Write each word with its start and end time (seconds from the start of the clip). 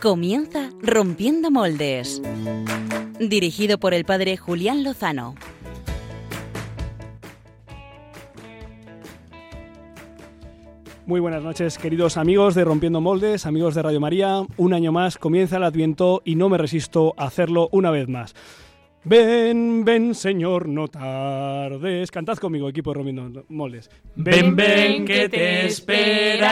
Comienza 0.00 0.70
Rompiendo 0.80 1.50
Moldes. 1.50 2.22
Dirigido 3.18 3.76
por 3.76 3.92
el 3.92 4.06
padre 4.06 4.38
Julián 4.38 4.82
Lozano. 4.82 5.34
Muy 11.04 11.20
buenas 11.20 11.42
noches, 11.42 11.76
queridos 11.76 12.16
amigos 12.16 12.54
de 12.54 12.64
Rompiendo 12.64 13.02
Moldes, 13.02 13.44
amigos 13.44 13.74
de 13.74 13.82
Radio 13.82 14.00
María. 14.00 14.42
Un 14.56 14.72
año 14.72 14.90
más 14.90 15.18
comienza 15.18 15.58
el 15.58 15.64
Adviento 15.64 16.22
y 16.24 16.34
no 16.36 16.48
me 16.48 16.56
resisto 16.56 17.12
a 17.18 17.24
hacerlo 17.24 17.68
una 17.70 17.90
vez 17.90 18.08
más. 18.08 18.34
Ven, 19.02 19.82
ven, 19.84 20.14
señor, 20.14 20.68
no 20.68 20.88
tardes. 20.88 22.10
Cantad 22.10 22.36
conmigo, 22.36 22.68
equipo 22.68 22.92
Romino 22.92 23.32
Moles. 23.48 23.90
Ven, 24.14 24.54
ven, 24.54 24.56
ven, 24.56 25.06
que 25.06 25.28
te 25.28 25.66
esperamos. 25.66 26.50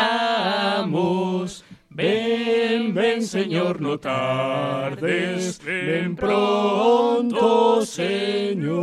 Ven, 1.91 2.95
ven, 2.95 3.23
señor, 3.23 3.81
no 3.81 3.99
tardes. 3.99 5.61
Ven 5.65 6.17
pronto, 6.17 7.85
señor. 7.85 8.79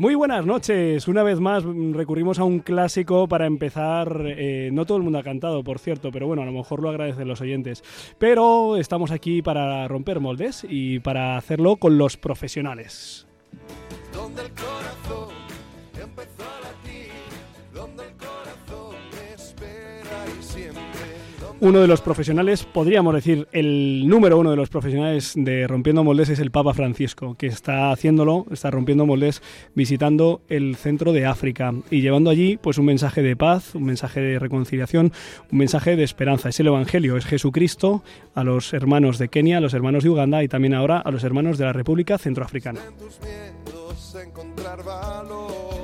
Muy 0.00 0.14
buenas 0.14 0.46
noches. 0.46 1.08
Una 1.08 1.22
vez 1.22 1.40
más 1.40 1.62
mm, 1.62 1.92
recurrimos 1.92 2.38
a 2.38 2.44
un 2.44 2.60
clásico 2.60 3.28
para 3.28 3.44
empezar. 3.44 4.24
Eh, 4.24 4.70
no 4.72 4.86
todo 4.86 4.96
el 4.96 5.02
mundo 5.02 5.18
ha 5.18 5.22
cantado, 5.22 5.62
por 5.62 5.78
cierto, 5.78 6.10
pero 6.10 6.26
bueno, 6.26 6.40
a 6.40 6.46
lo 6.46 6.52
mejor 6.52 6.80
lo 6.80 6.88
agradecen 6.88 7.28
los 7.28 7.42
oyentes. 7.42 7.84
Pero 8.16 8.78
estamos 8.78 9.10
aquí 9.10 9.42
para 9.42 9.86
romper 9.88 10.18
moldes 10.18 10.66
y 10.66 11.00
para 11.00 11.36
hacerlo 11.36 11.76
con 11.76 11.98
los 11.98 12.16
profesionales. 12.16 13.26
Uno 21.62 21.80
de 21.80 21.86
los 21.86 22.00
profesionales, 22.00 22.64
podríamos 22.64 23.14
decir, 23.14 23.46
el 23.52 24.08
número 24.08 24.38
uno 24.38 24.50
de 24.50 24.56
los 24.56 24.70
profesionales 24.70 25.34
de 25.36 25.66
Rompiendo 25.66 26.02
Moldes 26.02 26.30
es 26.30 26.38
el 26.38 26.50
Papa 26.50 26.72
Francisco, 26.72 27.34
que 27.34 27.48
está 27.48 27.92
haciéndolo, 27.92 28.46
está 28.50 28.70
rompiendo 28.70 29.04
moldes, 29.04 29.42
visitando 29.74 30.40
el 30.48 30.76
centro 30.76 31.12
de 31.12 31.26
África 31.26 31.74
y 31.90 32.00
llevando 32.00 32.30
allí 32.30 32.56
pues 32.56 32.78
un 32.78 32.86
mensaje 32.86 33.20
de 33.20 33.36
paz, 33.36 33.74
un 33.74 33.84
mensaje 33.84 34.22
de 34.22 34.38
reconciliación, 34.38 35.12
un 35.52 35.58
mensaje 35.58 35.96
de 35.96 36.02
esperanza. 36.02 36.48
Es 36.48 36.58
el 36.60 36.68
Evangelio, 36.68 37.18
es 37.18 37.26
Jesucristo 37.26 38.02
a 38.34 38.42
los 38.42 38.72
hermanos 38.72 39.18
de 39.18 39.28
Kenia, 39.28 39.58
a 39.58 39.60
los 39.60 39.74
hermanos 39.74 40.02
de 40.02 40.08
Uganda 40.08 40.42
y 40.42 40.48
también 40.48 40.72
ahora 40.72 40.98
a 40.98 41.10
los 41.10 41.24
hermanos 41.24 41.58
de 41.58 41.66
la 41.66 41.74
República 41.74 42.16
Centroafricana. 42.16 42.80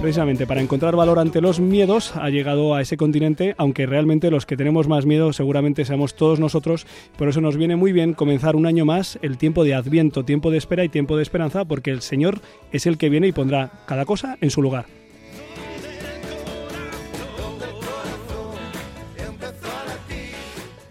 Precisamente 0.00 0.46
para 0.46 0.60
encontrar 0.60 0.94
valor 0.94 1.18
ante 1.18 1.40
los 1.40 1.58
miedos 1.58 2.14
ha 2.16 2.28
llegado 2.30 2.74
a 2.74 2.80
ese 2.80 2.96
continente, 2.96 3.54
aunque 3.58 3.86
realmente 3.86 4.30
los 4.30 4.46
que 4.46 4.56
tenemos 4.56 4.88
más 4.88 5.06
miedo 5.06 5.32
seguramente 5.32 5.84
seamos 5.84 6.14
todos 6.14 6.38
nosotros. 6.38 6.86
Por 7.16 7.28
eso 7.28 7.40
nos 7.40 7.56
viene 7.56 7.76
muy 7.76 7.92
bien 7.92 8.12
comenzar 8.12 8.56
un 8.56 8.66
año 8.66 8.84
más 8.84 9.18
el 9.22 9.36
tiempo 9.38 9.64
de 9.64 9.74
Adviento, 9.74 10.24
tiempo 10.24 10.50
de 10.50 10.58
espera 10.58 10.84
y 10.84 10.88
tiempo 10.88 11.16
de 11.16 11.22
esperanza, 11.22 11.64
porque 11.64 11.90
el 11.90 12.02
Señor 12.02 12.40
es 12.72 12.86
el 12.86 12.98
que 12.98 13.08
viene 13.08 13.28
y 13.28 13.32
pondrá 13.32 13.72
cada 13.86 14.04
cosa 14.04 14.36
en 14.40 14.50
su 14.50 14.62
lugar. 14.62 14.86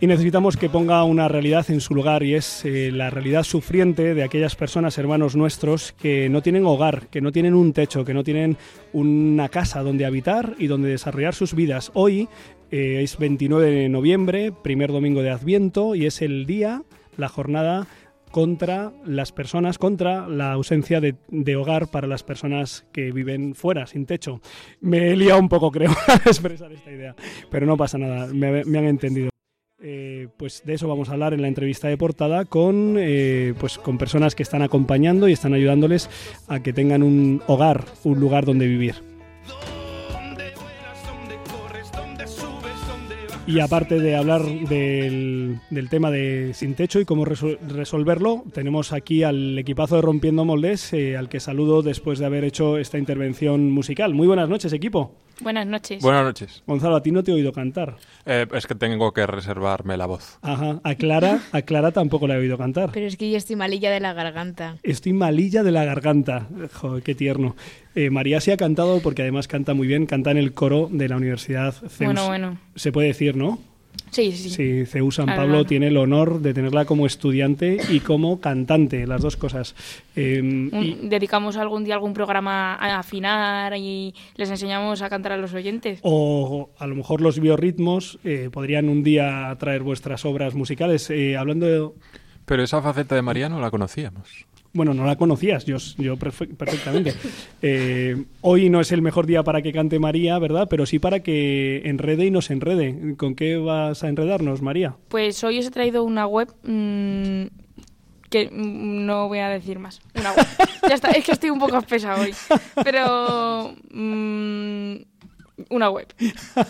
Y 0.01 0.07
necesitamos 0.07 0.57
que 0.57 0.69
ponga 0.69 1.03
una 1.05 1.29
realidad 1.29 1.65
en 1.69 1.79
su 1.79 1.95
lugar 1.95 2.21
y 2.23 2.35
es 2.35 2.65
eh, 2.65 2.91
la 2.91 3.09
realidad 3.09 3.43
sufriente 3.43 4.13
de 4.13 4.23
aquellas 4.23 4.57
personas, 4.57 4.97
hermanos 4.97 5.37
nuestros, 5.37 5.93
que 5.93 6.27
no 6.27 6.41
tienen 6.41 6.65
hogar, 6.65 7.07
que 7.07 7.21
no 7.21 7.31
tienen 7.31 7.53
un 7.53 7.71
techo, 7.71 8.03
que 8.03 8.13
no 8.13 8.23
tienen 8.23 8.57
una 8.91 9.47
casa 9.47 9.83
donde 9.83 10.05
habitar 10.05 10.53
y 10.59 10.67
donde 10.67 10.89
desarrollar 10.89 11.33
sus 11.33 11.53
vidas. 11.53 11.91
Hoy 11.93 12.27
eh, 12.71 12.99
es 13.03 13.17
29 13.17 13.71
de 13.71 13.89
noviembre, 13.89 14.51
primer 14.51 14.91
domingo 14.91 15.21
de 15.21 15.29
Adviento, 15.29 15.95
y 15.95 16.05
es 16.05 16.21
el 16.21 16.45
día, 16.45 16.83
la 17.15 17.29
jornada 17.29 17.87
contra 18.31 18.91
las 19.05 19.31
personas, 19.31 19.77
contra 19.77 20.27
la 20.27 20.51
ausencia 20.51 20.99
de, 20.99 21.15
de 21.29 21.55
hogar 21.55 21.89
para 21.89 22.05
las 22.05 22.21
personas 22.21 22.85
que 22.91 23.13
viven 23.13 23.55
fuera, 23.55 23.87
sin 23.87 24.05
techo. 24.05 24.41
Me 24.81 25.11
he 25.11 25.15
liado 25.15 25.39
un 25.39 25.47
poco, 25.47 25.71
creo, 25.71 25.91
expresar 26.25 26.73
esta 26.73 26.91
idea, 26.91 27.15
pero 27.49 27.65
no 27.65 27.77
pasa 27.77 27.97
nada, 27.97 28.27
me, 28.27 28.65
me 28.65 28.77
han 28.77 28.87
entendido. 28.87 29.34
Eh, 29.81 30.29
pues 30.37 30.63
de 30.65 30.73
eso 30.73 30.87
vamos 30.87 31.09
a 31.09 31.13
hablar 31.13 31.33
en 31.33 31.41
la 31.41 31.49
entrevista 31.49 31.89
de 31.89 31.97
portada 31.97 32.45
con, 32.45 32.95
eh, 32.97 33.53
pues 33.59 33.77
con 33.77 33.97
personas 33.97 34.33
que 34.33 34.43
están 34.43 34.61
acompañando 34.61 35.27
y 35.27 35.33
están 35.33 35.53
ayudándoles 35.53 36.09
a 36.47 36.63
que 36.63 36.71
tengan 36.71 37.03
un 37.03 37.41
hogar, 37.47 37.83
un 38.03 38.19
lugar 38.19 38.45
donde 38.45 38.67
vivir. 38.67 38.95
Y 43.47 43.59
aparte 43.59 43.99
de 43.99 44.15
hablar 44.15 44.43
del, 44.43 45.59
tema 45.91 46.09
de 46.09 46.51
sin 46.55 46.73
techo 46.73 46.99
y 46.99 47.05
cómo 47.05 47.25
resol- 47.25 47.59
resolverlo, 47.59 48.43
tenemos 48.53 48.91
aquí 48.91 49.21
al 49.21 49.59
equipazo 49.59 49.97
de 49.97 50.01
Rompiendo 50.01 50.45
Moldes, 50.45 50.93
eh, 50.93 51.15
al 51.15 51.29
que 51.29 51.39
saludo 51.39 51.83
después 51.83 52.17
de 52.17 52.25
haber 52.25 52.43
hecho 52.43 52.79
esta 52.79 52.97
intervención 52.97 53.69
musical. 53.69 54.15
Muy 54.15 54.25
buenas 54.25 54.49
noches, 54.49 54.73
equipo. 54.73 55.13
Buenas 55.41 55.67
noches. 55.67 56.01
Buenas 56.01 56.23
noches. 56.23 56.63
Gonzalo, 56.65 56.95
a 56.95 57.03
ti 57.03 57.11
no 57.11 57.23
te 57.23 57.31
he 57.31 57.33
oído 57.33 57.51
cantar. 57.51 57.97
Eh, 58.25 58.47
es 58.53 58.67
que 58.67 58.75
tengo 58.75 59.11
que 59.13 59.25
reservarme 59.27 59.97
la 59.97 60.05
voz. 60.05 60.39
Ajá. 60.41 60.79
A 60.83 60.95
Clara, 60.95 61.39
a 61.51 61.61
Clara 61.61 61.91
tampoco 61.91 62.27
la 62.27 62.35
he 62.35 62.37
oído 62.37 62.57
cantar. 62.57 62.91
Pero 62.93 63.05
es 63.05 63.17
que 63.17 63.29
yo 63.29 63.37
estoy 63.37 63.55
malilla 63.55 63.91
de 63.91 63.99
la 63.99 64.13
garganta. 64.13 64.77
Estoy 64.83 65.13
malilla 65.13 65.63
de 65.63 65.71
la 65.71 65.85
garganta. 65.85 66.47
Joder, 66.73 67.03
qué 67.03 67.15
tierno. 67.15 67.55
Eh, 67.95 68.09
María 68.09 68.41
sí 68.41 68.51
ha 68.51 68.57
cantado 68.57 68.99
porque 69.01 69.21
además 69.21 69.47
canta 69.47 69.73
muy 69.73 69.87
bien. 69.87 70.05
Canta 70.05 70.31
en 70.31 70.37
el 70.37 70.53
coro 70.53 70.89
de 70.91 71.09
la 71.09 71.17
Universidad 71.17 71.73
Zeus. 71.73 71.99
Bueno, 71.99 72.27
bueno. 72.27 72.57
Se 72.75 72.91
puede 72.91 73.07
decir, 73.09 73.35
¿no? 73.35 73.59
Sí, 74.15 74.31
sí. 74.31 74.49
Sí, 74.49 74.85
CEU 74.85 75.11
San 75.11 75.25
Pablo 75.25 75.65
tiene 75.65 75.87
el 75.87 75.97
honor 75.97 76.39
de 76.39 76.53
tenerla 76.53 76.85
como 76.85 77.05
estudiante 77.05 77.77
y 77.89 77.99
como 77.99 78.39
cantante, 78.39 79.05
las 79.05 79.21
dos 79.21 79.35
cosas. 79.35 79.75
Eh, 80.15 80.39
Un- 80.41 80.69
y- 80.81 81.09
dedicamos 81.09 81.57
algún 81.57 81.83
día 81.83 81.95
algún 81.95 82.13
programa 82.13 82.75
a 82.75 82.97
afinar 82.99 83.75
y 83.75 84.13
les 84.37 84.49
enseñamos 84.49 85.01
a 85.01 85.09
cantar 85.09 85.33
a 85.33 85.37
los 85.37 85.53
oyentes. 85.53 85.99
o 86.03 86.69
a 86.77 86.87
lo 86.87 86.95
mejor 86.95 87.19
los 87.19 87.41
biorritmos 87.41 88.17
eh, 88.23 88.49
podrían 88.51 88.87
un 88.87 89.03
día 89.03 89.53
traer 89.59 89.83
vuestras 89.83 90.23
obras 90.23 90.55
musicales. 90.55 91.09
Eh, 91.09 91.35
hablando 91.35 91.65
de, 91.65 91.89
Pero 92.45 92.63
esa 92.63 92.81
faceta 92.81 93.15
de 93.15 93.21
María 93.21 93.49
no 93.49 93.59
la 93.59 93.69
conocíamos. 93.69 94.45
Bueno, 94.75 94.93
no 94.93 95.05
la 95.05 95.15
conocías, 95.15 95.65
yo, 95.65 95.77
yo 95.97 96.17
perfe- 96.17 96.53
perfectamente. 96.55 97.13
Eh, 97.67 98.15
hoy 98.41 98.69
no 98.69 98.79
es 98.79 98.91
el 98.91 99.01
mejor 99.01 99.25
día 99.25 99.41
para 99.41 99.61
que 99.63 99.71
cante 99.71 99.97
María, 99.97 100.37
¿verdad? 100.37 100.67
Pero 100.69 100.85
sí 100.85 100.99
para 100.99 101.21
que 101.21 101.81
enrede 101.85 102.25
y 102.25 102.29
nos 102.31 102.51
enrede. 102.51 103.15
¿Con 103.17 103.33
qué 103.33 103.57
vas 103.57 104.03
a 104.03 104.09
enredarnos, 104.09 104.61
María? 104.61 104.95
Pues 105.07 105.43
hoy 105.43 105.57
os 105.57 105.65
he 105.65 105.71
traído 105.71 106.03
una 106.03 106.27
web 106.27 106.49
mm, 106.63 107.45
que 108.29 108.49
mm, 108.51 109.05
no 109.05 109.27
voy 109.29 109.39
a 109.39 109.49
decir 109.49 109.79
más. 109.79 109.99
Una 110.13 110.33
web. 110.33 110.45
ya 110.89 110.93
está, 110.95 111.09
es 111.11 111.23
que 111.25 111.31
estoy 111.31 111.49
un 111.49 111.59
poco 111.59 111.77
espesa 111.77 112.19
hoy. 112.19 112.35
Pero 112.83 113.73
mm, 113.91 114.95
una 115.69 115.89
web. 115.89 116.07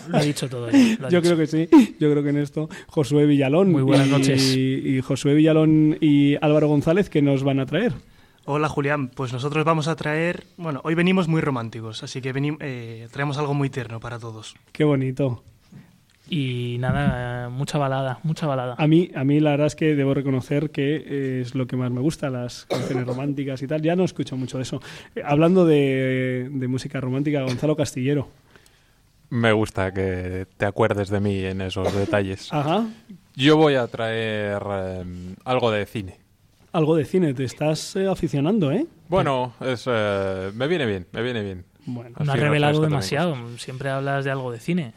Lo 0.08 0.18
ha 0.18 0.22
dicho 0.22 0.48
todo. 0.48 0.70
ya, 0.70 0.78
Yo 0.78 1.20
dicho. 1.20 1.22
creo 1.22 1.36
que 1.36 1.46
sí, 1.46 1.68
yo 1.98 2.10
creo 2.10 2.22
que 2.22 2.30
en 2.30 2.38
esto 2.38 2.68
Josué 2.86 3.26
Villalón. 3.26 3.70
Muy 3.72 3.82
buenas 3.82 4.06
y- 4.06 4.10
noches. 4.10 4.56
Y 4.56 5.00
Josué 5.00 5.34
Villalón 5.34 5.98
y 6.00 6.36
Álvaro 6.40 6.68
González, 6.68 7.10
que 7.10 7.22
nos 7.22 7.42
van 7.42 7.60
a 7.60 7.66
traer? 7.66 7.92
Hola 8.44 8.68
Julián, 8.68 9.08
pues 9.08 9.32
nosotros 9.32 9.64
vamos 9.64 9.88
a 9.88 9.96
traer, 9.96 10.44
bueno, 10.56 10.80
hoy 10.84 10.94
venimos 10.94 11.26
muy 11.26 11.40
románticos, 11.40 12.04
así 12.04 12.20
que 12.20 12.32
venim- 12.32 12.58
eh, 12.60 13.08
traemos 13.10 13.38
algo 13.38 13.54
muy 13.54 13.70
tierno 13.70 13.98
para 13.98 14.20
todos. 14.20 14.54
Qué 14.70 14.84
bonito. 14.84 15.42
Y 16.28 16.76
nada, 16.80 17.48
mucha 17.50 17.78
balada, 17.78 18.18
mucha 18.24 18.46
balada. 18.46 18.74
A 18.78 18.86
mí, 18.88 19.10
a 19.14 19.22
mí 19.22 19.38
la 19.38 19.50
verdad 19.50 19.68
es 19.68 19.76
que 19.76 19.94
debo 19.94 20.12
reconocer 20.12 20.70
que 20.70 20.96
eh, 20.96 21.40
es 21.42 21.54
lo 21.54 21.66
que 21.68 21.76
más 21.76 21.90
me 21.92 22.00
gusta, 22.00 22.30
las 22.30 22.66
canciones 22.66 23.06
románticas 23.06 23.62
y 23.62 23.68
tal. 23.68 23.80
Ya 23.82 23.94
no 23.94 24.02
escucho 24.04 24.36
mucho 24.36 24.56
de 24.58 24.64
eso. 24.64 24.80
Eh, 25.14 25.22
hablando 25.24 25.64
de, 25.64 26.48
de 26.50 26.68
música 26.68 27.00
romántica, 27.00 27.42
Gonzalo 27.42 27.76
Castillero. 27.76 28.28
Me 29.30 29.52
gusta 29.52 29.92
que 29.92 30.46
te 30.56 30.66
acuerdes 30.66 31.08
de 31.08 31.20
mí 31.20 31.44
en 31.44 31.60
esos 31.60 31.92
detalles. 31.94 32.52
Ajá. 32.52 32.86
Yo 33.34 33.56
voy 33.56 33.74
a 33.74 33.86
traer 33.86 34.62
eh, 34.68 35.34
algo 35.44 35.70
de 35.70 35.84
cine. 35.86 36.18
Algo 36.72 36.96
de 36.96 37.04
cine, 37.04 37.34
te 37.34 37.44
estás 37.44 37.96
eh, 37.96 38.06
aficionando, 38.06 38.70
¿eh? 38.70 38.86
Bueno, 39.08 39.54
es, 39.60 39.84
eh, 39.86 40.50
me 40.54 40.68
viene 40.68 40.86
bien, 40.86 41.06
me 41.12 41.22
viene 41.22 41.42
bien. 41.42 41.64
Bueno, 41.86 42.16
no 42.18 42.32
has 42.32 42.38
revelado 42.38 42.80
demasiado. 42.80 43.36
Siempre 43.58 43.90
hablas 43.90 44.24
de 44.24 44.30
algo 44.30 44.50
de 44.52 44.60
cine. 44.60 44.92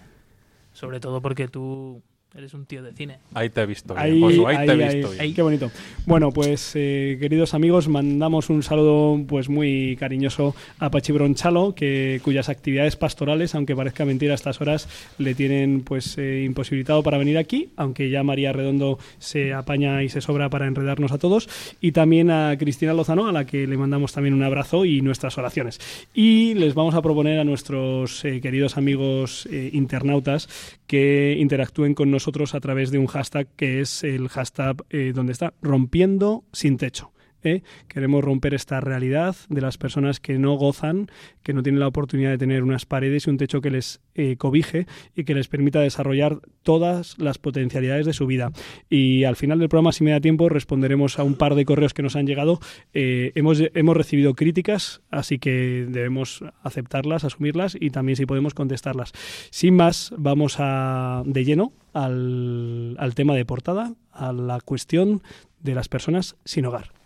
Sobre 0.74 1.00
todo 1.00 1.22
porque 1.22 1.48
tú 1.48 2.02
eres 2.36 2.54
un 2.54 2.66
tío 2.66 2.84
de 2.84 2.94
cine. 2.94 3.18
Ahí 3.34 3.50
te 3.50 3.62
he 3.62 3.66
visto 3.66 3.94
bien, 3.94 4.06
Ahí, 4.06 4.22
Josu, 4.22 4.48
ahí 4.48 4.56
ahí, 4.58 4.68
te 4.68 4.74
he 4.74 4.84
ahí, 4.84 4.96
visto 4.96 5.10
bien. 5.12 5.22
ahí, 5.22 5.34
qué 5.34 5.42
bonito. 5.42 5.72
Bueno, 6.06 6.32
pues 6.32 6.72
eh, 6.76 7.18
queridos 7.20 7.54
amigos, 7.54 7.88
mandamos 7.88 8.50
un 8.50 8.62
saludo 8.62 9.20
pues 9.28 9.50
muy 9.50 9.96
cariñoso 10.00 10.56
a 10.78 10.92
Pachi 10.92 11.12
Bronchalo, 11.12 11.74
que 11.74 12.22
cuyas 12.24 12.48
actividades 12.50 12.96
pastorales, 12.96 13.56
aunque 13.56 13.76
parezca 13.76 14.06
mentira 14.06 14.34
a 14.34 14.36
estas 14.36 14.62
horas, 14.62 14.88
le 15.18 15.34
tienen 15.34 15.82
pues 15.82 16.18
eh, 16.18 16.44
imposibilitado 16.46 17.02
para 17.02 17.18
venir 17.18 17.38
aquí, 17.38 17.70
aunque 17.78 18.10
ya 18.10 18.24
María 18.24 18.54
Redondo 18.54 19.00
se 19.18 19.54
apaña 19.54 20.04
y 20.04 20.10
se 20.10 20.22
sobra 20.22 20.50
para 20.50 20.68
enredarnos 20.68 21.12
a 21.12 21.18
todos, 21.18 21.50
y 21.82 21.92
también 21.94 22.30
a 22.30 22.56
Cristina 22.58 22.94
Lozano, 22.94 23.28
a 23.28 23.32
la 23.32 23.46
que 23.46 23.66
le 23.66 23.78
mandamos 23.78 24.14
también 24.14 24.36
un 24.36 24.44
abrazo 24.44 24.86
y 24.86 25.02
nuestras 25.02 25.38
oraciones. 25.38 25.80
Y 26.14 26.54
les 26.54 26.76
vamos 26.76 26.94
a 26.94 27.02
proponer 27.02 27.40
a 27.40 27.44
nuestros 27.44 28.24
eh, 28.24 28.40
queridos 28.40 28.78
amigos 28.78 29.48
eh, 29.52 29.72
internautas 29.74 30.48
que 30.90 31.36
interactúen 31.38 31.94
con 31.94 32.10
nosotros 32.10 32.56
a 32.56 32.60
través 32.60 32.90
de 32.90 32.98
un 32.98 33.06
hashtag 33.06 33.48
que 33.56 33.80
es 33.80 34.04
el 34.04 34.28
hashtag 34.28 34.84
eh, 34.90 35.12
donde 35.14 35.34
está 35.34 35.54
rompiendo 35.62 36.46
sin 36.52 36.78
techo. 36.78 37.12
¿Eh? 37.44 37.64
Queremos 37.88 38.24
romper 38.24 38.54
esta 38.54 38.82
realidad 38.82 39.36
de 39.50 39.62
las 39.62 39.78
personas 39.78 40.20
que 40.20 40.38
no 40.38 40.54
gozan, 40.56 41.08
que 41.44 41.54
no 41.54 41.64
tienen 41.64 41.80
la 41.80 41.88
oportunidad 41.88 42.32
de 42.32 42.38
tener 42.38 42.64
unas 42.64 42.86
paredes 42.86 43.28
y 43.28 43.30
un 43.30 43.38
techo 43.38 43.62
que 43.62 43.72
les 43.72 44.02
eh, 44.16 44.36
cobije 44.38 44.88
y 45.16 45.24
que 45.24 45.34
les 45.34 45.48
permita 45.48 45.80
desarrollar 45.80 46.40
todas 46.64 47.18
las 47.20 47.38
potencialidades 47.38 48.06
de 48.06 48.14
su 48.14 48.26
vida. 48.26 48.52
Y 48.90 49.24
al 49.24 49.36
final 49.36 49.60
del 49.60 49.70
programa, 49.70 49.92
si 49.92 50.04
me 50.04 50.12
da 50.12 50.20
tiempo, 50.20 50.50
responderemos 50.50 51.20
a 51.20 51.24
un 51.24 51.36
par 51.36 51.56
de 51.56 51.66
correos 51.66 51.94
que 51.94 52.04
nos 52.04 52.16
han 52.16 52.28
llegado. 52.28 52.60
Eh, 52.94 53.32
hemos, 53.36 53.60
recibido 53.98 54.34
críticas, 54.34 55.02
así 55.10 55.40
que 55.40 55.88
debemos 55.90 56.44
aceptarlas, 56.64 57.24
asumirlas 57.24 57.78
y 57.80 57.90
también 57.90 58.16
si 58.16 58.26
podemos 58.26 58.54
contestarlas. 58.54 59.14
Sin 59.52 59.76
más, 59.76 60.14
vamos 60.18 60.58
a, 60.60 61.24
de 61.26 61.46
lleno 61.46 61.74
al 61.94 63.14
tema 63.16 63.36
de 63.36 63.46
portada, 63.46 63.94
a 64.12 64.32
la 64.32 64.60
cuestión 64.62 65.22
de 65.62 65.76
las 65.76 65.88
personas 65.88 66.36
sin 66.46 66.66
hogar. 66.66 66.99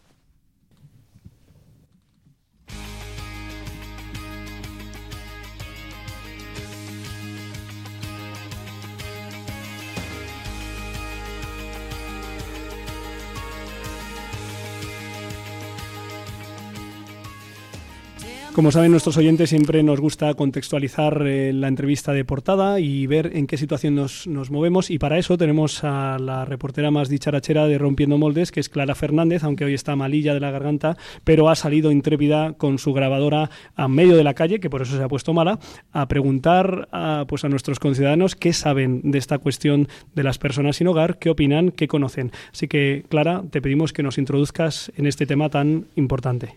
Como 18.53 18.71
saben 18.71 18.91
nuestros 18.91 19.17
oyentes, 19.17 19.49
siempre 19.49 19.81
nos 19.81 19.99
gusta 19.99 20.31
contextualizar 20.35 21.25
eh, 21.25 21.51
la 21.53 21.67
entrevista 21.67 22.13
de 22.13 22.23
portada 22.23 22.79
y 22.79 23.07
ver 23.07 23.31
en 23.35 23.47
qué 23.47 23.57
situación 23.57 23.95
nos, 23.95 24.27
nos, 24.27 24.51
movemos. 24.51 24.91
Y 24.91 24.99
para 24.99 25.17
eso 25.17 25.39
tenemos 25.39 25.83
a 25.83 26.19
la 26.19 26.45
reportera 26.45 26.91
más 26.91 27.09
dicharachera 27.09 27.65
de 27.65 27.79
Rompiendo 27.79 28.19
Moldes, 28.19 28.51
que 28.51 28.59
es 28.59 28.69
Clara 28.69 28.93
Fernández, 28.93 29.43
aunque 29.43 29.65
hoy 29.65 29.73
está 29.73 29.95
malilla 29.95 30.35
de 30.35 30.39
la 30.39 30.51
garganta, 30.51 30.97
pero 31.23 31.49
ha 31.49 31.55
salido 31.55 31.91
intrépida 31.91 32.53
con 32.53 32.77
su 32.77 32.93
grabadora 32.93 33.49
a 33.75 33.87
medio 33.87 34.15
de 34.15 34.23
la 34.23 34.35
calle, 34.35 34.59
que 34.59 34.69
por 34.69 34.83
eso 34.83 34.97
se 34.97 35.03
ha 35.03 35.07
puesto 35.07 35.33
mala, 35.33 35.57
a 35.91 36.07
preguntar 36.07 36.89
a, 36.91 37.25
pues 37.27 37.43
a 37.45 37.49
nuestros 37.49 37.79
conciudadanos 37.79 38.35
qué 38.35 38.53
saben 38.53 39.01
de 39.03 39.17
esta 39.17 39.39
cuestión 39.39 39.87
de 40.13 40.21
las 40.21 40.37
personas 40.37 40.75
sin 40.75 40.87
hogar, 40.87 41.17
qué 41.17 41.31
opinan, 41.31 41.71
qué 41.71 41.87
conocen. 41.87 42.31
Así 42.51 42.67
que, 42.67 43.03
Clara, 43.09 43.41
te 43.49 43.63
pedimos 43.63 43.93
que 43.93 44.03
nos 44.03 44.19
introduzcas 44.19 44.91
en 44.95 45.07
este 45.07 45.25
tema 45.25 45.49
tan 45.49 45.87
importante. 45.95 46.55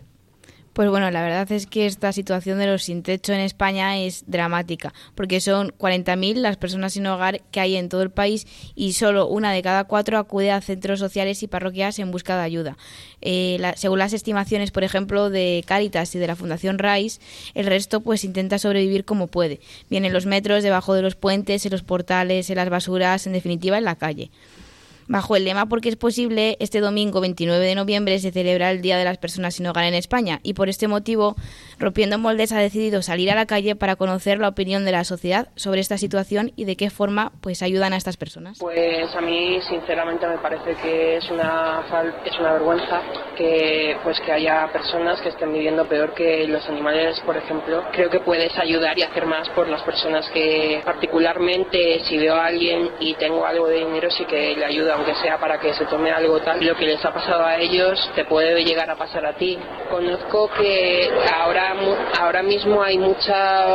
Pues 0.77 0.91
bueno, 0.91 1.11
la 1.11 1.23
verdad 1.23 1.51
es 1.53 1.67
que 1.67 1.87
esta 1.87 2.13
situación 2.13 2.59
de 2.59 2.67
los 2.67 2.83
sin 2.83 3.03
techo 3.03 3.33
en 3.33 3.41
España 3.41 3.97
es 3.97 4.25
dramática, 4.27 4.93
porque 5.15 5.41
son 5.41 5.71
40.000 5.71 6.35
las 6.35 6.59
personas 6.59 6.93
sin 6.93 7.07
hogar 7.07 7.41
que 7.51 7.61
hay 7.61 7.77
en 7.77 7.89
todo 7.89 8.03
el 8.03 8.11
país 8.11 8.47
y 8.75 8.93
solo 8.93 9.27
una 9.27 9.53
de 9.53 9.63
cada 9.63 9.85
cuatro 9.85 10.19
acude 10.19 10.51
a 10.51 10.61
centros 10.61 10.99
sociales 10.99 11.43
y 11.43 11.47
parroquias 11.49 11.99
en 11.99 12.11
busca 12.11 12.37
de 12.37 12.43
ayuda. 12.43 12.77
Eh, 13.23 13.57
la, 13.59 13.75
según 13.75 14.01
las 14.01 14.13
estimaciones, 14.13 14.71
por 14.71 14.85
ejemplo, 14.85 15.31
de 15.31 15.65
Cáritas 15.67 16.15
y 16.15 16.19
de 16.19 16.27
la 16.27 16.37
Fundación 16.37 16.79
RAIS, 16.79 17.23
el 17.55 17.65
resto 17.65 18.03
pues 18.03 18.23
intenta 18.23 18.59
sobrevivir 18.59 19.07
como 19.07 19.29
puede, 19.29 19.61
bien 19.89 20.05
en 20.05 20.13
los 20.13 20.27
metros, 20.27 20.63
debajo 20.63 20.93
de 20.93 21.01
los 21.01 21.15
puentes, 21.15 21.65
en 21.65 21.73
los 21.73 21.85
portales, 21.85 22.51
en 22.51 22.57
las 22.57 22.69
basuras, 22.69 23.27
en 23.27 23.33
definitiva 23.33 23.79
en 23.79 23.85
la 23.85 23.97
calle. 23.97 24.31
Bajo 25.09 25.37
el 25.37 25.45
lema 25.45 25.67
Porque 25.67 25.89
es 25.89 25.97
posible, 25.97 26.57
este 26.59 26.81
domingo 26.81 27.21
29 27.21 27.65
de 27.65 27.75
noviembre 27.75 28.19
se 28.19 28.33
celebra 28.33 28.71
el 28.71 28.83
Día 28.83 28.99
de 28.99 29.05
las 29.05 29.19
Personas 29.19 29.55
sin 29.55 29.67
Hogar 29.67 29.85
en 29.85 29.95
España 29.95 30.41
y 30.43 30.55
por 30.55 30.69
este 30.69 30.89
motivo 30.89 31.37
Rompiendo 31.79 32.19
Moldes 32.19 32.53
ha 32.53 32.59
decidido 32.59 33.03
salir 33.03 33.31
a 33.31 33.35
la 33.35 33.47
calle 33.47 33.77
para 33.77 33.97
conocer 33.97 34.39
la 34.39 34.49
opinión 34.49 34.85
de 34.85 34.93
la 34.93 35.05
sociedad 35.05 35.49
sobre 35.55 35.81
esta 35.81 35.99
situación 35.99 36.53
y 36.57 36.65
de 36.65 36.77
qué 36.77 36.91
forma 36.91 37.33
pues 37.41 37.63
ayudan 37.63 37.93
a 37.93 37.97
estas 37.97 38.17
personas. 38.17 38.59
Pues 38.59 39.15
a 39.15 39.21
mí 39.21 39.61
sinceramente 39.69 40.27
me 40.27 40.39
parece 40.39 40.75
que 40.83 41.19
es 41.19 41.31
una 41.31 41.85
es 42.25 42.39
una 42.41 42.53
vergüenza 42.55 43.01
que 43.37 43.97
pues 44.03 44.19
que 44.21 44.33
haya 44.33 44.69
personas 44.73 45.21
que 45.21 45.29
estén 45.29 45.53
viviendo 45.53 45.87
peor 45.87 46.15
que 46.15 46.47
los 46.49 46.67
animales, 46.69 47.21
por 47.21 47.37
ejemplo. 47.37 47.85
Creo 47.93 48.11
que 48.11 48.21
puedes 48.21 48.57
ayudar 48.59 48.99
y 48.99 49.03
hacer 49.03 49.27
más 49.27 49.49
por 49.51 49.69
las 49.69 49.83
personas 49.83 50.29
que 50.31 50.81
particularmente 50.85 52.01
si 52.09 52.19
veo 52.19 52.35
a 52.35 52.47
alguien 52.47 52.91
y 52.99 53.15
tengo 53.15 53.47
algo 53.47 53.69
de 53.69 53.79
dinero 53.79 54.11
sí 54.11 54.25
que 54.25 54.57
le 54.57 54.65
ayuda 54.65 54.96
aunque 54.97 55.15
sea 55.17 55.39
para 55.39 55.59
que 55.59 55.75
se 55.75 55.85
tome 55.87 56.11
algo 56.11 56.41
tal. 56.41 56.65
Lo 56.65 56.75
que 56.75 56.87
les 56.87 57.05
ha 57.05 57.13
pasado 57.13 57.45
a 57.45 57.57
ellos 57.57 58.11
te 58.15 58.25
puede 58.25 58.65
llegar 58.65 58.91
a 58.91 58.97
pasar 58.97 59.27
a 59.27 59.35
ti. 59.35 59.59
Conozco 59.91 60.49
que 60.59 61.11
ahora 61.35 61.75
ahora 62.19 62.43
mismo 62.43 62.83
hay 62.83 62.99
mucha, 62.99 63.67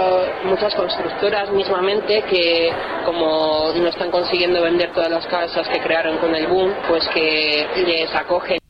muchas 0.44 0.74
constructoras 0.76 1.50
mismamente 1.52 2.24
que 2.24 2.72
como 3.06 3.72
no 3.76 3.88
están 3.88 4.12
consiguiendo 4.12 4.62
vender 4.62 4.92
todas 4.94 5.10
las 5.10 5.26
casas 5.28 5.68
que 5.68 5.80
crearon 5.80 6.18
con 6.18 6.36
el 6.36 6.48
boom, 6.48 6.74
pues 6.88 7.08
que 7.10 7.68
les 7.86 8.14
acogen 8.16 8.61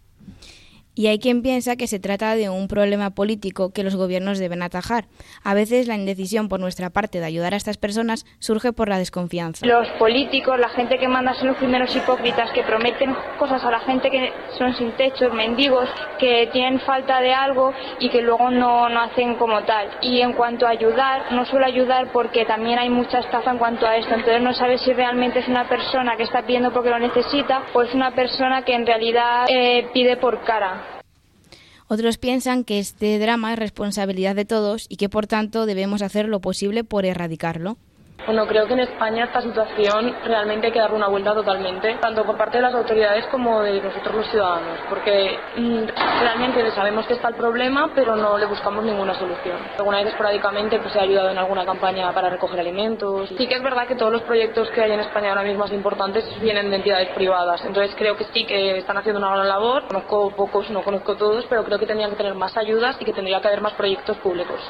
y 1.02 1.08
hay 1.08 1.18
quien 1.18 1.42
piensa 1.42 1.78
que 1.78 1.88
se 1.88 2.00
trata 2.00 2.36
de 2.36 2.52
un 2.52 2.68
problema 2.68 3.10
político 3.10 3.74
que 3.74 3.84
los 3.84 3.96
gobiernos 3.96 4.38
deben 4.38 4.62
atajar. 4.62 5.06
A 5.44 5.56
veces 5.56 5.88
la 5.88 5.96
indecisión 5.96 6.48
por 6.48 6.60
nuestra 6.60 6.92
parte 6.92 7.20
de 7.20 7.26
ayudar 7.26 7.56
a 7.56 7.58
estas 7.58 7.80
personas 7.80 8.24
surge 8.38 8.72
por 8.72 8.88
la 8.88 9.00
desconfianza. 9.00 9.66
Los 9.66 9.88
políticos, 9.98 10.60
la 10.60 10.70
gente 10.70 11.00
que 11.00 11.08
manda 11.08 11.34
son 11.34 11.48
los 11.48 11.58
primeros 11.58 11.96
hipócritas 11.96 12.52
que 12.52 12.62
prometen 12.62 13.16
cosas 13.40 13.64
a 13.64 13.72
la 13.72 13.80
gente 13.80 14.12
que 14.12 14.32
son 14.60 14.76
sin 14.76 14.92
techo, 14.92 15.32
mendigos, 15.34 15.90
que 16.20 16.48
tienen 16.54 16.80
falta 16.82 17.20
de 17.20 17.34
algo 17.34 17.74
y 18.00 18.12
que 18.12 18.22
luego 18.22 18.52
no, 18.52 18.88
no 18.88 19.02
hacen 19.02 19.38
como 19.38 19.64
tal. 19.64 19.88
Y 20.04 20.22
en 20.22 20.34
cuanto 20.34 20.68
a 20.68 20.70
ayudar, 20.70 21.32
no 21.32 21.46
suelo 21.46 21.66
ayudar 21.66 22.12
porque 22.12 22.46
también 22.46 22.78
hay 22.78 22.92
mucha 22.92 23.22
estafa 23.22 23.50
en 23.50 23.58
cuanto 23.58 23.88
a 23.88 23.98
esto. 23.98 24.14
Entonces 24.14 24.44
no 24.44 24.54
sabes 24.54 24.82
si 24.82 24.94
realmente 24.94 25.40
es 25.40 25.48
una 25.48 25.68
persona 25.68 26.16
que 26.16 26.24
está 26.24 26.44
pidiendo 26.44 26.72
porque 26.72 26.92
lo 26.92 27.00
necesita 27.00 27.64
o 27.74 27.82
es 27.82 27.92
una 27.96 28.12
persona 28.12 28.62
que 28.62 28.76
en 28.76 28.86
realidad 28.86 29.48
eh, 29.50 29.90
pide 29.96 30.16
por 30.18 30.44
cara. 30.44 30.91
Otros 31.94 32.18
piensan 32.18 32.64
que 32.64 32.80
este 32.80 33.20
drama 33.20 33.52
es 33.52 33.60
responsabilidad 33.60 34.34
de 34.34 34.46
todos 34.46 34.86
y 34.88 34.96
que 34.96 35.10
por 35.10 35.28
tanto 35.28 35.66
debemos 35.66 36.02
hacer 36.02 36.30
lo 36.30 36.40
posible 36.40 36.86
por 36.86 37.06
erradicarlo. 37.06 37.76
Bueno, 38.26 38.46
creo 38.46 38.68
que 38.68 38.74
en 38.74 38.82
España 38.82 39.26
esta 39.26 39.42
situación 39.42 40.16
realmente 40.24 40.68
hay 40.68 40.74
que 40.74 40.80
darle 40.80 40.96
una 40.96 41.08
vuelta 41.08 41.34
totalmente, 41.34 41.96
tanto 41.96 42.24
por 42.24 42.38
parte 42.38 42.58
de 42.58 42.62
las 42.62 42.74
autoridades 42.74 43.26
como 43.28 43.62
de 43.62 43.82
nosotros 43.82 44.16
los 44.16 44.28
ciudadanos, 44.28 44.80
porque 44.90 45.40
mmm, 45.58 45.84
realmente 46.20 46.70
sabemos 46.72 47.08
que 47.08 47.14
está 47.14 47.30
el 47.30 47.36
problema, 47.36 47.90
pero 47.96 48.16
no 48.16 48.38
le 48.38 48.46
buscamos 48.46 48.84
ninguna 48.84 49.16
solución. 49.16 49.58
Alguna 49.78 49.98
vez 49.98 50.10
esporádicamente 50.10 50.78
pues, 50.80 50.94
se 50.94 51.00
ha 51.00 51.02
ayudado 51.02 51.32
en 51.32 51.40
alguna 51.40 51.66
campaña 51.66 52.14
para 52.14 52.30
recoger 52.30 52.60
alimentos. 52.60 53.28
Sí 53.38 53.48
que 53.48 53.56
es 53.56 53.64
verdad 53.64 53.88
que 53.88 53.96
todos 53.96 54.12
los 54.12 54.22
proyectos 54.22 54.70
que 54.70 54.82
hay 54.82 54.92
en 54.92 55.00
España 55.00 55.30
ahora 55.30 55.44
mismo 55.44 55.62
más 55.62 55.72
importantes 55.72 56.24
vienen 56.42 56.70
de 56.70 56.78
entidades 56.78 57.10
privadas, 57.10 57.64
entonces 57.66 57.96
creo 57.98 58.16
que 58.18 58.26
sí 58.26 58.46
que 58.46 58.78
están 58.78 58.98
haciendo 58.98 59.20
una 59.20 59.34
gran 59.36 59.48
labor. 59.48 59.88
Conozco 59.88 60.32
pocos, 60.36 60.70
no 60.70 60.84
conozco 60.84 61.16
todos, 61.16 61.46
pero 61.50 61.64
creo 61.64 61.80
que 61.80 61.88
tendrían 61.88 62.12
que 62.12 62.18
tener 62.18 62.36
más 62.36 62.56
ayudas 62.56 62.98
y 63.00 63.06
que 63.06 63.14
tendría 63.14 63.42
que 63.42 63.48
haber 63.48 63.62
más 63.62 63.74
proyectos 63.74 64.16
públicos. 64.18 64.70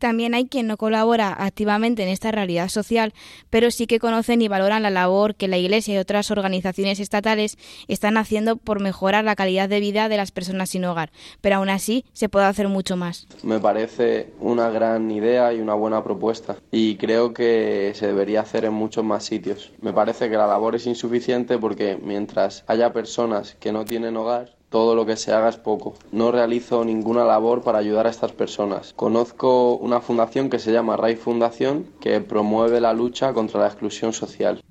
También 0.00 0.32
hay 0.32 0.46
quien 0.46 0.66
no 0.66 0.78
colabora 0.78 1.36
activamente 1.38 2.02
en 2.02 2.08
esta 2.08 2.32
realidad 2.32 2.70
social, 2.70 3.12
pero 3.50 3.70
sí 3.70 3.86
que 3.86 3.98
conocen 3.98 4.40
y 4.40 4.48
valoran 4.48 4.82
la 4.82 4.88
labor 4.88 5.34
que 5.34 5.46
la 5.46 5.58
Iglesia 5.58 5.94
y 5.94 5.98
otras 5.98 6.30
organizaciones 6.30 7.00
estatales 7.00 7.58
están 7.86 8.16
haciendo 8.16 8.56
por 8.56 8.80
mejorar 8.80 9.24
la 9.24 9.36
calidad 9.36 9.68
de 9.68 9.78
vida 9.78 10.08
de 10.08 10.16
las 10.16 10.32
personas 10.32 10.70
sin 10.70 10.86
hogar. 10.86 11.10
Pero 11.42 11.56
aún 11.56 11.68
así 11.68 12.06
se 12.14 12.30
puede 12.30 12.46
hacer 12.46 12.68
mucho 12.68 12.96
más. 12.96 13.26
Me 13.42 13.60
parece 13.60 14.32
una 14.40 14.70
gran 14.70 15.10
idea 15.10 15.52
y 15.52 15.60
una 15.60 15.74
buena 15.74 16.02
propuesta 16.02 16.56
y 16.70 16.96
creo 16.96 17.34
que 17.34 17.92
se 17.94 18.06
debería 18.06 18.40
hacer 18.40 18.64
en 18.64 18.72
muchos 18.72 19.04
más 19.04 19.24
sitios. 19.26 19.70
Me 19.82 19.92
parece 19.92 20.30
que 20.30 20.36
la 20.38 20.46
labor 20.46 20.76
es 20.76 20.86
insuficiente 20.86 21.58
porque 21.58 21.98
mientras 22.02 22.64
haya 22.68 22.94
personas 22.94 23.54
que 23.60 23.70
no 23.70 23.84
tienen 23.84 24.16
hogar, 24.16 24.56
todo 24.70 24.94
lo 24.94 25.04
que 25.04 25.16
se 25.16 25.32
haga 25.32 25.48
es 25.48 25.56
poco. 25.56 25.94
No 26.12 26.32
realizo 26.32 26.84
ninguna 26.84 27.24
labor 27.24 27.62
para 27.62 27.78
ayudar 27.78 28.06
a 28.06 28.10
estas 28.10 28.32
personas. 28.32 28.94
Conozco 28.94 29.74
una 29.74 30.00
fundación 30.00 30.48
que 30.48 30.58
se 30.58 30.72
llama 30.72 30.96
RAI 30.96 31.16
Fundación 31.16 31.86
que 32.00 32.20
promueve 32.20 32.80
la 32.80 32.94
lucha 32.94 33.34
contra 33.34 33.60
la 33.60 33.66
exclusión 33.66 34.12
social. 34.12 34.62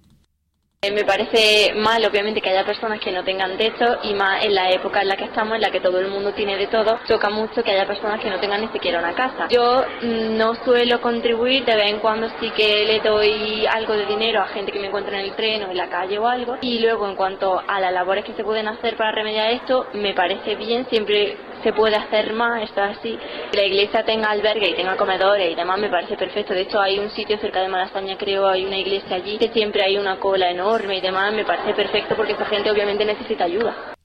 Eh, 0.81 0.91
me 0.93 1.03
parece 1.03 1.74
mal, 1.75 2.05
obviamente, 2.05 2.39
que 2.39 2.51
haya 2.51 2.63
personas 2.63 3.01
que 3.01 3.12
no 3.12 3.21
tengan 3.25 3.57
techo 3.57 3.98
y 4.01 4.13
más 4.13 4.45
en 4.45 4.55
la 4.55 4.71
época 4.71 5.01
en 5.01 5.09
la 5.09 5.17
que 5.17 5.25
estamos, 5.25 5.55
en 5.55 5.62
la 5.62 5.71
que 5.71 5.81
todo 5.81 6.00
el 6.00 6.07
mundo 6.07 6.31
tiene 6.31 6.55
de 6.55 6.67
todo, 6.67 7.01
choca 7.05 7.29
mucho 7.29 7.62
que 7.62 7.71
haya 7.71 7.86
personas 7.86 8.21
que 8.21 8.29
no 8.29 8.39
tengan 8.39 8.62
ni 8.62 8.69
siquiera 8.69 9.00
una 9.00 9.13
casa. 9.13 9.50
Yo 9.50 9.83
mm, 10.01 10.38
no 10.38 10.55
suelo 10.63 11.01
contribuir, 11.01 11.65
de 11.65 11.75
vez 11.75 11.88
en 11.88 12.00
cuando 12.00 12.29
sí 12.39 12.50
que 12.51 12.86
le 12.86 13.01
doy 13.01 13.65
algo 13.65 13.93
de 13.93 14.05
dinero 14.05 14.39
a 14.41 14.48
gente 14.48 14.71
que 14.71 14.79
me 14.79 14.88
encuentra 14.88 15.19
en 15.19 15.25
el 15.25 15.36
tren 15.36 15.63
o 15.63 15.69
en 15.69 15.75
la 15.75 15.89
calle 15.89 16.17
o 16.17 16.25
algo. 16.25 16.55
Y 16.62 16.79
luego, 16.79 17.09
en 17.09 17.17
cuanto 17.17 17.62
a 17.67 17.81
las 17.81 17.91
labores 17.91 18.24
que 18.24 18.36
se 18.36 18.45
pueden 18.45 18.69
hacer 18.69 18.95
para 18.95 19.12
remediar 19.12 19.51
esto, 19.51 19.86
me 19.95 20.13
parece 20.13 20.55
bien 20.55 20.88
siempre 20.89 21.36
se 21.63 21.73
puede 21.73 21.95
hacer 21.95 22.33
más, 22.33 22.63
esto 22.63 22.83
es 22.83 22.97
así. 22.97 23.17
Que 23.51 23.57
la 23.57 23.65
iglesia 23.65 24.03
tenga 24.03 24.29
albergue 24.29 24.69
y 24.69 24.75
tenga 24.75 24.97
comedores 24.97 25.51
y 25.51 25.55
demás 25.55 25.79
me 25.79 25.89
parece 25.89 26.15
perfecto. 26.15 26.53
De 26.53 26.61
hecho, 26.61 26.79
hay 26.79 26.99
un 26.99 27.09
sitio 27.11 27.37
cerca 27.39 27.61
de 27.61 27.69
Malasaña, 27.69 28.17
creo, 28.17 28.47
hay 28.47 28.65
una 28.65 28.77
iglesia 28.77 29.15
allí, 29.15 29.37
que 29.37 29.49
siempre 29.49 29.83
hay 29.83 29.97
una 29.97 30.19
cola 30.19 30.49
enorme 30.49 30.97
y 30.97 31.01
demás, 31.01 31.33
me 31.33 31.45
parece 31.45 31.73
perfecto 31.73 32.15
porque 32.15 32.33
esa 32.33 32.45
gente 32.45 32.71
obviamente 32.71 33.05
necesita 33.05 33.45
ayuda. 33.45 33.95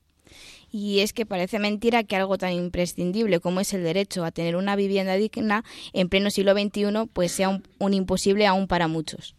Y 0.70 1.00
es 1.00 1.12
que 1.12 1.24
parece 1.24 1.60
mentira 1.60 2.02
que 2.02 2.16
algo 2.16 2.36
tan 2.36 2.52
imprescindible 2.52 3.38
como 3.38 3.60
es 3.60 3.72
el 3.74 3.84
derecho 3.84 4.24
a 4.24 4.32
tener 4.32 4.56
una 4.56 4.74
vivienda 4.74 5.14
digna 5.14 5.62
en 5.92 6.08
pleno 6.08 6.30
siglo 6.30 6.52
XXI 6.52 7.06
pues 7.12 7.30
sea 7.30 7.48
un, 7.48 7.62
un 7.78 7.94
imposible 7.94 8.44
aún 8.46 8.66
para 8.66 8.88
muchos. 8.88 9.36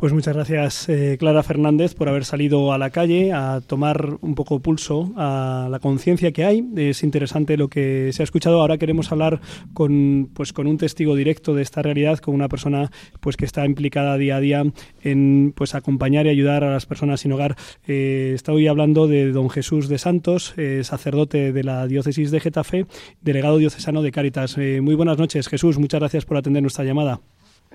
Pues 0.00 0.14
muchas 0.14 0.34
gracias, 0.34 0.88
eh, 0.88 1.18
Clara 1.18 1.42
Fernández, 1.42 1.94
por 1.94 2.08
haber 2.08 2.24
salido 2.24 2.72
a 2.72 2.78
la 2.78 2.88
calle 2.88 3.34
a 3.34 3.60
tomar 3.60 4.16
un 4.22 4.34
poco 4.34 4.58
pulso 4.60 5.12
a 5.14 5.68
la 5.70 5.78
conciencia 5.78 6.32
que 6.32 6.42
hay. 6.42 6.66
Es 6.74 7.02
interesante 7.02 7.58
lo 7.58 7.68
que 7.68 8.10
se 8.14 8.22
ha 8.22 8.24
escuchado. 8.24 8.62
Ahora 8.62 8.78
queremos 8.78 9.12
hablar 9.12 9.40
con, 9.74 10.30
pues, 10.34 10.54
con 10.54 10.66
un 10.66 10.78
testigo 10.78 11.16
directo 11.16 11.52
de 11.52 11.60
esta 11.60 11.82
realidad, 11.82 12.18
con 12.18 12.34
una 12.34 12.48
persona 12.48 12.88
pues, 13.20 13.36
que 13.36 13.44
está 13.44 13.66
implicada 13.66 14.16
día 14.16 14.36
a 14.36 14.40
día 14.40 14.62
en 15.02 15.52
pues, 15.54 15.74
acompañar 15.74 16.24
y 16.24 16.30
ayudar 16.30 16.64
a 16.64 16.70
las 16.70 16.86
personas 16.86 17.20
sin 17.20 17.32
hogar. 17.32 17.56
Eh, 17.86 18.32
estoy 18.34 18.68
hablando 18.68 19.06
de 19.06 19.32
don 19.32 19.50
Jesús 19.50 19.90
de 19.90 19.98
Santos, 19.98 20.54
eh, 20.56 20.80
sacerdote 20.82 21.52
de 21.52 21.62
la 21.62 21.86
diócesis 21.86 22.30
de 22.30 22.40
Getafe, 22.40 22.86
delegado 23.20 23.58
diocesano 23.58 24.00
de 24.00 24.12
Cáritas. 24.12 24.56
Eh, 24.56 24.80
muy 24.80 24.94
buenas 24.94 25.18
noches, 25.18 25.46
Jesús. 25.46 25.78
Muchas 25.78 26.00
gracias 26.00 26.24
por 26.24 26.38
atender 26.38 26.62
nuestra 26.62 26.86
llamada. 26.86 27.20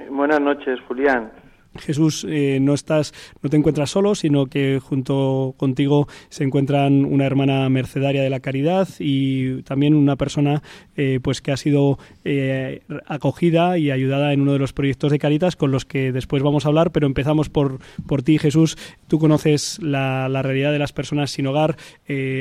Buenas 0.09 0.41
noches, 0.41 0.79
Julián. 0.87 1.44
Jesús, 1.79 2.25
eh, 2.29 2.59
no 2.61 2.73
estás, 2.73 3.13
no 3.41 3.49
te 3.49 3.57
encuentras 3.57 3.89
solo, 3.89 4.15
sino 4.15 4.45
que 4.45 4.79
junto 4.81 5.53
contigo 5.57 6.07
se 6.29 6.43
encuentran 6.43 7.05
una 7.05 7.25
hermana 7.25 7.67
mercedaria 7.69 8.21
de 8.21 8.29
la 8.29 8.39
caridad 8.39 8.87
y 8.99 9.61
también 9.63 9.93
una 9.93 10.15
persona, 10.15 10.63
eh, 10.95 11.19
pues 11.21 11.41
que 11.41 11.51
ha 11.51 11.57
sido 11.57 11.99
eh, 12.23 12.81
acogida 13.07 13.77
y 13.77 13.91
ayudada 13.91 14.33
en 14.33 14.41
uno 14.41 14.53
de 14.53 14.59
los 14.59 14.73
proyectos 14.73 15.11
de 15.11 15.19
Caritas 15.19 15.55
con 15.55 15.71
los 15.71 15.85
que 15.85 16.11
después 16.11 16.43
vamos 16.43 16.65
a 16.65 16.69
hablar. 16.69 16.91
Pero 16.91 17.07
empezamos 17.07 17.49
por 17.49 17.79
por 18.07 18.23
ti, 18.23 18.37
Jesús. 18.37 18.77
Tú 19.07 19.19
conoces 19.19 19.79
la, 19.81 20.29
la 20.29 20.41
realidad 20.41 20.71
de 20.71 20.79
las 20.79 20.93
personas 20.93 21.31
sin 21.31 21.47
hogar. 21.47 21.77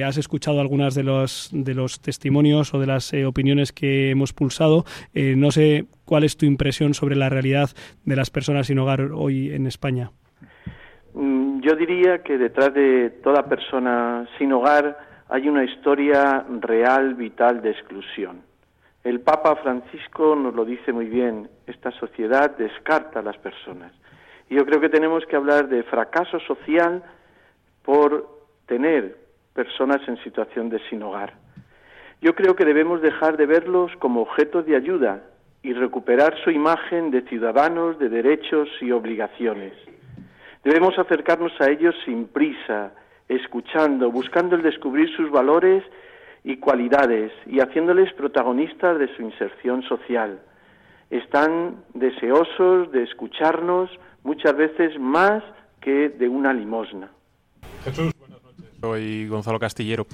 has 0.05 0.17
escuchado 0.17 0.61
algunas 0.61 0.95
de 0.95 1.03
los 1.03 1.51
de 1.53 1.75
los 1.75 2.01
testimonios 2.01 2.75
o 2.75 2.79
de 2.79 2.87
las 2.87 3.13
opiniones 3.27 3.73
que 3.73 4.11
hemos 4.11 4.33
pulsado. 4.33 4.85
no 5.15 5.51
sé 5.51 5.87
¿Cuál 6.05 6.25
es 6.25 6.37
tu 6.37 6.47
impresión 6.47 6.95
sobre 6.95 7.17
la 7.17 7.29
realidad 7.29 7.71
de 8.05 8.17
las 8.17 8.31
personas 8.31 8.67
sin 8.67 8.79
hogar 8.79 9.11
hoy 9.13 9.53
en 9.55 9.67
España? 9.67 10.11
Mm, 11.15 11.61
yo 11.61 11.77
diría 11.77 12.23
que 12.23 12.37
detrás 12.37 12.75
de 12.75 13.11
toda 13.23 13.45
persona 13.45 14.29
sin 14.39 14.53
hogar 14.53 14.99
hay 15.29 15.49
una 15.49 15.65
historia 15.65 16.45
real, 16.61 17.15
vital 17.15 17.63
de 17.63 17.71
exclusión. 17.71 18.43
El 19.03 19.21
Papa 19.21 19.57
Francisco 19.57 20.35
nos 20.35 20.55
lo 20.55 20.65
dice 20.65 20.93
muy 20.93 21.07
bien, 21.07 21.49
esta 21.67 21.91
sociedad 21.93 22.57
descarta 22.57 23.21
a 23.21 23.23
las 23.23 23.37
personas. 23.39 23.93
Y 24.49 24.57
yo 24.57 24.65
creo 24.67 24.81
que 24.81 24.89
tenemos 24.89 25.25
que 25.27 25.37
hablar 25.37 25.69
de 25.69 25.83
fracaso 25.85 26.39
social 26.41 27.03
por 27.85 28.29
tener 28.67 29.17
personas 29.55 30.07
en 30.09 30.23
situación 30.23 30.69
de 30.69 30.81
sin 30.91 31.03
hogar. 31.03 31.35
Yo 32.21 32.35
creo 32.35 32.57
que 32.57 32.65
debemos 32.65 33.03
dejar 33.03 33.37
de 33.37 33.47
verlos 33.47 33.93
como 33.99 34.23
objetos 34.23 34.67
de 34.67 34.77
ayuda 34.77 35.23
y 35.65 35.73
recuperar 35.73 36.37
su 36.45 36.51
imagen 36.51 37.11
de 37.11 37.23
ciudadanos 37.23 37.99
de 37.99 38.11
derechos 38.11 38.69
y 38.83 38.93
obligaciones. 38.93 39.73
Debemos 40.63 40.99
acercarnos 40.99 41.53
a 41.59 41.71
ellos 41.71 41.95
sin 42.05 42.27
prisa, 42.27 42.93
escuchando, 43.29 44.11
buscando 44.13 44.57
el 44.57 44.63
descubrir 44.63 45.09
sus 45.17 45.31
valores 45.31 45.83
y 46.45 46.59
cualidades 46.59 47.33
y 47.47 47.61
haciéndoles 47.61 48.13
protagonistas 48.13 48.99
de 48.99 49.09
su 49.17 49.23
inserción 49.23 49.83
social. 49.85 50.39
Están 51.09 51.77
deseosos 51.95 52.93
de 52.93 53.03
escucharnos 53.03 53.91
muchas 54.23 54.55
veces 54.55 55.01
más 55.01 55.43
que 55.81 56.11
de 56.11 56.29
una 56.29 56.53
limosna. 56.53 57.11
Jesús, 57.85 58.13
buenas 58.19 58.43
noches. 58.43 58.67
Soy 58.83 59.29
Gonzalo 59.29 59.59
Castillero. 59.59 60.07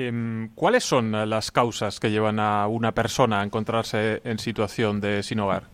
Em, 0.00 0.50
¿Cuáles 0.54 0.84
son 0.84 1.10
las 1.28 1.50
causas 1.50 1.98
que 1.98 2.12
llevan 2.12 2.38
a 2.38 2.68
una 2.68 2.92
persona 2.92 3.40
a 3.40 3.42
encontrarse 3.42 4.20
en 4.22 4.38
situación 4.38 5.00
de 5.00 5.24
sin 5.24 5.40
hogar? 5.40 5.64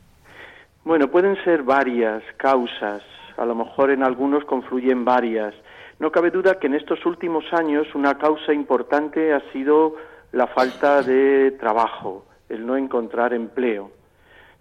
Bueno, 0.83 1.09
pueden 1.09 1.37
ser 1.45 1.63
varias 1.63 2.23
causas, 2.39 3.03
a 3.37 3.45
lo 3.45 3.55
mejor 3.55 3.91
en 3.91 4.03
algunos 4.03 4.43
confluyen 4.47 5.05
varias. 5.05 5.55
No 5.99 6.11
cabe 6.11 6.31
duda 6.31 6.59
que 6.59 6.69
en 6.69 6.75
estos 6.75 7.05
últimos 7.05 7.45
años 7.53 7.87
una 7.95 8.17
causa 8.17 8.55
importante 8.55 9.35
ha 9.35 9.41
sido 9.53 9.97
la 10.33 10.47
falta 10.47 11.03
de 11.03 11.51
trabajo, 11.61 12.25
el 12.49 12.65
no 12.65 12.79
encontrar 12.79 13.35
empleo. 13.35 13.91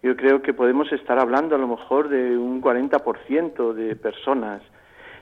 Yo 0.01 0.17
creo 0.17 0.41
que 0.41 0.53
podemos 0.53 0.91
estar 0.91 1.17
hablando 1.17 1.55
a 1.55 1.59
lo 1.59 1.69
mejor 1.69 2.09
de 2.09 2.37
un 2.37 2.61
40% 2.61 3.71
de 3.71 3.95
personas. 3.95 4.61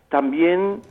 También 0.10 0.82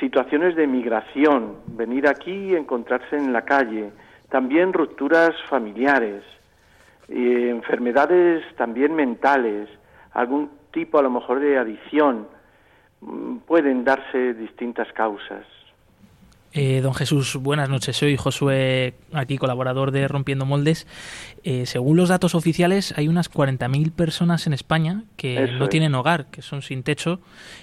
situaciones 0.00 0.56
de 0.56 0.66
migración, 0.66 1.56
venir 1.66 2.08
aquí 2.08 2.32
y 2.32 2.54
encontrarse 2.54 3.16
en 3.16 3.32
la 3.32 3.42
calle, 3.42 3.90
también 4.28 4.72
rupturas 4.72 5.34
familiares, 5.48 6.22
enfermedades 7.08 8.44
también 8.56 8.94
mentales, 8.94 9.68
algún 10.12 10.50
tipo 10.72 10.98
a 10.98 11.02
lo 11.02 11.10
mejor 11.10 11.40
de 11.40 11.58
adicción, 11.58 12.26
mm, 13.00 13.36
pueden 13.46 13.84
darse 13.84 14.34
distintas 14.34 14.92
causas. 14.92 15.44
Eh, 16.56 16.80
don 16.82 16.94
Jesús, 16.94 17.36
buenas 17.36 17.68
noches. 17.68 17.96
Soy 17.96 18.16
Josué, 18.16 18.94
aquí 19.12 19.38
colaborador 19.38 19.90
de 19.90 20.06
Rompiendo 20.06 20.46
Moldes. 20.46 20.86
Eh, 21.42 21.66
según 21.66 21.96
los 21.96 22.10
datos 22.10 22.36
oficiales, 22.36 22.96
hay 22.96 23.08
unas 23.08 23.28
40.000 23.28 23.92
personas 23.92 24.46
en 24.46 24.52
España 24.52 25.02
que 25.16 25.48
no 25.58 25.68
tienen 25.68 25.96
hogar, 25.96 26.26
que 26.26 26.42
son 26.42 26.62
sin 26.62 26.84
techo. 26.84 27.18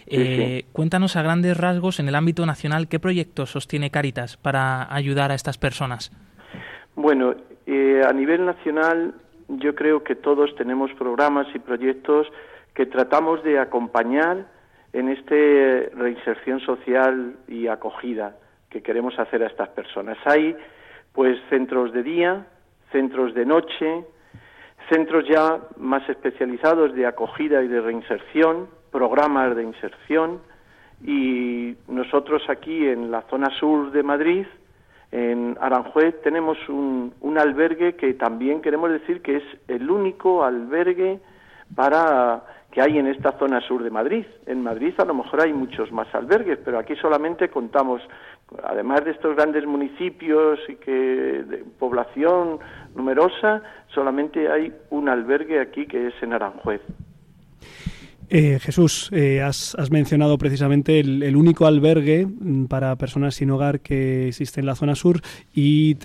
Eh, 0.08 0.66
cuéntanos 0.74 1.16
a 1.16 1.22
grandes 1.22 1.56
rasgos, 1.56 2.02
en 2.02 2.10
el 2.10 2.16
ámbito 2.16 2.46
nacional, 2.46 2.90
qué 2.90 3.00
proyectos 3.00 3.52
sostiene 3.52 3.92
Caritas 3.92 4.36
para 4.36 4.94
ayudar 4.94 5.32
a 5.32 5.36
estas 5.36 5.58
personas. 5.58 6.12
Bueno, 6.96 7.34
a 8.06 8.12
nivel 8.12 8.46
nacional, 8.46 9.14
yo 9.48 9.74
creo 9.74 10.04
que 10.04 10.16
todos 10.16 10.54
tenemos 10.56 10.92
programas 11.00 11.48
y 11.56 11.60
proyectos 11.60 12.28
que 12.74 12.86
tratamos 12.86 13.42
de 13.46 13.58
acompañar 13.58 14.48
en 14.92 15.08
este 15.08 15.90
reinserción 15.96 16.60
social 16.60 17.38
y 17.48 17.68
acogida 17.68 18.36
que 18.72 18.82
queremos 18.82 19.18
hacer 19.20 19.44
a 19.44 19.48
estas 19.48 19.70
personas. 19.70 20.18
Hay 20.26 20.56
pues 21.14 21.38
centros 21.50 21.94
de 21.94 22.02
día, 22.02 22.48
centros 22.92 23.34
de 23.36 23.46
noche, 23.46 24.06
centros 24.90 25.26
ya 25.28 25.60
más 25.78 26.08
especializados 26.10 26.96
de 26.96 27.06
acogida 27.06 27.62
y 27.62 27.68
de 27.68 27.82
reinserción, 27.82 28.68
programas 28.92 29.56
de 29.56 29.64
inserción 29.64 30.42
y 31.04 31.76
nosotros 31.88 32.44
aquí 32.50 32.88
en 32.88 33.12
la 33.12 33.22
zona 33.24 33.50
sur 33.60 33.92
de 33.92 34.04
Madrid, 34.04 34.46
en 35.12 35.58
Aranjuez, 35.60 36.22
tenemos 36.22 36.58
un, 36.70 37.14
albergue 37.38 37.96
que 37.96 38.14
también 38.14 38.62
queremos 38.62 38.92
decir 38.92 39.22
que 39.22 39.38
es 39.38 39.44
el 39.68 39.90
único 39.90 40.44
albergue 40.44 41.20
para 41.76 42.44
que 42.72 42.82
hay 42.82 42.98
en 42.98 43.08
esta 43.08 43.34
zona 43.38 43.60
sur 43.62 43.84
de 43.84 43.90
Madrid. 43.90 44.26
En 44.46 44.64
Madrid 44.64 44.94
a 44.98 45.06
lo 45.06 45.14
mejor 45.14 45.42
hay 45.42 45.52
muchos 45.52 45.92
más 45.92 46.14
albergues, 46.16 46.60
pero 46.64 46.80
aquí 46.80 46.96
solamente 46.96 47.50
contamos 47.50 48.02
además 48.64 49.06
de 49.06 49.12
estos 49.12 49.36
grandes 49.36 49.66
municipios 49.66 50.60
y 50.68 50.76
que 50.76 50.92
de 50.92 51.64
población 51.80 52.60
numerosa, 52.96 53.62
solamente 53.94 54.50
hay 54.50 54.74
un 54.90 55.10
albergue 55.10 55.60
aquí 55.60 55.86
que 55.86 56.08
es 56.08 56.14
en 56.22 56.34
Aranjuez. 56.34 56.82
Eh, 58.34 58.60
Jesús, 58.62 59.10
eh, 59.12 59.42
has, 59.42 59.76
mencionado 59.92 60.38
precisamente 60.38 61.02
el, 61.02 61.36
único 61.36 61.66
albergue 61.66 62.26
mm, 62.26 62.68
para 62.68 62.96
personas 62.96 63.36
sin 63.36 63.52
hogar 63.52 63.82
que 63.82 64.30
existe 64.30 64.62
en 64.62 64.68
la 64.68 64.76
zona 64.76 64.96
sur 64.96 65.20
y 65.54 65.98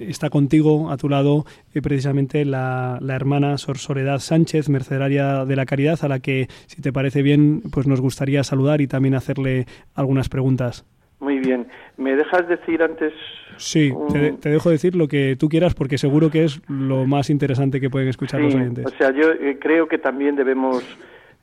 está 0.00 0.28
contigo 0.28 0.90
a 0.90 0.96
tu 0.96 1.08
lado 1.08 1.46
eh, 1.72 1.80
precisamente 1.80 2.44
la, 2.44 2.98
la, 3.00 3.14
hermana 3.14 3.56
Sor 3.58 3.78
Soledad 3.78 4.18
Sánchez, 4.18 4.68
mercedaria 4.68 5.44
de 5.44 5.54
la 5.54 5.66
caridad, 5.66 6.00
a 6.02 6.08
la 6.08 6.18
que, 6.18 6.48
si 6.66 6.82
te 6.82 6.92
parece 6.92 7.22
bien, 7.22 7.62
pues 7.70 7.86
nos 7.86 8.00
gustaría 8.00 8.42
saludar 8.42 8.80
y 8.80 8.88
también 8.88 9.14
hacerle 9.14 9.66
algunas 9.94 10.28
preguntas. 10.28 10.84
Muy 11.20 11.38
bien. 11.38 11.66
¿Me 11.96 12.14
dejas 12.14 12.46
decir 12.48 12.82
antes? 12.82 13.12
Sí, 13.56 13.92
te, 14.40 14.50
dejo 14.50 14.70
decir 14.70 14.94
lo 14.94 15.08
que 15.08 15.36
tú 15.36 15.48
quieras 15.48 15.74
porque 15.74 15.98
seguro 15.98 16.30
que 16.30 16.44
es 16.44 16.60
lo 16.68 17.06
más 17.06 17.28
interesante 17.28 17.80
que 17.80 17.90
pueden 17.90 18.08
escuchar 18.08 18.40
los 18.40 18.54
oyentes. 18.54 18.86
O 18.86 18.90
sea, 18.90 19.10
yo 19.10 19.32
eh, 19.32 19.58
creo 19.60 19.88
que 19.88 19.98
también 19.98 20.36
debemos 20.36 20.84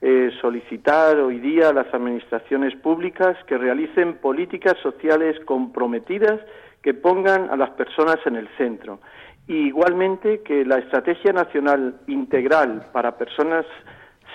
eh, 0.02 0.32
solicitar 0.40 1.18
hoy 1.18 1.40
día 1.40 1.70
a 1.70 1.74
las 1.74 1.94
administraciones 1.94 2.74
públicas 2.76 3.38
que 3.48 3.58
realicen 3.58 4.16
políticas 4.16 4.76
sociales 4.82 5.38
comprometidas 5.46 6.40
que 6.82 6.94
pongan 6.94 7.50
a 7.50 7.58
las 7.58 7.72
personas 7.72 8.18
en 8.26 8.38
el 8.38 8.48
centro. 8.58 9.00
Y 9.48 9.68
igualmente 9.68 10.42
que 10.42 10.64
la 10.64 10.78
Estrategia 10.78 11.34
Nacional 11.34 11.96
Integral 12.08 12.88
para 12.94 13.18
Personas 13.18 13.66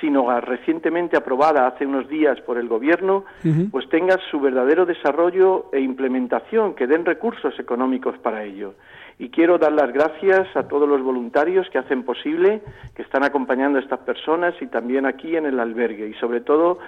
sin 0.00 0.16
hogar, 0.16 0.48
recientemente 0.48 1.16
aprobada 1.16 1.66
hace 1.66 1.86
unos 1.86 2.08
días 2.08 2.40
por 2.42 2.58
el 2.58 2.68
Gobierno, 2.68 3.24
pues 3.70 3.88
tenga 3.88 4.16
su 4.30 4.40
verdadero 4.40 4.86
desarrollo 4.86 5.66
e 5.72 5.80
implementación, 5.80 6.74
que 6.74 6.86
den 6.86 7.04
recursos 7.04 7.58
económicos 7.58 8.18
para 8.18 8.44
ello. 8.44 8.74
Y 9.18 9.28
quiero 9.28 9.58
dar 9.58 9.72
las 9.72 9.92
gracias 9.92 10.48
a 10.56 10.66
todos 10.66 10.88
los 10.88 11.02
voluntarios 11.02 11.68
que 11.70 11.78
hacen 11.78 12.04
posible, 12.04 12.62
que 12.94 13.02
están 13.02 13.22
acompañando 13.22 13.78
a 13.78 13.82
estas 13.82 14.00
personas 14.00 14.54
y 14.60 14.66
también 14.66 15.04
aquí 15.04 15.36
en 15.36 15.44
el 15.44 15.60
albergue. 15.60 16.08
Y 16.08 16.14
sobre 16.14 16.40
todo 16.40 16.78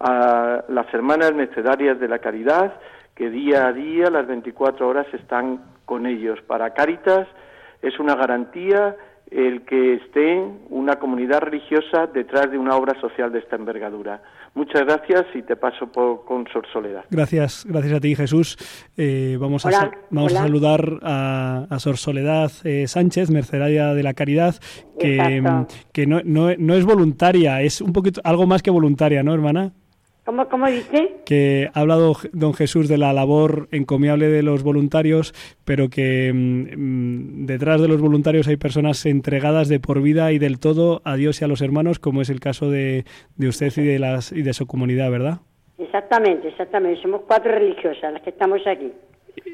a 0.00 0.64
las 0.68 0.92
hermanas 0.92 1.32
mercedarias 1.32 2.00
de 2.00 2.08
la 2.08 2.18
caridad, 2.18 2.80
que 3.14 3.30
día 3.30 3.68
a 3.68 3.72
día, 3.72 4.10
las 4.10 4.26
24 4.26 4.88
horas, 4.88 5.06
están 5.14 5.60
con 5.84 6.06
ellos. 6.06 6.40
Para 6.42 6.74
Cáritas 6.74 7.28
es 7.80 7.98
una 7.98 8.14
garantía 8.14 8.96
el 9.30 9.62
que 9.62 9.94
esté 9.94 10.40
una 10.70 10.96
comunidad 10.96 11.40
religiosa 11.40 12.06
detrás 12.06 12.50
de 12.50 12.58
una 12.58 12.76
obra 12.76 12.98
social 13.00 13.32
de 13.32 13.40
esta 13.40 13.56
envergadura. 13.56 14.22
Muchas 14.54 14.84
gracias 14.84 15.26
y 15.34 15.42
te 15.42 15.56
paso 15.56 15.90
por, 15.90 16.24
con 16.24 16.46
Sor 16.52 16.66
Soledad. 16.72 17.04
Gracias, 17.10 17.66
gracias 17.68 17.92
a 17.94 18.00
ti 18.00 18.14
Jesús. 18.14 18.56
Eh, 18.96 19.36
vamos 19.38 19.66
a, 19.66 19.90
vamos 20.10 20.34
a 20.34 20.42
saludar 20.42 21.00
a, 21.02 21.66
a 21.68 21.78
Sor 21.78 21.96
Soledad 21.96 22.50
eh, 22.64 22.86
Sánchez, 22.86 23.30
mercedaria 23.30 23.94
de 23.94 24.02
la 24.02 24.14
Caridad, 24.14 24.54
que, 24.98 25.42
que 25.92 26.06
no, 26.06 26.20
no, 26.24 26.54
no 26.56 26.74
es 26.74 26.84
voluntaria, 26.84 27.60
es 27.62 27.80
un 27.80 27.92
poquito 27.92 28.20
algo 28.24 28.46
más 28.46 28.62
que 28.62 28.70
voluntaria, 28.70 29.22
¿no, 29.22 29.34
hermana? 29.34 29.72
¿Cómo, 30.26 30.48
¿Cómo, 30.48 30.66
dice? 30.66 31.18
Que 31.24 31.70
ha 31.72 31.80
hablado 31.80 32.14
don 32.32 32.52
Jesús 32.52 32.88
de 32.88 32.98
la 32.98 33.12
labor 33.12 33.68
encomiable 33.70 34.26
de 34.26 34.42
los 34.42 34.64
voluntarios, 34.64 35.32
pero 35.64 35.88
que 35.88 36.32
mm, 36.34 37.46
detrás 37.46 37.80
de 37.80 37.86
los 37.86 38.00
voluntarios 38.00 38.48
hay 38.48 38.56
personas 38.56 39.06
entregadas 39.06 39.68
de 39.68 39.78
por 39.78 40.02
vida 40.02 40.32
y 40.32 40.40
del 40.40 40.58
todo 40.58 41.00
a 41.04 41.14
Dios 41.14 41.40
y 41.40 41.44
a 41.44 41.48
los 41.48 41.62
hermanos, 41.62 42.00
como 42.00 42.22
es 42.22 42.28
el 42.28 42.40
caso 42.40 42.68
de, 42.68 43.04
de 43.36 43.48
usted 43.48 43.72
y 43.76 43.84
de, 43.84 44.00
las, 44.00 44.32
y 44.32 44.42
de 44.42 44.52
su 44.52 44.66
comunidad, 44.66 45.12
¿verdad? 45.12 45.38
Exactamente, 45.78 46.48
exactamente. 46.48 47.00
Somos 47.00 47.20
cuatro 47.28 47.52
religiosas 47.52 48.12
las 48.12 48.22
que 48.22 48.30
estamos 48.30 48.60
aquí. 48.66 48.92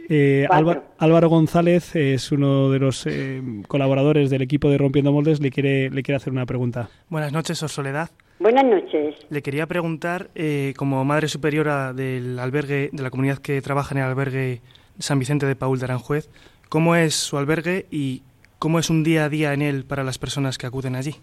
Eh, 0.09 0.47
Álvaro, 0.51 1.29
González 1.29 1.95
es 1.97 2.33
uno 2.33 2.71
de 2.71 2.79
los 2.79 3.07
eh, 3.07 3.43
colaboradores 3.69 4.31
del 4.31 4.41
equipo 4.41 4.71
de 4.71 4.79
Rompiendo 4.79 5.13
Moldes. 5.13 5.41
Le 5.41 5.51
quiere, 5.51 5.91
le 5.91 6.03
quiere 6.03 6.17
hacer 6.17 6.33
una 6.33 6.47
pregunta. 6.47 6.89
Buenas 7.11 7.33
noches, 7.33 7.59
Sor 7.59 7.69
Soledad. 7.69 8.09
Buenas 8.43 8.65
noches. 8.65 9.15
Le 9.31 9.41
quería 9.41 9.69
preguntar, 9.69 10.27
eh, 10.35 10.75
como 10.77 11.05
madre 11.05 11.29
superiora 11.29 11.93
del 11.93 12.41
albergue, 12.41 12.91
de 12.91 13.01
la 13.01 13.11
comunidad 13.11 13.39
que 13.39 13.63
trabaja 13.63 13.95
en 13.95 14.01
el 14.01 14.09
albergue 14.09 14.61
San 14.99 15.21
Vicente 15.21 15.47
de 15.47 15.55
Paul 15.55 15.79
de 15.79 15.85
Aranjuez, 15.85 16.29
¿cómo 16.69 16.97
es 16.97 17.15
su 17.15 17.39
albergue 17.39 17.87
y 17.93 18.23
cómo 18.59 18.81
es 18.81 18.91
un 18.91 19.05
día 19.05 19.27
a 19.27 19.29
día 19.29 19.55
en 19.55 19.63
él 19.63 19.85
para 19.85 20.03
las 20.03 20.19
personas 20.19 20.59
que 20.59 20.67
acuden 20.67 20.97
allí? 20.97 21.15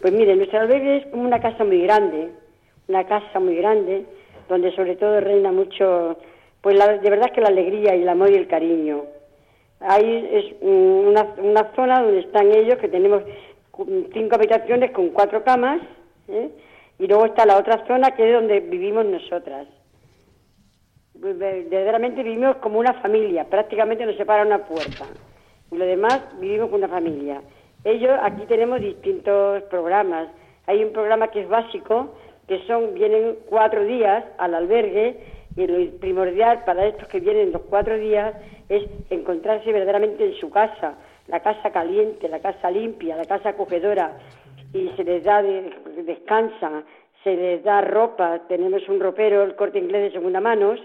Pues 0.00 0.12
mire, 0.12 0.34
nuestro 0.34 0.58
albergue 0.58 0.96
es 0.96 1.06
como 1.12 1.22
una 1.22 1.40
casa 1.40 1.62
muy 1.62 1.80
grande, 1.82 2.32
una 2.88 3.04
casa 3.06 3.38
muy 3.38 3.54
grande, 3.54 4.04
donde 4.48 4.74
sobre 4.74 4.96
todo 4.96 5.20
reina 5.20 5.52
mucho, 5.52 6.18
pues 6.60 6.76
la, 6.76 6.98
de 6.98 7.08
verdad 7.08 7.30
que 7.32 7.40
la 7.40 7.50
alegría 7.50 7.94
y 7.94 8.02
el 8.02 8.08
amor 8.08 8.32
y 8.32 8.34
el 8.34 8.48
cariño. 8.48 9.04
Ahí 9.78 10.28
es 10.32 10.56
una, 10.60 11.22
una 11.38 11.70
zona 11.76 12.02
donde 12.02 12.18
están 12.18 12.50
ellos, 12.50 12.78
que 12.78 12.88
tenemos 12.88 13.22
cinco 14.12 14.34
habitaciones 14.34 14.90
con 14.90 15.10
cuatro 15.10 15.44
camas, 15.44 15.80
¿eh? 16.32 16.50
Y 16.98 17.06
luego 17.06 17.26
está 17.26 17.46
la 17.46 17.58
otra 17.58 17.86
zona 17.86 18.12
que 18.12 18.28
es 18.28 18.34
donde 18.34 18.60
vivimos 18.60 19.04
nosotras. 19.04 19.66
Verdaderamente 21.14 22.22
vivimos 22.22 22.56
como 22.56 22.78
una 22.78 22.94
familia, 22.94 23.44
prácticamente 23.44 24.06
nos 24.06 24.16
separa 24.16 24.44
una 24.44 24.64
puerta. 24.64 25.06
Y 25.70 25.76
lo 25.76 25.84
demás 25.84 26.20
vivimos 26.40 26.66
como 26.66 26.78
una 26.78 26.88
familia. 26.88 27.42
Ellos, 27.84 28.12
aquí 28.22 28.44
tenemos 28.46 28.80
distintos 28.80 29.62
programas. 29.64 30.28
Hay 30.66 30.82
un 30.84 30.92
programa 30.92 31.28
que 31.28 31.40
es 31.40 31.48
básico, 31.48 32.14
que 32.46 32.60
son, 32.66 32.94
vienen 32.94 33.38
cuatro 33.46 33.84
días 33.84 34.24
al 34.38 34.54
albergue, 34.54 35.18
y 35.56 35.66
lo 35.66 35.98
primordial 35.98 36.64
para 36.64 36.86
estos 36.86 37.08
que 37.08 37.20
vienen 37.20 37.52
los 37.52 37.62
cuatro 37.62 37.98
días 37.98 38.34
es 38.68 38.84
encontrarse 39.10 39.70
verdaderamente 39.70 40.24
en 40.24 40.34
su 40.34 40.50
casa, 40.50 40.94
la 41.28 41.40
casa 41.40 41.70
caliente, 41.70 42.28
la 42.28 42.40
casa 42.40 42.70
limpia, 42.70 43.16
la 43.16 43.26
casa 43.26 43.50
acogedora, 43.50 44.16
y 44.72 44.88
se 44.96 45.04
les 45.04 45.24
da, 45.24 45.42
de, 45.42 45.70
descansa, 46.04 46.84
se 47.22 47.36
les 47.36 47.62
da 47.62 47.82
ropa, 47.82 48.40
tenemos 48.48 48.88
un 48.88 49.00
ropero, 49.00 49.42
el 49.42 49.54
corte 49.54 49.78
inglés 49.78 50.04
de 50.04 50.12
segunda 50.12 50.40
manos, 50.40 50.80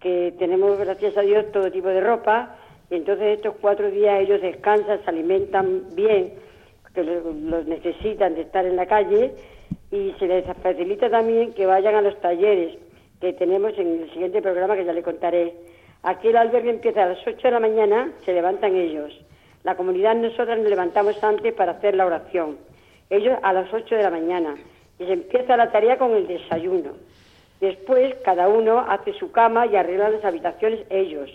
que 0.00 0.34
tenemos, 0.38 0.78
gracias 0.78 1.16
a 1.16 1.22
Dios, 1.22 1.50
todo 1.52 1.70
tipo 1.70 1.88
de 1.88 2.00
ropa, 2.00 2.56
y 2.90 2.96
entonces 2.96 3.36
estos 3.36 3.54
cuatro 3.60 3.90
días 3.90 4.20
ellos 4.20 4.40
descansan, 4.40 5.02
se 5.02 5.10
alimentan 5.10 5.94
bien, 5.94 6.34
que 6.94 7.04
los 7.04 7.66
necesitan 7.66 8.34
de 8.34 8.42
estar 8.42 8.66
en 8.66 8.76
la 8.76 8.86
calle, 8.86 9.32
y 9.92 10.12
se 10.18 10.26
les 10.26 10.44
facilita 10.62 11.08
también 11.08 11.52
que 11.52 11.66
vayan 11.66 11.94
a 11.94 12.02
los 12.02 12.20
talleres 12.20 12.76
que 13.20 13.32
tenemos 13.34 13.78
en 13.78 14.02
el 14.02 14.10
siguiente 14.12 14.40
programa 14.42 14.74
que 14.74 14.84
ya 14.84 14.92
le 14.92 15.02
contaré. 15.02 15.54
Aquí 16.02 16.28
el 16.28 16.36
albergue 16.36 16.70
empieza 16.70 17.04
a 17.04 17.08
las 17.08 17.26
8 17.26 17.36
de 17.36 17.50
la 17.50 17.60
mañana, 17.60 18.12
se 18.24 18.32
levantan 18.32 18.74
ellos. 18.74 19.12
La 19.62 19.76
comunidad 19.76 20.16
nosotras 20.16 20.58
nos 20.58 20.70
levantamos 20.70 21.22
antes 21.22 21.52
para 21.52 21.72
hacer 21.72 21.94
la 21.94 22.06
oración 22.06 22.56
ellos 23.10 23.38
a 23.42 23.52
las 23.52 23.72
8 23.72 23.94
de 23.94 24.02
la 24.02 24.10
mañana. 24.10 24.54
Y 24.98 25.04
se 25.04 25.12
empieza 25.12 25.56
la 25.56 25.70
tarea 25.70 25.98
con 25.98 26.14
el 26.14 26.26
desayuno. 26.26 26.92
Después 27.60 28.14
cada 28.24 28.48
uno 28.48 28.78
hace 28.88 29.12
su 29.14 29.32
cama 29.32 29.66
y 29.66 29.76
arregla 29.76 30.08
las 30.08 30.24
habitaciones 30.24 30.80
ellos. 30.88 31.30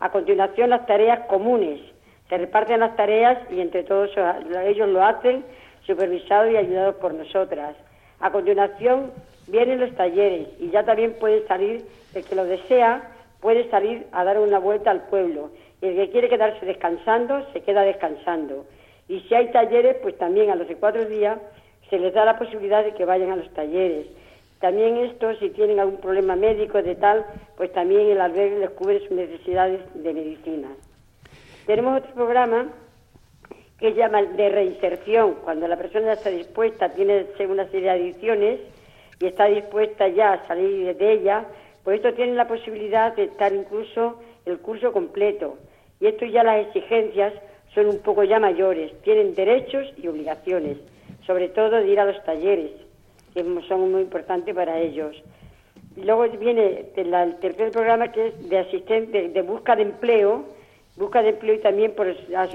A 0.00 0.10
continuación 0.10 0.70
las 0.70 0.86
tareas 0.86 1.26
comunes. 1.26 1.80
Se 2.28 2.38
reparten 2.38 2.80
las 2.80 2.96
tareas 2.96 3.38
y 3.50 3.60
entre 3.60 3.84
todos 3.84 4.10
ellos 4.64 4.88
lo 4.88 5.04
hacen, 5.04 5.44
supervisados 5.86 6.50
y 6.52 6.56
ayudados 6.56 6.96
por 6.96 7.14
nosotras. 7.14 7.76
A 8.20 8.30
continuación 8.30 9.12
vienen 9.46 9.80
los 9.80 9.94
talleres 9.94 10.48
y 10.58 10.70
ya 10.70 10.84
también 10.84 11.14
puede 11.14 11.46
salir, 11.46 11.84
el 12.14 12.24
que 12.24 12.34
lo 12.34 12.44
desea, 12.44 13.12
puede 13.40 13.68
salir 13.70 14.06
a 14.12 14.24
dar 14.24 14.38
una 14.38 14.58
vuelta 14.58 14.90
al 14.90 15.02
pueblo. 15.02 15.50
Y 15.80 15.86
el 15.86 15.96
que 15.96 16.10
quiere 16.10 16.28
quedarse 16.28 16.64
descansando, 16.64 17.46
se 17.52 17.60
queda 17.60 17.82
descansando. 17.82 18.64
Y 19.08 19.20
si 19.20 19.34
hay 19.34 19.50
talleres, 19.52 19.96
pues 20.02 20.16
también 20.18 20.50
a 20.50 20.56
los 20.56 20.68
de 20.68 20.76
cuatro 20.76 21.04
días 21.06 21.38
se 21.90 21.98
les 21.98 22.12
da 22.12 22.24
la 22.24 22.38
posibilidad 22.38 22.84
de 22.84 22.94
que 22.94 23.04
vayan 23.04 23.30
a 23.30 23.36
los 23.36 23.52
talleres. 23.54 24.06
También 24.60 24.96
esto, 24.96 25.34
si 25.36 25.50
tienen 25.50 25.78
algún 25.78 26.00
problema 26.00 26.34
médico 26.34 26.82
de 26.82 26.94
tal, 26.94 27.24
pues 27.56 27.72
también 27.72 28.08
el 28.08 28.20
albergue 28.20 28.58
les 28.58 28.70
cubre 28.70 29.00
sus 29.00 29.10
necesidades 29.10 29.80
de 29.94 30.12
medicina. 30.12 30.68
Tenemos 31.66 31.98
otro 31.98 32.14
programa 32.14 32.68
que 33.78 33.90
se 33.92 33.98
llama 33.98 34.22
de 34.22 34.48
reinserción, 34.48 35.34
cuando 35.44 35.68
la 35.68 35.76
persona 35.76 36.14
está 36.14 36.30
dispuesta, 36.30 36.88
tiene 36.88 37.26
una 37.48 37.66
serie 37.66 37.82
de 37.82 37.90
adicciones 37.90 38.60
y 39.20 39.26
está 39.26 39.46
dispuesta 39.46 40.08
ya 40.08 40.32
a 40.32 40.46
salir 40.46 40.96
de 40.96 41.12
ella, 41.12 41.44
pues 41.84 41.96
esto 41.96 42.14
tiene 42.14 42.32
la 42.34 42.48
posibilidad 42.48 43.14
de 43.14 43.24
estar 43.24 43.52
incluso 43.52 44.18
el 44.46 44.58
curso 44.58 44.92
completo. 44.92 45.58
Y 46.00 46.06
esto 46.06 46.24
ya 46.24 46.42
las 46.42 46.66
exigencias 46.66 47.34
son 47.76 47.88
un 47.88 47.98
poco 47.98 48.24
ya 48.24 48.40
mayores, 48.40 48.90
tienen 49.02 49.34
derechos 49.34 49.86
y 49.98 50.08
obligaciones, 50.08 50.78
sobre 51.26 51.50
todo 51.50 51.76
de 51.76 51.86
ir 51.86 52.00
a 52.00 52.06
los 52.06 52.24
talleres, 52.24 52.72
que 53.34 53.44
son 53.68 53.92
muy 53.92 54.00
importantes 54.00 54.54
para 54.54 54.80
ellos. 54.80 55.14
luego 55.94 56.26
viene 56.38 56.86
el 56.96 57.36
tercer 57.36 57.70
programa 57.70 58.10
que 58.12 58.28
es 58.28 58.48
de 58.48 58.58
asistente, 58.60 59.28
de 59.28 59.42
busca 59.42 59.76
de 59.76 59.82
empleo, 59.82 60.46
busca 60.96 61.22
de 61.22 61.30
empleo 61.30 61.54
y 61.56 61.58
también 61.58 61.92
por 61.92 62.06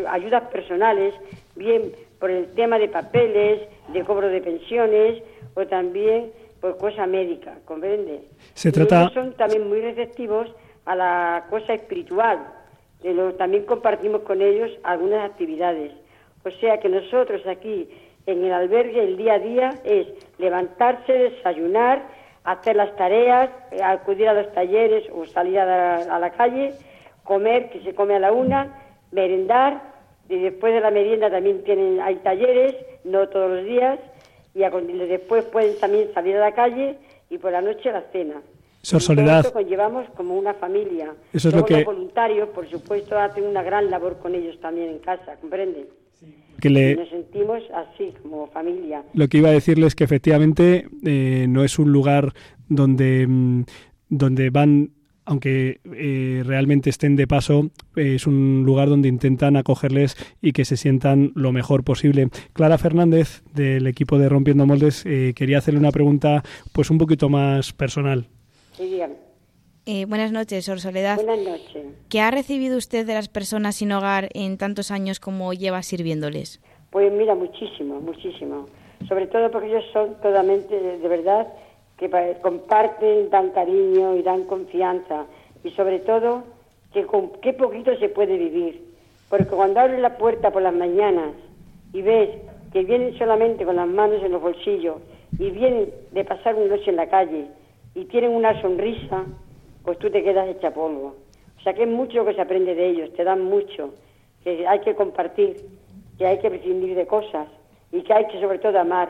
ayudas 0.10 0.44
personales, 0.50 1.14
bien 1.56 1.92
por 2.20 2.32
el 2.32 2.48
tema 2.56 2.80
de 2.80 2.90
papeles, 2.90 3.62
de 3.94 4.04
cobro 4.04 4.28
de 4.28 4.42
pensiones 4.42 5.22
o 5.54 5.68
también 5.68 6.32
por 6.60 6.78
cosa 6.78 7.06
médica, 7.06 7.60
¿comprende? 7.66 8.24
Se 8.56 8.72
trata... 8.72 9.10
son 9.10 9.34
también 9.34 9.70
muy 9.70 9.82
receptivos 9.82 10.48
a 10.86 10.96
la 10.96 11.46
cosa 11.52 11.76
espiritual, 11.76 12.40
también 13.38 13.66
compartimos 13.66 14.22
con 14.22 14.42
ellos 14.42 14.72
algunas 14.84 15.30
actividades. 15.30 15.92
O 16.44 16.52
sea 16.52 16.80
que 16.80 16.90
nosotros 16.90 17.46
aquí 17.48 17.88
en 18.26 18.44
el 18.44 18.54
albergue 18.54 19.04
el 19.04 19.18
día 19.18 19.34
a 19.34 19.40
día 19.40 19.70
es 19.84 20.08
levantarse, 20.38 21.12
desayunar, 21.12 22.04
hacer 22.44 22.76
las 22.76 22.96
tareas, 22.96 23.50
eh, 23.72 23.82
acudir 23.84 24.28
a 24.28 24.34
los 24.34 24.52
talleres 24.54 25.06
o 25.12 25.26
salir 25.26 25.60
a 25.60 26.20
la, 26.20 26.30
calle, 26.32 26.74
comer, 27.24 27.70
que 27.70 27.82
se 27.82 27.94
come 27.94 28.16
a 28.16 28.20
la 28.20 28.32
una, 28.32 28.76
merendar, 29.12 29.82
y 30.30 30.40
después 30.40 30.74
de 30.74 30.80
la 30.80 30.92
merienda 30.92 31.30
también 31.30 31.64
tienen, 31.64 32.00
hay 32.02 32.16
talleres, 32.18 32.76
no 33.04 33.28
todos 33.30 33.52
los 33.52 33.66
días, 33.66 34.00
y 34.54 34.60
después 34.60 35.46
pueden 35.46 35.80
también 35.80 36.14
salir 36.14 36.38
a 36.38 36.42
la 36.42 36.52
calle 36.54 36.98
y 37.30 37.38
por 37.38 37.52
la 37.52 37.62
noche 37.62 37.90
a 37.90 37.94
la 37.94 38.02
cena. 38.12 38.42
Sor 38.82 39.02
Soledad. 39.02 39.46
Eso 39.46 39.62
llevamos 39.62 40.10
como 40.16 40.36
una 40.36 40.54
familia. 40.56 41.14
Eso 41.34 41.50
es 41.50 41.56
lo 41.56 41.66
que... 41.66 41.76
Los 41.76 41.86
voluntarios, 41.86 42.50
por 42.50 42.70
supuesto, 42.70 43.18
hacen 43.18 43.46
una 43.46 43.62
gran 43.62 43.90
labor 43.90 44.18
con 44.20 44.36
ellos 44.36 44.60
también 44.60 44.90
en 44.90 45.00
casa, 45.00 45.36
¿comprenden? 45.40 45.86
Que 46.60 46.70
le... 46.70 46.96
Nos 46.96 47.10
sentimos 47.10 47.62
así, 47.74 48.14
como 48.22 48.48
familia. 48.48 49.04
Lo 49.14 49.28
que 49.28 49.38
iba 49.38 49.50
a 49.50 49.54
decirles 49.54 49.88
es 49.88 49.96
que 49.96 50.04
efectivamente 50.04 50.88
eh, 51.06 51.46
no 51.48 51.64
es 51.64 51.80
un 51.80 51.92
lugar 51.92 52.34
donde, 52.68 53.28
mm, 53.28 53.64
donde 54.10 54.50
van 54.50 54.92
aunque 55.24 55.80
eh, 55.94 56.44
realmente 56.46 56.90
estén 56.90 57.16
de 57.16 57.28
paso, 57.28 57.70
es 57.96 58.28
un 58.28 58.64
lugar 58.66 58.90
donde 58.90 59.08
intentan 59.08 59.56
acogerles 59.56 60.18
y 60.42 60.52
que 60.52 60.66
se 60.66 60.78
sientan 60.78 61.32
lo 61.36 61.52
mejor 61.52 61.84
posible. 61.84 62.30
Clara 62.54 62.78
Fernández, 62.78 63.44
del 63.54 63.88
equipo 63.88 64.18
de 64.18 64.30
Rompiendo 64.30 64.66
Moldes, 64.66 65.06
eh, 65.06 65.34
quería 65.36 65.60
hacerle 65.60 65.80
una 65.80 65.92
pregunta 65.92 66.44
pues 66.74 66.90
un 66.90 66.98
poquito 66.98 67.30
más 67.30 67.72
personal. 67.72 68.28
Eh, 69.86 70.06
buenas 70.06 70.32
noches, 70.32 70.66
Sor 70.66 70.80
Soledad. 70.80 71.16
Buenas 71.16 71.40
noches. 71.40 71.86
¿Qué 72.10 72.22
ha 72.22 72.32
recibido 72.32 72.78
usted 72.78 73.06
de 73.06 73.14
las 73.14 73.30
personas 73.30 73.76
sin 73.76 73.92
hogar 73.92 74.30
en 74.34 74.58
tantos 74.58 74.92
años 74.92 75.20
como 75.20 75.54
lleva 75.54 75.82
sirviéndoles? 75.84 76.62
Pues 76.92 77.12
mira, 77.12 77.36
muchísimo, 77.36 78.00
muchísimo. 78.00 78.68
Sobre 79.08 79.28
todo 79.28 79.50
porque 79.50 79.70
ellos 79.70 79.86
son 79.92 80.16
totalmente, 80.22 80.80
de 80.80 81.08
verdad, 81.08 81.48
que 81.98 82.10
comparten, 82.42 83.30
dan 83.30 83.50
cariño 83.52 84.16
y 84.16 84.22
dan 84.22 84.44
confianza. 84.46 85.26
Y 85.64 85.72
sobre 85.72 86.00
todo, 86.00 86.44
que 86.94 87.06
con 87.06 87.32
qué 87.42 87.54
poquito 87.54 87.98
se 87.98 88.10
puede 88.10 88.38
vivir. 88.38 88.84
Porque 89.30 89.46
cuando 89.46 89.80
abren 89.80 90.02
la 90.02 90.18
puerta 90.18 90.52
por 90.52 90.62
las 90.62 90.74
mañanas 90.74 91.34
y 91.94 92.02
ves 92.02 92.30
que 92.72 92.84
vienen 92.84 93.18
solamente 93.18 93.66
con 93.66 93.76
las 93.76 93.88
manos 93.88 94.24
en 94.24 94.32
los 94.32 94.42
bolsillos 94.42 94.98
y 95.40 95.50
vienen 95.50 95.90
de 96.12 96.24
pasar 96.24 96.56
una 96.56 96.76
noche 96.76 96.90
en 96.90 96.98
la 96.98 97.10
calle 97.10 97.48
y 97.96 98.06
tienen 98.06 98.32
una 98.32 98.60
sonrisa, 98.62 99.26
pues 99.84 99.98
tú 100.00 100.10
te 100.10 100.24
quedas 100.24 100.48
hecha 100.48 100.74
polvo. 100.74 101.16
O 101.58 101.64
sea 101.64 101.74
que 101.74 101.84
es 101.84 101.90
mucho 101.90 102.26
que 102.26 102.34
se 102.34 102.42
aprende 102.42 102.74
de 102.76 102.90
ellos, 102.90 103.14
te 103.14 103.24
dan 103.24 103.44
mucho, 103.44 103.94
que 104.44 104.68
hay 104.68 104.80
que 104.80 104.96
compartir, 104.96 105.58
que 106.18 106.26
hay 106.26 106.40
que 106.40 106.50
prescindir 106.50 106.96
de 106.96 107.06
cosas 107.06 107.48
y 107.92 108.02
que 108.02 108.14
hay 108.14 108.26
que 108.28 108.40
sobre 108.40 108.60
todo 108.60 108.80
amar, 108.80 109.10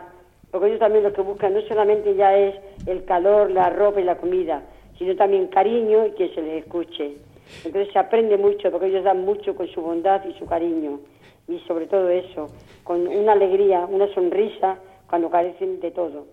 porque 0.50 0.68
ellos 0.68 0.80
también 0.80 1.04
lo 1.04 1.14
que 1.14 1.22
buscan 1.22 1.54
no 1.54 1.62
solamente 1.62 2.16
ya 2.16 2.38
es 2.38 2.56
el 2.88 3.06
calor, 3.06 3.52
la 3.52 3.70
ropa 3.70 4.02
y 4.02 4.04
la 4.04 4.18
comida, 4.18 4.64
sino 4.98 5.16
también 5.16 5.48
cariño 5.48 6.08
y 6.08 6.12
que 6.12 6.30
se 6.30 6.42
les 6.42 6.64
escuche. 6.64 7.16
Entonces 7.64 7.92
se 7.92 8.00
aprende 8.00 8.38
mucho, 8.38 8.72
porque 8.72 8.88
ellos 8.88 9.04
dan 9.04 9.24
mucho 9.26 9.56
con 9.56 9.68
su 9.68 9.82
bondad 9.82 10.24
y 10.26 10.34
su 10.34 10.46
cariño, 10.46 11.00
y 11.48 11.60
sobre 11.60 11.88
todo 11.88 12.10
eso, 12.10 12.50
con 12.84 13.08
una 13.08 13.34
alegría, 13.34 13.86
una 13.90 14.08
sonrisa, 14.14 14.78
cuando 15.10 15.30
carecen 15.30 15.82
de 15.82 15.92
todo. 15.92 16.26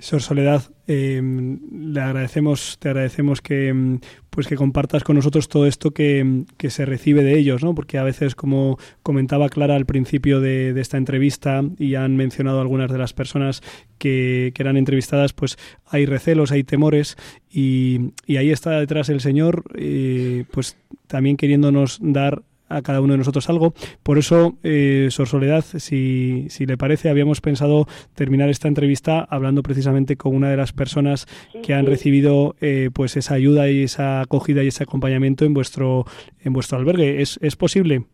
Sor 0.00 0.22
Soledad, 0.22 0.62
eh, 0.86 1.22
le 1.22 2.00
agradecemos, 2.00 2.78
te 2.80 2.88
agradecemos 2.88 3.40
que 3.40 4.00
pues 4.30 4.46
que 4.46 4.56
compartas 4.56 5.04
con 5.04 5.16
nosotros 5.16 5.48
todo 5.48 5.66
esto 5.66 5.90
que, 5.90 6.44
que, 6.56 6.70
se 6.70 6.84
recibe 6.86 7.24
de 7.24 7.36
ellos, 7.36 7.62
¿no? 7.62 7.74
Porque 7.74 7.98
a 7.98 8.04
veces, 8.04 8.34
como 8.34 8.78
comentaba 9.02 9.48
Clara 9.48 9.74
al 9.74 9.86
principio 9.86 10.40
de, 10.40 10.72
de 10.72 10.80
esta 10.80 10.96
entrevista, 10.96 11.62
y 11.78 11.96
han 11.96 12.16
mencionado 12.16 12.60
algunas 12.60 12.90
de 12.92 12.98
las 12.98 13.12
personas 13.12 13.60
que, 13.98 14.52
que, 14.54 14.62
eran 14.62 14.76
entrevistadas, 14.76 15.32
pues 15.32 15.58
hay 15.86 16.06
recelos, 16.06 16.52
hay 16.52 16.62
temores, 16.62 17.16
y, 17.50 18.12
y 18.24 18.36
ahí 18.36 18.50
está 18.50 18.78
detrás 18.78 19.08
el 19.08 19.20
Señor, 19.20 19.64
eh, 19.74 20.44
pues 20.52 20.76
también 21.08 21.36
queriéndonos 21.36 21.98
dar 22.00 22.42
a 22.70 22.82
cada 22.82 23.00
uno 23.00 23.12
de 23.12 23.18
nosotros 23.18 23.50
algo. 23.50 23.74
Por 24.02 24.16
eso, 24.16 24.54
eh, 24.62 25.08
Sor 25.10 25.26
Soledad, 25.26 25.62
si, 25.62 26.46
si 26.48 26.64
le 26.64 26.78
parece, 26.78 27.10
habíamos 27.10 27.40
pensado 27.40 27.86
terminar 28.14 28.48
esta 28.48 28.68
entrevista 28.68 29.26
hablando 29.28 29.62
precisamente 29.62 30.16
con 30.16 30.34
una 30.34 30.50
de 30.50 30.56
las 30.56 30.72
personas 30.72 31.26
que 31.62 31.74
han 31.74 31.84
recibido 31.84 32.54
eh, 32.60 32.90
pues 32.94 33.16
esa 33.16 33.34
ayuda 33.34 33.68
y 33.68 33.82
esa 33.82 34.22
acogida 34.22 34.62
y 34.62 34.68
ese 34.68 34.84
acompañamiento 34.84 35.44
en 35.44 35.52
vuestro, 35.52 36.04
en 36.42 36.52
vuestro 36.52 36.78
albergue. 36.78 37.20
¿Es, 37.20 37.38
¿Es 37.42 37.56
posible? 37.56 38.04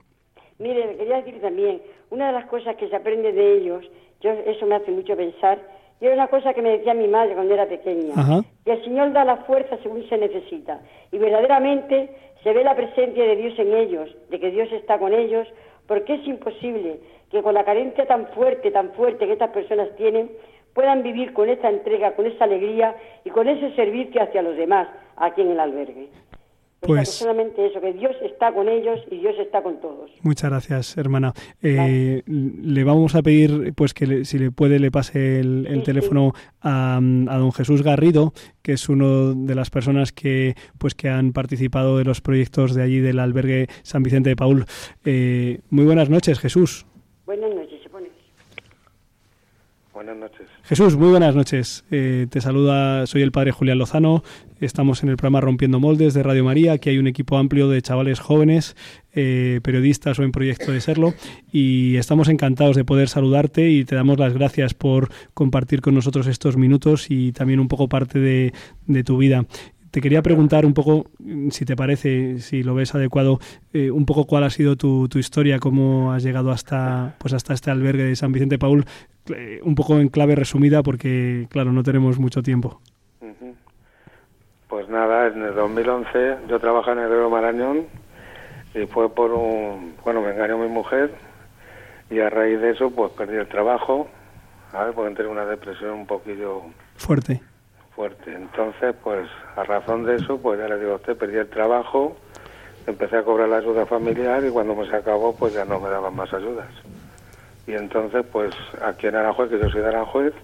Mire, 0.59 0.97
quería 0.97 1.17
decir 1.17 1.41
también, 1.41 1.83
una 2.11 2.29
de 2.29 2.33
las 2.33 2.47
cosas 2.47 2.77
que 2.77 2.89
se 2.89 2.97
aprende 2.97 3.33
de 3.33 3.59
ellos, 3.59 3.85
yo 4.23 4.31
eso 4.31 4.67
me 4.67 4.77
hace 4.77 4.91
mucho 4.91 5.17
pensar, 5.17 5.61
y 6.01 6.07
era 6.07 6.15
una 6.15 6.29
cosa 6.29 6.53
que 6.53 6.63
me 6.63 6.77
decía 6.77 6.95
mi 6.95 7.09
madre 7.09 7.35
cuando 7.35 7.55
era 7.55 7.67
pequeña, 7.67 8.15
Ajá. 8.17 8.43
que 8.65 8.73
el 8.73 8.85
Señor 8.85 9.13
da 9.13 9.25
la 9.25 9.39
fuerza 9.39 9.79
según 9.83 10.07
se 10.09 10.19
necesita. 10.19 10.81
Y 11.11 11.19
verdaderamente 11.19 12.11
se 12.43 12.53
ve 12.53 12.63
la 12.65 12.77
presencia 12.77 13.25
de 13.25 13.37
Dios 13.37 13.59
en 13.59 13.75
ellos, 13.75 14.15
de 14.29 14.39
que 14.39 14.51
Dios 14.51 14.71
está 14.73 14.99
con 14.99 15.15
ellos, 15.15 15.49
porque 15.87 16.15
es 16.15 16.27
imposible 16.27 17.01
que 17.31 17.43
con 17.43 17.55
la 17.55 17.65
carencia 17.65 18.07
tan 18.07 18.27
fuerte, 18.29 18.71
tan 18.71 18.93
fuerte 18.93 19.27
que 19.27 19.33
estas 19.33 19.51
personas 19.51 19.89
tienen, 19.97 20.31
puedan 20.75 21.03
vivir 21.03 21.33
con 21.33 21.49
esta 21.49 21.71
entrega, 21.71 22.13
con 22.15 22.27
esa 22.27 22.45
alegría 22.45 22.95
y 23.25 23.31
con 23.31 23.49
ese 23.49 23.75
servicio 23.75 24.23
hacia 24.23 24.43
los 24.43 24.57
demás 24.57 24.89
aquí 25.17 25.41
en 25.41 25.53
el 25.53 25.61
albergue. 25.61 26.09
Pues, 26.81 27.09
solamente 27.09 27.67
eso, 27.67 27.81
que 27.81 27.93
Dios 27.95 28.15
está 28.23 28.53
con 28.53 28.69
ellos 28.69 29.01
y 29.11 29.19
Dios 29.19 29.35
está 29.39 29.63
con 29.63 29.81
todos. 29.81 30.11
Muchas 30.23 30.51
gracias, 30.51 30.97
hermana. 30.97 31.33
Eh, 31.63 32.23
le 32.27 32.85
vamos 32.85 33.15
a 33.15 33.23
pedir, 33.23 33.73
pues 33.75 33.95
que 33.95 34.07
le, 34.07 34.25
si 34.25 34.39
le 34.39 34.51
puede 34.51 34.79
le 34.79 34.91
pase 34.91 35.41
el, 35.41 35.67
el 35.67 35.79
sí, 35.79 35.85
teléfono 35.85 36.33
sí. 36.35 36.43
A, 36.61 36.97
a, 36.99 37.39
don 37.39 37.53
Jesús 37.53 37.83
Garrido, 37.83 38.33
que 38.63 38.73
es 38.73 38.89
uno 38.89 39.35
de 39.35 39.55
las 39.55 39.71
personas 39.71 40.13
que, 40.13 40.55
pues 40.79 40.95
que 40.95 41.09
han 41.09 41.33
participado 41.33 41.99
de 41.99 42.05
los 42.05 42.21
proyectos 42.21 42.75
de 42.75 42.83
allí 42.83 43.01
del 43.01 43.19
albergue 43.19 43.67
San 43.83 44.03
Vicente 44.03 44.31
de 44.31 44.37
Paul. 44.37 44.67
Eh, 45.05 45.61
muy 45.71 45.87
buenas 45.87 46.11
noches, 46.11 46.39
Jesús. 46.39 46.87
Buenas 47.25 47.55
noches. 47.55 47.76
Buenas 49.97 50.19
noches. 50.19 50.47
Jesús, 50.65 50.95
muy 50.95 51.09
buenas 51.09 51.35
noches. 51.35 51.83
Eh, 51.91 52.27
te 52.29 52.43
saluda, 52.43 53.07
soy 53.07 53.23
el 53.23 53.33
padre 53.33 53.51
Julián 53.51 53.79
Lozano. 53.79 54.23
Estamos 54.61 55.03
en 55.03 55.09
el 55.09 55.17
programa 55.17 55.41
Rompiendo 55.41 55.81
Moldes 55.81 56.13
de 56.13 56.23
Radio 56.23 56.45
María. 56.45 56.75
Aquí 56.75 56.91
hay 56.91 56.99
un 56.99 57.07
equipo 57.07 57.39
amplio 57.39 57.71
de 57.71 57.81
chavales 57.81 58.21
jóvenes, 58.21 58.77
eh, 59.15 59.61
periodistas 59.63 60.19
o 60.19 60.23
en 60.23 60.33
proyecto 60.33 60.71
de 60.71 60.83
serlo. 60.83 61.15
Y 61.51 61.97
estamos 61.97 62.29
encantados 62.29 62.77
de 62.77 62.85
poder 62.85 63.09
saludarte 63.09 63.71
y 63.71 63.87
te 63.87 63.95
damos 63.95 64.19
las 64.19 64.35
gracias 64.35 64.75
por 64.75 65.09
compartir 65.33 65.81
con 65.81 65.95
nosotros 65.95 66.27
estos 66.27 66.59
minutos 66.59 67.11
y 67.11 67.33
también 67.33 67.59
un 67.59 67.69
poco 67.69 67.89
parte 67.89 68.19
de, 68.19 68.53
tu 69.03 69.17
vida 69.17 69.47
te 69.91 70.03
quería 70.03 70.21
preguntar 70.21 70.67
un 70.67 70.75
poco, 70.75 71.07
si 71.49 71.65
te 71.65 71.75
parece, 71.75 72.41
si 72.41 72.63
lo 72.63 72.75
ves 72.75 72.95
adecuado, 72.95 73.41
eh, 73.73 73.91
un 73.91 74.05
poco 74.05 74.27
cuál 74.27 74.45
ha 74.45 74.51
sido 74.51 74.77
tu, 74.77 75.09
tu, 75.09 75.19
historia, 75.19 75.59
cómo 75.59 76.13
has 76.13 76.23
llegado 76.23 76.51
hasta, 76.51 77.17
pues 77.19 77.33
hasta 77.33 77.55
este 77.55 77.71
albergue 77.71 78.03
de 78.03 78.15
San 78.15 78.31
Vicente 78.31 78.59
Paul, 78.59 78.85
eh, 79.35 79.61
un 79.63 79.75
poco 79.75 79.99
en 79.99 80.09
clave 80.09 80.35
resumida, 80.35 80.83
porque, 80.83 81.47
claro, 81.51 81.73
no 81.73 81.83
tenemos 81.83 82.19
mucho 82.19 82.43
tiempo. 82.43 82.81
Pues 84.69 84.89
nada, 84.89 85.29
en 85.29 85.43
el 85.43 85.55
2011 85.55 86.39
yo 86.49 86.59
trabajaba 86.59 87.01
en 87.01 87.07
el 87.07 87.11
Río 87.11 87.31
Marañón 87.31 87.87
y 88.75 88.87
fue 88.87 89.09
por 89.09 89.33
un, 89.33 89.95
bueno, 90.05 90.21
me 90.21 90.33
engañó 90.33 90.59
mi 90.59 90.69
mujer 90.69 91.15
y 92.11 92.19
a 92.19 92.29
raíz 92.29 92.61
de 92.61 92.71
eso 92.71 92.91
pues 92.91 93.13
perdí 93.13 93.37
el 93.37 93.49
trabajo, 93.49 94.09
a 94.73 94.85
ver, 94.85 94.95
porque 94.95 95.11
entré 95.11 95.25
en 95.25 95.31
una 95.31 95.47
depresión 95.47 95.93
un 95.93 96.07
poquillo... 96.07 96.63
Fuerte 96.97 97.41
fuerte. 97.97 98.33
Entonces, 98.33 98.95
pues 99.03 99.27
a 99.57 99.65
razón 99.65 100.05
de 100.05 100.17
eso, 100.17 100.39
pues 100.39 100.61
ya 100.61 100.69
le 100.69 100.79
digo 100.79 100.93
a 100.93 100.97
usted, 100.97 101.17
perdí 101.17 101.39
el 101.39 101.49
trabajo, 101.49 102.15
empecé 102.87 103.17
a 103.17 103.25
cobrar 103.25 103.49
la 103.49 103.57
ayuda 103.57 103.87
familiar 103.87 104.45
y 104.45 104.51
cuando 104.51 104.77
me 104.77 104.89
se 104.89 104.95
acabó, 104.95 105.35
pues 105.35 105.55
ya 105.55 105.65
no 105.65 105.81
me 105.81 105.89
daban 105.89 106.15
más 106.15 106.33
ayudas. 106.33 106.69
Y 107.67 107.73
entonces, 107.73 108.25
pues 108.31 108.55
aquí 108.83 109.07
en 109.07 109.17
Aranjuez, 109.17 109.51
que 109.51 109.59
yo 109.59 109.69
soy 109.69 109.81
de 109.81 109.89
Aranjuez, 109.89 110.35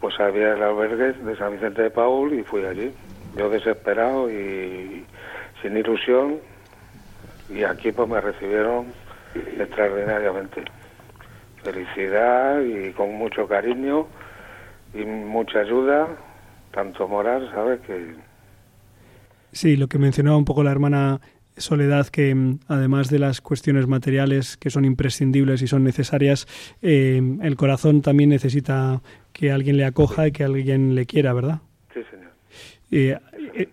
pues 0.00 0.18
había 0.20 0.52
el 0.54 0.62
albergue 0.62 1.12
de 1.12 1.36
San 1.36 1.52
Vicente 1.52 1.82
de 1.82 1.90
Paul 1.90 2.32
y 2.32 2.42
fui 2.42 2.64
allí. 2.64 2.92
Yo 3.36 3.50
desesperado 3.50 4.30
y 4.30 5.04
sin 5.62 5.76
ilusión 5.76 6.38
y 7.48 7.64
aquí 7.64 7.92
pues 7.92 8.08
me 8.08 8.20
recibieron 8.20 8.86
extraordinariamente. 9.58 10.62
Felicidad 11.62 12.60
y 12.60 12.92
con 12.92 13.14
mucho 13.14 13.48
cariño 13.48 14.06
y 14.94 15.04
mucha 15.04 15.60
ayuda, 15.60 16.08
tanto 16.72 17.08
moral, 17.08 17.50
¿sabes? 17.52 17.80
Que... 17.80 18.14
Sí, 19.52 19.76
lo 19.76 19.88
que 19.88 19.98
mencionaba 19.98 20.36
un 20.36 20.44
poco 20.44 20.62
la 20.62 20.70
hermana 20.70 21.20
Soledad, 21.56 22.08
que 22.08 22.34
mm, 22.34 22.60
además 22.68 23.10
de 23.10 23.18
las 23.18 23.40
cuestiones 23.40 23.86
materiales 23.86 24.56
que 24.56 24.70
son 24.70 24.84
imprescindibles 24.84 25.62
y 25.62 25.66
son 25.66 25.84
necesarias, 25.84 26.46
eh, 26.82 27.20
el 27.42 27.56
corazón 27.56 28.02
también 28.02 28.30
necesita 28.30 29.02
que 29.32 29.50
alguien 29.50 29.76
le 29.76 29.84
acoja 29.84 30.26
y 30.26 30.32
que 30.32 30.44
alguien 30.44 30.94
le 30.94 31.06
quiera, 31.06 31.32
¿verdad? 31.32 31.60
Sí, 31.92 32.00
señor. 32.10 32.32
Eh, 32.90 33.18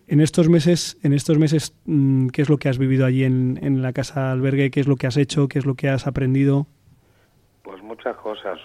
en 0.07 0.21
estos 0.21 0.49
meses, 0.49 0.97
en 1.03 1.13
estos 1.13 1.37
meses, 1.37 1.73
mm, 1.85 2.27
¿qué 2.27 2.41
es 2.41 2.49
lo 2.49 2.57
que 2.57 2.69
has 2.69 2.77
vivido 2.77 3.05
allí 3.05 3.23
en, 3.23 3.59
en 3.61 3.81
la 3.81 3.93
casa 3.93 4.31
albergue? 4.31 4.71
¿Qué 4.71 4.79
es 4.79 4.87
lo 4.87 4.95
que 4.95 5.07
has 5.07 5.17
hecho? 5.17 5.47
¿Qué 5.47 5.59
es 5.59 5.65
lo 5.65 5.75
que 5.75 5.89
has 5.89 6.07
aprendido? 6.07 6.67
Pues 7.63 7.81
muchas 7.83 8.15
cosas. 8.17 8.59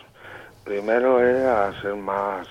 Primero 0.64 1.26
es 1.26 1.44
a 1.44 1.72
ser 1.80 1.94
más, 1.96 2.46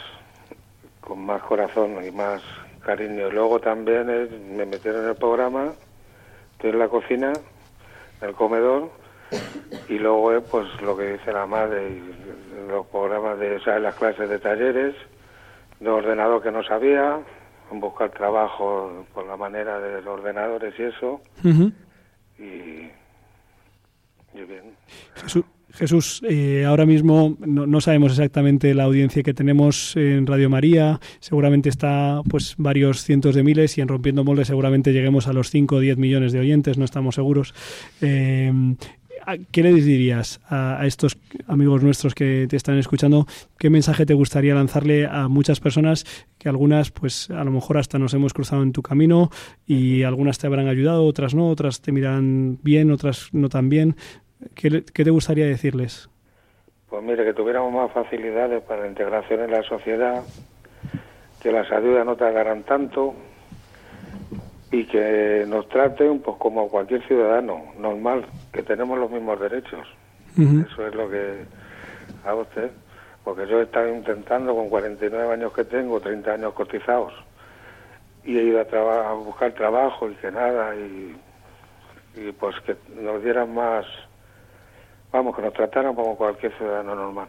con 1.01 1.25
más 1.25 1.41
corazón 1.43 2.03
y 2.05 2.11
más 2.11 2.41
cariño. 2.83 3.29
Luego 3.29 3.59
también 3.59 4.09
es, 4.09 4.31
me 4.31 4.65
metieron 4.65 5.03
en 5.03 5.09
el 5.09 5.15
programa, 5.15 5.73
estoy 6.57 6.71
en 6.71 6.79
la 6.79 6.87
cocina, 6.89 7.33
en 8.21 8.29
el 8.29 8.33
comedor, 8.33 8.89
y 9.87 9.99
luego 9.99 10.33
es 10.33 10.43
pues 10.49 10.65
lo 10.81 10.97
que 10.97 11.13
dice 11.13 11.31
la 11.31 11.45
madre, 11.45 11.89
y 11.89 12.67
los 12.67 12.87
programas 12.87 13.37
de, 13.37 13.57
o 13.57 13.59
sea, 13.61 13.77
las 13.77 13.93
clases 13.93 14.27
de 14.27 14.39
talleres, 14.39 14.95
de 15.79 15.87
ordenador 15.87 16.41
que 16.41 16.51
no 16.51 16.63
sabía, 16.63 17.19
buscar 17.69 18.09
trabajo 18.09 19.05
por 19.13 19.27
la 19.27 19.37
manera 19.37 19.79
de 19.79 20.01
los 20.01 20.19
ordenadores 20.19 20.73
y 20.79 20.83
eso, 20.83 21.21
uh 21.43 21.47
-huh. 21.47 21.73
y, 22.39 22.89
y 24.33 24.43
bien. 24.43 24.75
Jesús. 25.15 25.45
Jesús, 25.77 26.21
eh, 26.27 26.65
ahora 26.65 26.87
mismo 26.87 27.37
no, 27.45 27.67
no, 27.67 27.81
sabemos 27.81 28.13
exactamente 28.13 28.73
la 28.73 28.85
audiencia 28.85 29.21
que 29.21 29.35
tenemos 29.35 29.95
en 29.95 30.25
Radio 30.25 30.49
María, 30.49 30.99
seguramente 31.19 31.69
está 31.69 32.21
pues 32.27 32.55
varios 32.57 33.03
cientos 33.03 33.35
de 33.35 33.43
miles 33.43 33.77
y 33.77 33.81
en 33.81 33.87
Rompiendo 33.87 34.23
Moldes 34.23 34.47
seguramente 34.47 34.91
lleguemos 34.91 35.27
a 35.27 35.33
los 35.33 35.51
5 35.51 35.75
o 35.75 35.79
10 35.79 35.97
millones 35.97 36.33
de 36.33 36.39
oyentes, 36.39 36.79
no 36.79 36.85
estamos 36.85 37.15
seguros. 37.15 37.53
Eh, 38.01 38.51
¿Qué 39.51 39.61
les 39.61 39.83
dirías 39.83 40.39
a, 40.47 40.79
a, 40.79 40.87
estos 40.87 41.17
amigos 41.47 41.83
nuestros 41.83 42.15
que 42.15 42.47
te 42.49 42.55
están 42.55 42.77
escuchando? 42.77 43.27
¿Qué 43.59 43.69
mensaje 43.69 44.05
te 44.05 44.13
gustaría 44.13 44.55
lanzarle 44.55 45.05
a 45.05 45.27
muchas 45.27 45.59
personas 45.59 46.05
que 46.37 46.47
algunas, 46.47 46.91
pues 46.91 47.29
a 47.29 47.43
lo 47.43 47.51
mejor 47.51 47.77
hasta 47.77 47.99
nos 47.99 48.13
hemos 48.13 48.33
cruzado 48.33 48.63
en 48.63 48.71
tu 48.71 48.81
camino 48.81 49.29
y 49.65 50.03
algunas 50.03 50.37
te 50.37 50.47
habrán 50.47 50.69
ayudado, 50.69 51.03
otras 51.05 51.35
no, 51.35 51.49
otras 51.49 51.81
te 51.81 51.91
miran 51.91 52.59
bien, 52.63 52.89
otras 52.89 53.29
no 53.33 53.49
tan 53.49 53.67
bien? 53.67 53.97
¿Qué, 54.55 54.83
¿Qué, 54.93 55.03
te 55.03 55.09
gustaría 55.09 55.45
decirles? 55.45 56.09
Pues 56.89 57.03
mire, 57.03 57.25
que 57.25 57.33
tuviéramos 57.33 57.73
más 57.73 57.91
facilidades 57.91 58.61
para 58.63 58.81
la 58.81 58.87
integración 58.87 59.41
en 59.41 59.51
la 59.51 59.63
sociedad, 59.63 60.23
que 61.41 61.51
las 61.51 61.69
ayudas 61.71 62.05
no 62.05 62.15
tardaran 62.15 62.63
tanto 62.63 63.13
y 64.71 64.85
que 64.85 65.45
nos 65.47 65.67
traten 65.69 66.19
pues 66.19 66.37
como 66.37 66.67
cualquier 66.69 67.05
ciudadano 67.07 67.73
normal, 67.79 68.25
que 68.53 68.63
tenemos 68.63 68.97
los 68.99 69.09
mismos 69.11 69.39
derechos. 69.39 69.87
Eso 70.71 70.87
es 70.87 70.93
lo 70.93 71.09
que 71.09 71.45
hago 72.25 72.41
usted. 72.41 72.71
Porque 73.23 73.47
yo 73.47 73.59
he 73.59 73.63
estado 73.63 73.89
intentando 73.93 74.55
con 74.55 74.69
49 74.69 75.33
años 75.33 75.51
que 75.51 75.65
tengo, 75.65 75.99
30 75.99 76.31
años 76.33 76.53
cotizados, 76.53 77.11
y 78.23 78.37
he 78.37 78.43
ido 78.43 78.61
a, 78.61 78.65
traba- 78.65 79.09
a 79.09 79.13
buscar 79.13 79.51
trabajo 79.53 80.09
y 80.09 80.13
que 80.15 80.31
nada, 80.31 80.73
y, 80.75 81.15
y 82.15 82.31
pues 82.33 82.55
que 82.61 82.77
nos 83.01 83.21
dieran 83.23 83.53
más, 83.53 83.85
vamos, 85.11 85.35
que 85.35 85.41
nos 85.41 85.53
trataran 85.53 85.95
como 85.95 86.15
cualquier 86.15 86.55
ciudadano 86.57 86.95
normal. 86.95 87.27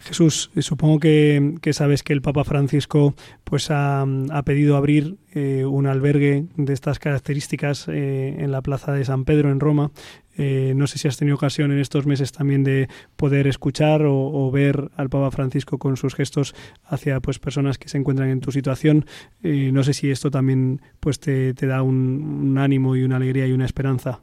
Jesús, 0.00 0.50
eh, 0.54 0.62
supongo 0.62 1.00
que, 1.00 1.58
sabes 1.72 2.02
que 2.02 2.12
el 2.12 2.22
Papa 2.22 2.44
Francisco 2.44 3.14
pues 3.44 3.68
ha, 3.70 4.06
pedido 4.44 4.76
abrir 4.76 5.16
eh, 5.32 5.64
un 5.64 5.86
albergue 5.86 6.46
de 6.56 6.72
estas 6.72 6.98
características 6.98 7.88
eh, 7.88 8.36
en 8.38 8.52
la 8.52 8.62
Plaza 8.62 8.92
de 8.92 9.04
San 9.04 9.24
Pedro 9.24 9.50
en 9.50 9.60
Roma. 9.60 9.90
Eh, 10.36 10.72
no 10.76 10.86
sé 10.86 10.98
si 10.98 11.08
has 11.08 11.16
tenido 11.16 11.36
ocasión 11.36 11.72
en 11.72 11.80
estos 11.80 12.06
meses 12.06 12.30
también 12.30 12.62
de 12.62 12.88
poder 13.16 13.48
escuchar 13.48 14.02
o, 14.06 14.50
ver 14.52 14.90
al 14.96 15.10
Papa 15.10 15.32
Francisco 15.32 15.78
con 15.78 15.96
sus 15.96 16.14
gestos 16.14 16.54
hacia 16.84 17.18
pues 17.20 17.40
personas 17.40 17.76
que 17.76 17.88
se 17.88 17.98
encuentran 17.98 18.28
en 18.28 18.40
tu 18.40 18.52
situación. 18.52 19.04
No 19.42 19.82
sé 19.82 19.94
si 19.94 20.10
esto 20.10 20.30
también 20.30 20.80
pues 21.00 21.18
te, 21.18 21.54
te 21.54 21.66
da 21.66 21.82
un, 21.82 22.46
un 22.50 22.58
ánimo 22.58 22.94
y 22.94 23.02
una 23.02 23.16
alegría 23.16 23.48
y 23.48 23.52
una 23.52 23.64
esperanza. 23.64 24.22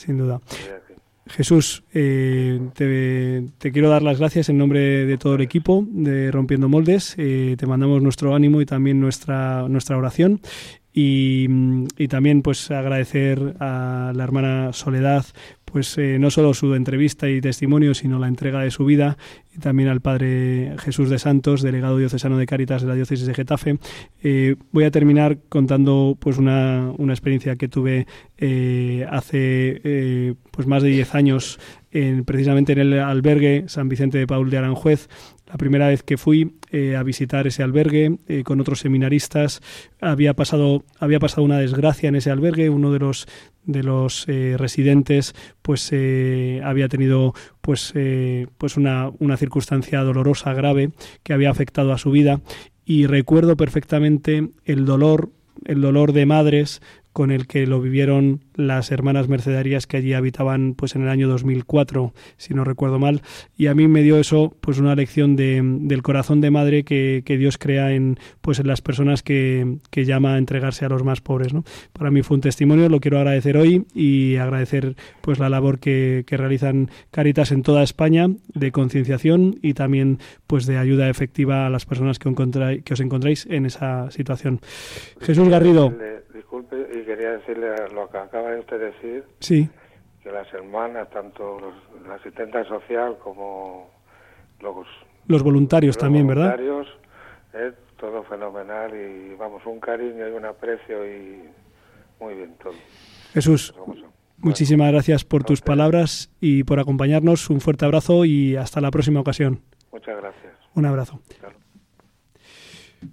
Sin 0.00 0.18
duda. 0.18 0.40
Jesús, 1.26 1.84
eh, 1.94 2.60
te, 2.74 3.44
te 3.58 3.72
quiero 3.72 3.88
dar 3.88 4.02
las 4.02 4.18
gracias 4.18 4.48
en 4.48 4.58
nombre 4.58 5.06
de 5.06 5.18
todo 5.18 5.36
el 5.36 5.42
equipo 5.42 5.86
de 5.88 6.30
Rompiendo 6.30 6.68
Moldes. 6.68 7.14
Eh, 7.18 7.54
te 7.56 7.66
mandamos 7.66 8.02
nuestro 8.02 8.34
ánimo 8.34 8.60
y 8.60 8.66
también 8.66 9.00
nuestra, 9.00 9.68
nuestra 9.68 9.96
oración. 9.96 10.40
Y, 10.92 11.46
y 11.96 12.08
también 12.08 12.42
pues 12.42 12.68
agradecer 12.72 13.54
a 13.60 14.12
la 14.12 14.24
hermana 14.24 14.72
Soledad 14.72 15.24
pues 15.72 15.96
eh, 15.98 16.18
no 16.18 16.30
solo 16.30 16.54
su 16.54 16.74
entrevista 16.74 17.28
y 17.28 17.40
testimonio, 17.40 17.94
sino 17.94 18.18
la 18.18 18.28
entrega 18.28 18.60
de 18.60 18.70
su 18.70 18.84
vida, 18.84 19.16
y 19.54 19.58
también 19.58 19.88
al 19.88 20.00
Padre 20.00 20.74
Jesús 20.78 21.10
de 21.10 21.18
Santos, 21.18 21.62
delegado 21.62 21.98
diocesano 21.98 22.38
de 22.38 22.46
Cáritas 22.46 22.82
de 22.82 22.88
la 22.88 22.94
diócesis 22.94 23.26
de 23.26 23.34
Getafe. 23.34 23.78
Eh, 24.22 24.56
voy 24.72 24.84
a 24.84 24.90
terminar 24.90 25.38
contando 25.48 26.16
pues 26.18 26.38
una, 26.38 26.92
una 26.98 27.12
experiencia 27.12 27.56
que 27.56 27.68
tuve 27.68 28.06
eh, 28.38 29.06
hace 29.10 30.36
pues 30.50 30.66
más 30.66 30.82
de 30.82 30.90
10 30.90 31.14
años 31.14 31.58
en, 31.90 32.24
precisamente 32.24 32.72
en 32.72 32.78
el 32.78 32.98
albergue 32.98 33.64
San 33.66 33.88
Vicente 33.88 34.18
de 34.18 34.26
Paul 34.26 34.50
de 34.50 34.58
Aranjuez. 34.58 35.08
La 35.46 35.56
primera 35.56 35.88
vez 35.88 36.02
que 36.02 36.16
fui 36.16 36.56
eh, 36.70 36.94
a 36.94 37.02
visitar 37.02 37.46
ese 37.46 37.62
albergue 37.62 38.18
eh, 38.28 38.44
con 38.44 38.60
otros 38.60 38.80
seminaristas, 38.80 39.60
había 40.00 40.34
pasado, 40.34 40.84
había 40.98 41.18
pasado 41.18 41.42
una 41.42 41.58
desgracia 41.58 42.08
en 42.08 42.14
ese 42.14 42.30
albergue. 42.30 42.70
Uno 42.70 42.92
de 42.92 43.00
los 43.00 43.26
de 43.64 43.82
los 43.82 44.24
eh, 44.26 44.54
residentes 44.56 45.34
pues 45.60 45.92
había 46.64 46.88
tenido 46.88 47.34
pues 47.60 47.92
pues 48.56 48.76
una, 48.78 49.10
una 49.18 49.36
circunstancia 49.36 50.00
dolorosa 50.00 50.54
grave 50.54 50.92
que 51.22 51.34
había 51.34 51.50
afectado 51.50 51.92
a 51.92 51.98
su 51.98 52.10
vida 52.10 52.40
y 52.86 53.06
recuerdo 53.06 53.58
perfectamente 53.58 54.48
el 54.64 54.86
dolor 54.86 55.30
el 55.66 55.80
dolor 55.82 56.12
de 56.12 56.26
madres 56.26 56.80
con 57.12 57.30
el 57.30 57.46
que 57.46 57.66
lo 57.66 57.80
vivieron 57.80 58.40
las 58.54 58.92
hermanas 58.92 59.28
mercedarias 59.28 59.86
que 59.86 59.96
allí 59.96 60.12
habitaban 60.12 60.74
pues 60.74 60.94
en 60.94 61.02
el 61.02 61.08
año 61.08 61.28
2004 61.28 62.12
si 62.36 62.54
no 62.54 62.64
recuerdo 62.64 62.98
mal. 62.98 63.22
Y 63.56 63.66
a 63.66 63.74
mí 63.74 63.88
me 63.88 64.02
dio 64.02 64.18
eso 64.18 64.56
pues 64.60 64.78
una 64.78 64.94
lección 64.94 65.36
de, 65.36 65.60
del 65.62 66.02
corazón 66.02 66.40
de 66.40 66.50
madre 66.50 66.84
que, 66.84 67.22
que 67.24 67.36
Dios 67.36 67.58
crea 67.58 67.92
en 67.92 68.18
pues 68.40 68.58
en 68.58 68.66
las 68.66 68.80
personas 68.80 69.22
que, 69.22 69.78
que 69.90 70.04
llama 70.04 70.34
a 70.34 70.38
entregarse 70.38 70.84
a 70.84 70.88
los 70.88 71.04
más 71.04 71.20
pobres 71.20 71.52
¿no? 71.52 71.64
para 71.92 72.10
mí 72.10 72.22
fue 72.22 72.36
un 72.36 72.40
testimonio 72.40 72.88
lo 72.88 73.00
quiero 73.00 73.18
agradecer 73.18 73.56
hoy 73.56 73.86
y 73.94 74.36
agradecer 74.36 74.96
pues 75.20 75.38
la 75.38 75.48
labor 75.48 75.78
que, 75.78 76.24
que 76.26 76.36
realizan 76.36 76.90
Caritas 77.10 77.52
en 77.52 77.62
toda 77.62 77.82
España 77.82 78.28
de 78.54 78.72
concienciación 78.72 79.58
y 79.62 79.74
también 79.74 80.18
pues 80.46 80.66
de 80.66 80.78
ayuda 80.78 81.08
efectiva 81.08 81.66
a 81.66 81.70
las 81.70 81.86
personas 81.86 82.18
que, 82.18 82.30
que 82.84 82.94
os 82.94 83.00
encontráis 83.00 83.46
en 83.46 83.66
esa 83.66 84.10
situación. 84.10 84.60
Jesús 85.20 85.48
Garrido 85.48 85.94
quería 87.38 87.38
decirle 87.38 87.94
lo 87.94 88.08
que 88.10 88.18
acaba 88.18 88.50
de 88.50 88.60
usted 88.60 88.80
decir, 88.80 89.24
sí. 89.40 89.68
que 90.22 90.30
las 90.30 90.52
hermanas, 90.52 91.08
tanto 91.10 91.58
los- 91.60 92.06
la 92.06 92.14
asistenta 92.14 92.64
social 92.64 93.16
como 93.22 93.90
los, 94.60 94.86
los 95.26 95.42
voluntarios 95.42 95.96
los 95.96 96.00
también 96.02 96.26
verdad 96.26 96.58
es 97.52 97.74
todo 97.98 98.22
fenomenal 98.24 98.92
y 98.94 99.34
vamos, 99.36 99.64
un 99.66 99.80
cariño 99.80 100.28
y 100.28 100.32
un 100.32 100.44
aprecio 100.44 101.04
y 101.06 101.42
muy 102.20 102.34
bien 102.34 102.54
todo. 102.62 102.72
Jesús 103.32 103.74
muchísimas 104.38 104.90
gracias. 104.92 105.24
por 105.24 105.44
tus 105.44 105.60
palabras 105.60 106.30
y 106.40 106.64
por 106.64 106.78
acompañarnos. 106.80 107.50
Un 107.50 107.60
fuerte 107.60 107.84
abrazo 107.84 108.24
y 108.24 108.56
hasta 108.56 108.80
la 108.80 108.90
próxima 108.90 109.20
ocasión. 109.20 109.60
Muchas 109.92 110.16
gracias. 110.16 110.52
Un 110.74 110.86
abrazo. 110.86 111.20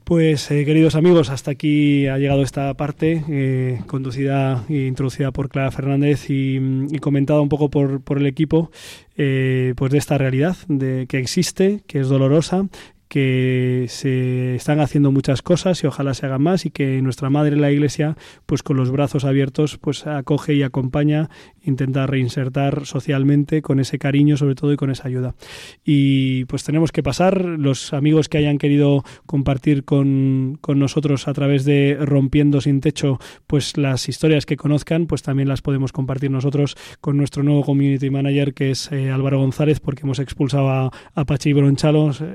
Pues 0.04 0.52
eh, 0.52 0.66
queridos 0.66 0.96
amigos, 0.96 1.30
hasta 1.30 1.52
aquí 1.52 2.08
ha 2.08 2.18
llegado 2.18 2.42
esta 2.42 2.74
parte 2.74 3.24
eh, 3.30 3.82
conducida 3.88 4.66
e 4.68 4.86
introducida 4.86 5.32
por 5.32 5.48
Clara 5.48 5.72
Fernández 5.72 6.30
y, 6.30 6.60
y 6.90 7.00
comentada 7.00 7.40
un 7.40 7.48
poco 7.48 7.70
por, 7.70 8.02
por 8.02 8.18
el 8.18 8.26
equipo 8.26 8.70
eh, 9.16 9.74
pues 9.78 9.94
de 9.94 9.98
esta 9.98 10.18
realidad 10.18 10.58
de 10.68 11.06
que 11.08 11.20
existe, 11.20 11.84
que 11.88 12.02
es 12.02 12.10
dolorosa, 12.10 12.68
que 13.08 13.86
se 13.90 14.56
están 14.56 14.80
haciendo 14.80 15.12
muchas 15.12 15.42
cosas 15.42 15.84
y 15.84 15.88
ojalá 15.88 16.14
se 16.14 16.26
hagan 16.26 16.42
más 16.42 16.66
y 16.66 16.72
que 16.72 17.02
nuestra 17.02 17.30
madre 17.30 17.56
la 17.56 17.72
iglesia 17.72 18.18
pues 18.46 18.64
con 18.64 18.78
los 18.78 18.92
brazos 18.92 19.26
abiertos 19.26 19.78
pues 19.78 20.06
acoge 20.08 20.54
y 20.54 20.64
acompaña 20.64 21.30
intenta 21.64 22.08
reinsertar 22.08 22.86
socialmente 22.86 23.62
con 23.62 23.80
ese 23.80 24.00
cariño 24.00 24.38
sobre 24.38 24.56
todo 24.56 24.72
y 24.74 24.78
con 24.78 24.90
esa 24.90 25.08
ayuda. 25.08 25.36
Y 25.84 26.46
pues 26.46 26.64
tenemos 26.64 26.92
que 26.92 27.04
pasar. 27.04 27.44
Los 27.44 27.94
amigos 27.94 28.30
que 28.30 28.38
hayan 28.38 28.58
querido 28.58 29.04
compartir 29.26 29.84
con, 29.84 30.58
con 30.62 30.80
nosotros 30.80 31.28
a 31.28 31.34
través 31.34 31.66
de 31.66 31.98
rompiendo 32.00 32.62
sin 32.62 32.82
techo 32.82 33.20
pues 33.48 33.78
las 33.78 34.08
historias 34.10 34.46
que 34.46 34.58
conozcan 34.58 35.08
pues 35.08 35.24
también 35.24 35.50
las 35.50 35.62
podemos 35.62 35.92
compartir 35.92 36.32
nosotros 36.32 36.78
con 37.02 37.18
nuestro 37.18 37.44
nuevo 37.44 37.64
community 37.64 38.10
manager 38.10 38.54
que 38.54 38.72
es 38.72 38.92
eh, 38.92 39.12
Álvaro 39.12 39.40
González 39.40 39.80
porque 39.80 40.04
hemos 40.04 40.20
expulsado 40.20 40.70
a, 40.70 40.92
a 41.14 41.26
Pachi 41.26 41.54
Bronchalos 41.54 42.22
a 42.22 42.26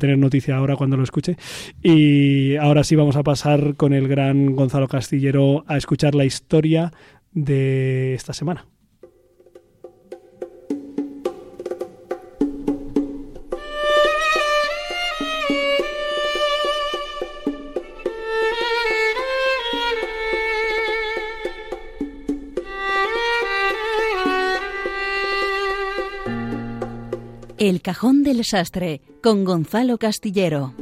tener 0.00 0.18
noticia 0.18 0.56
ahora 0.56 0.74
cuando 0.74 0.96
lo 0.96 1.04
escuche. 1.04 1.36
Y 1.80 2.56
ahora 2.56 2.82
sí 2.82 2.96
vamos 2.96 3.14
a 3.14 3.22
pasar 3.22 3.76
con 3.76 3.92
el 3.92 4.08
gran 4.08 4.56
Gonzalo 4.56 4.88
Castillero 4.88 5.64
a 5.68 5.76
escuchar 5.76 6.16
la 6.16 6.24
historia 6.24 6.90
de 7.32 8.14
esta 8.14 8.32
semana. 8.32 8.66
El 27.60 27.82
cajón 27.82 28.22
del 28.22 28.42
sastre 28.42 29.02
con 29.22 29.44
Gonzalo 29.44 29.98
Castillero. 29.98 30.72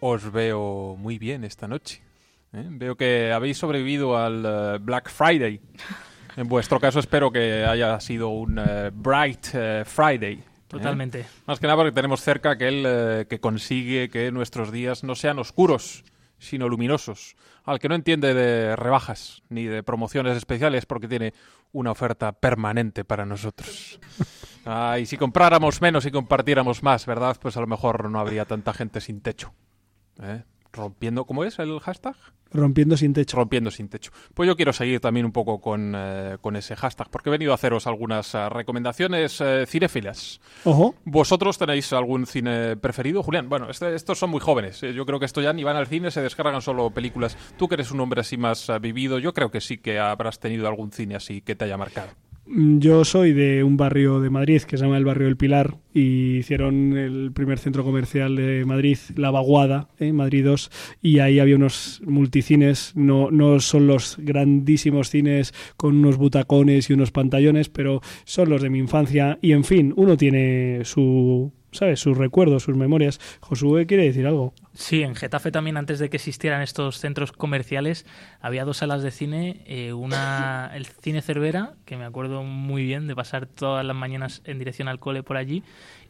Os 0.00 0.32
veo 0.32 0.96
muy 0.98 1.18
bien 1.18 1.44
esta 1.44 1.68
noche. 1.68 2.00
¿eh? 2.54 2.64
Veo 2.66 2.96
que 2.96 3.30
habéis 3.30 3.58
sobrevivido 3.58 4.16
al 4.16 4.42
eh, 4.46 4.78
Black 4.80 5.10
Friday. 5.10 5.60
En 6.38 6.48
vuestro 6.48 6.80
caso 6.80 6.98
espero 6.98 7.30
que 7.30 7.62
haya 7.66 8.00
sido 8.00 8.30
un 8.30 8.58
eh, 8.58 8.90
Bright 8.90 9.48
Friday. 9.84 10.42
¿Eh? 10.76 10.80
Totalmente. 10.80 11.26
Más 11.46 11.60
que 11.60 11.66
nada 11.66 11.76
porque 11.76 11.92
tenemos 11.92 12.20
cerca 12.20 12.50
aquel 12.50 12.84
eh, 12.86 13.26
que 13.28 13.40
consigue 13.40 14.08
que 14.08 14.30
nuestros 14.30 14.72
días 14.72 15.04
no 15.04 15.14
sean 15.14 15.38
oscuros, 15.38 16.04
sino 16.38 16.68
luminosos. 16.68 17.36
Al 17.64 17.78
que 17.78 17.88
no 17.88 17.94
entiende 17.94 18.34
de 18.34 18.76
rebajas 18.76 19.42
ni 19.48 19.64
de 19.64 19.82
promociones 19.82 20.36
especiales 20.36 20.86
porque 20.86 21.08
tiene 21.08 21.34
una 21.72 21.90
oferta 21.90 22.32
permanente 22.32 23.04
para 23.04 23.26
nosotros. 23.26 24.00
Ah, 24.68 24.98
y 24.98 25.06
si 25.06 25.16
compráramos 25.16 25.80
menos 25.80 26.06
y 26.06 26.10
compartiéramos 26.10 26.82
más, 26.82 27.06
¿verdad? 27.06 27.36
Pues 27.40 27.56
a 27.56 27.60
lo 27.60 27.68
mejor 27.68 28.10
no 28.10 28.18
habría 28.18 28.46
tanta 28.46 28.72
gente 28.72 29.00
sin 29.00 29.20
techo. 29.20 29.54
¿eh? 30.20 30.42
Rompiendo, 30.76 31.24
¿cómo 31.24 31.44
es 31.44 31.58
el 31.58 31.80
hashtag? 31.80 32.14
Rompiendo 32.52 32.96
sin 32.96 33.12
techo. 33.12 33.36
Rompiendo 33.36 33.70
sin 33.70 33.88
techo. 33.88 34.12
Pues 34.34 34.46
yo 34.46 34.54
quiero 34.56 34.72
seguir 34.72 35.00
también 35.00 35.26
un 35.26 35.32
poco 35.32 35.60
con, 35.60 35.94
eh, 35.96 36.36
con 36.40 36.54
ese 36.54 36.76
hashtag, 36.76 37.10
porque 37.10 37.28
he 37.28 37.32
venido 37.32 37.50
a 37.52 37.56
haceros 37.56 37.86
algunas 37.86 38.34
eh, 38.34 38.48
recomendaciones 38.48 39.40
eh, 39.40 39.64
cinéfilas. 39.66 40.40
Ojo. 40.64 40.94
¿Vosotros 41.04 41.58
tenéis 41.58 41.92
algún 41.92 42.26
cine 42.26 42.76
preferido, 42.76 43.22
Julián? 43.22 43.48
Bueno, 43.48 43.68
este- 43.68 43.94
estos 43.94 44.18
son 44.18 44.30
muy 44.30 44.40
jóvenes. 44.40 44.82
eh, 44.84 44.92
Yo 44.94 45.04
creo 45.06 45.18
que 45.18 45.26
esto 45.26 45.40
ya 45.40 45.52
ni 45.52 45.64
van 45.64 45.76
al 45.76 45.86
cine, 45.88 46.10
se 46.10 46.22
descargan 46.22 46.62
solo 46.62 46.90
películas. 46.90 47.36
Tú 47.58 47.66
que 47.68 47.74
eres 47.74 47.90
un 47.90 48.00
hombre 48.00 48.20
así 48.20 48.36
más 48.36 48.70
vivido, 48.80 49.18
yo 49.18 49.32
creo 49.34 49.50
que 49.50 49.60
sí 49.60 49.78
que 49.78 49.98
habrás 49.98 50.38
tenido 50.38 50.68
algún 50.68 50.92
cine 50.92 51.16
así 51.16 51.40
que 51.40 51.56
te 51.56 51.64
haya 51.64 51.76
marcado. 51.76 52.08
Mm, 52.46 52.78
Yo 52.78 53.04
soy 53.04 53.32
de 53.32 53.64
un 53.64 53.76
barrio 53.76 54.20
de 54.20 54.30
Madrid 54.30 54.62
que 54.62 54.76
se 54.76 54.84
llama 54.84 54.98
el 54.98 55.04
barrio 55.04 55.26
del 55.26 55.36
Pilar 55.36 55.76
y 55.92 56.36
hicieron 56.38 56.96
el 56.96 57.32
primer 57.32 57.58
centro 57.58 57.84
comercial 57.84 58.36
de 58.36 58.64
Madrid, 58.64 58.98
La 59.16 59.30
Vaguada, 59.30 59.88
en 59.98 60.14
Madrid 60.16 60.44
2, 60.44 60.70
y 61.02 61.18
ahí 61.20 61.38
había 61.40 61.56
unos 61.56 62.02
multicines, 62.04 62.92
no, 62.94 63.30
no 63.30 63.58
son 63.60 63.86
los 63.86 64.16
grandísimos 64.18 65.10
cines 65.10 65.54
con 65.76 65.96
unos 65.96 66.18
butacones 66.18 66.90
y 66.90 66.92
unos 66.92 67.10
pantallones, 67.12 67.68
pero 67.68 68.00
son 68.24 68.50
los 68.50 68.62
de 68.62 68.70
mi 68.70 68.78
infancia. 68.78 69.38
Y 69.42 69.52
en 69.52 69.64
fin, 69.64 69.92
uno 69.96 70.16
tiene 70.16 70.80
su... 70.84 71.52
¿Sabes? 71.72 72.00
Sus 72.00 72.16
recuerdos, 72.16 72.62
sus 72.62 72.76
memorias. 72.76 73.20
Josué 73.40 73.86
quiere 73.86 74.04
decir 74.04 74.26
algo. 74.26 74.54
Sí, 74.72 75.02
en 75.02 75.14
Getafe 75.14 75.50
también, 75.50 75.76
antes 75.76 75.98
de 75.98 76.08
que 76.08 76.16
existieran 76.16 76.62
estos 76.62 76.98
centros 76.98 77.32
comerciales, 77.32 78.06
había 78.40 78.64
dos 78.64 78.78
salas 78.78 79.02
de 79.02 79.10
cine. 79.10 79.62
eh, 79.66 79.92
una, 79.92 80.70
el 80.74 80.86
Cine 80.86 81.22
Cervera, 81.22 81.74
que 81.84 81.96
me 81.96 82.04
acuerdo 82.04 82.42
muy 82.42 82.84
bien 82.84 83.06
de 83.06 83.14
pasar 83.14 83.46
todas 83.46 83.84
las 83.84 83.96
mañanas 83.96 84.42
en 84.44 84.58
dirección 84.58 84.88
al 84.88 84.98
cole 84.98 85.22
por 85.22 85.36
allí, 85.36 85.62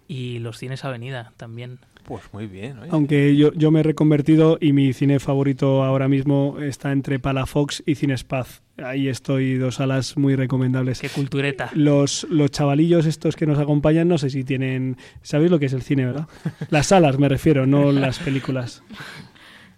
y 0.09 0.39
los 0.39 0.59
cines 0.59 0.85
Avenida 0.85 1.33
también. 1.37 1.81
Pues 2.07 2.23
muy 2.33 2.47
bien. 2.47 2.79
oye. 2.79 2.89
Aunque 2.93 3.35
yo, 3.37 3.53
yo 3.55 3.71
me 3.73 3.81
he 3.81 3.83
reconvertido 3.83 4.59
y 4.61 4.73
mi 4.73 4.93
cine 4.93 5.19
favorito 5.19 5.83
ahora 5.83 6.07
mismo 6.07 6.57
está 6.61 6.93
entre 6.93 7.19
Palafox 7.19 7.83
y 7.85 7.97
Cinespaz. 7.97 8.63
Ahí 8.79 9.09
estoy, 9.09 9.55
dos 9.55 9.77
salas 9.77 10.17
muy 10.17 10.37
recomendables. 10.37 11.01
Qué 11.01 11.09
cultureta. 11.09 11.71
Los, 11.75 12.25
los 12.31 12.51
chavalillos 12.53 13.07
estos 13.07 13.35
que 13.35 13.45
nos 13.47 13.59
acompañan, 13.59 14.07
no 14.07 14.19
sé 14.19 14.31
si 14.31 14.45
tienen... 14.45 14.97
¿Sabéis 15.23 15.51
lo 15.51 15.59
que 15.59 15.67
es 15.67 15.73
el 15.73 15.83
cine, 15.83 16.07
verdad? 16.07 16.29
Las 16.71 16.87
salas 16.89 17.19
me 17.19 17.29
refiero, 17.29 17.67
no 17.67 17.91
las 17.93 18.21
películas. 18.21 18.85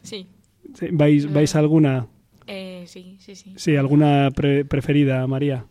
Sí. 0.02 0.26
Sí, 0.74 0.88
¿Vais, 0.92 1.32
vais 1.32 1.56
a 1.56 1.60
alguna? 1.60 2.06
Eh, 2.46 2.84
sí, 2.86 3.16
sí, 3.20 3.36
sí. 3.36 3.54
Sí, 3.56 3.76
¿alguna 3.76 4.30
pre- 4.34 4.64
preferida, 4.66 5.26
María? 5.26 5.64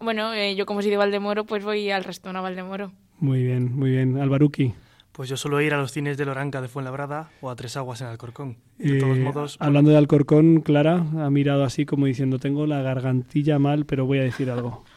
Bueno, 0.00 0.32
eh, 0.32 0.54
yo 0.56 0.64
como 0.64 0.80
soy 0.80 0.90
de 0.90 0.96
Valdemoro, 0.96 1.44
pues 1.44 1.64
voy 1.64 1.90
al 1.90 2.04
resto 2.04 2.30
a 2.30 2.40
Valdemoro. 2.40 2.92
Muy 3.18 3.42
bien, 3.42 3.74
muy 3.76 3.90
bien. 3.90 4.16
Albaruki. 4.18 4.72
Pues 5.16 5.30
yo 5.30 5.38
suelo 5.38 5.58
ir 5.62 5.72
a 5.72 5.78
los 5.78 5.92
cines 5.92 6.18
de 6.18 6.26
Loranca 6.26 6.60
de 6.60 6.68
Fuenlabrada 6.68 7.30
o 7.40 7.48
a 7.48 7.56
Tres 7.56 7.74
Aguas 7.78 8.02
en 8.02 8.08
Alcorcón. 8.08 8.58
De 8.76 8.98
todos 8.98 9.16
Eh, 9.16 9.20
modos, 9.20 9.56
hablando 9.60 9.90
de 9.90 9.96
Alcorcón, 9.96 10.60
Clara 10.60 11.06
ha 11.18 11.30
mirado 11.30 11.64
así 11.64 11.86
como 11.86 12.04
diciendo, 12.04 12.38
tengo 12.38 12.66
la 12.66 12.82
gargantilla 12.82 13.58
mal, 13.58 13.86
pero 13.86 14.04
voy 14.04 14.18
a 14.18 14.22
decir 14.22 14.50
algo. 14.50 14.84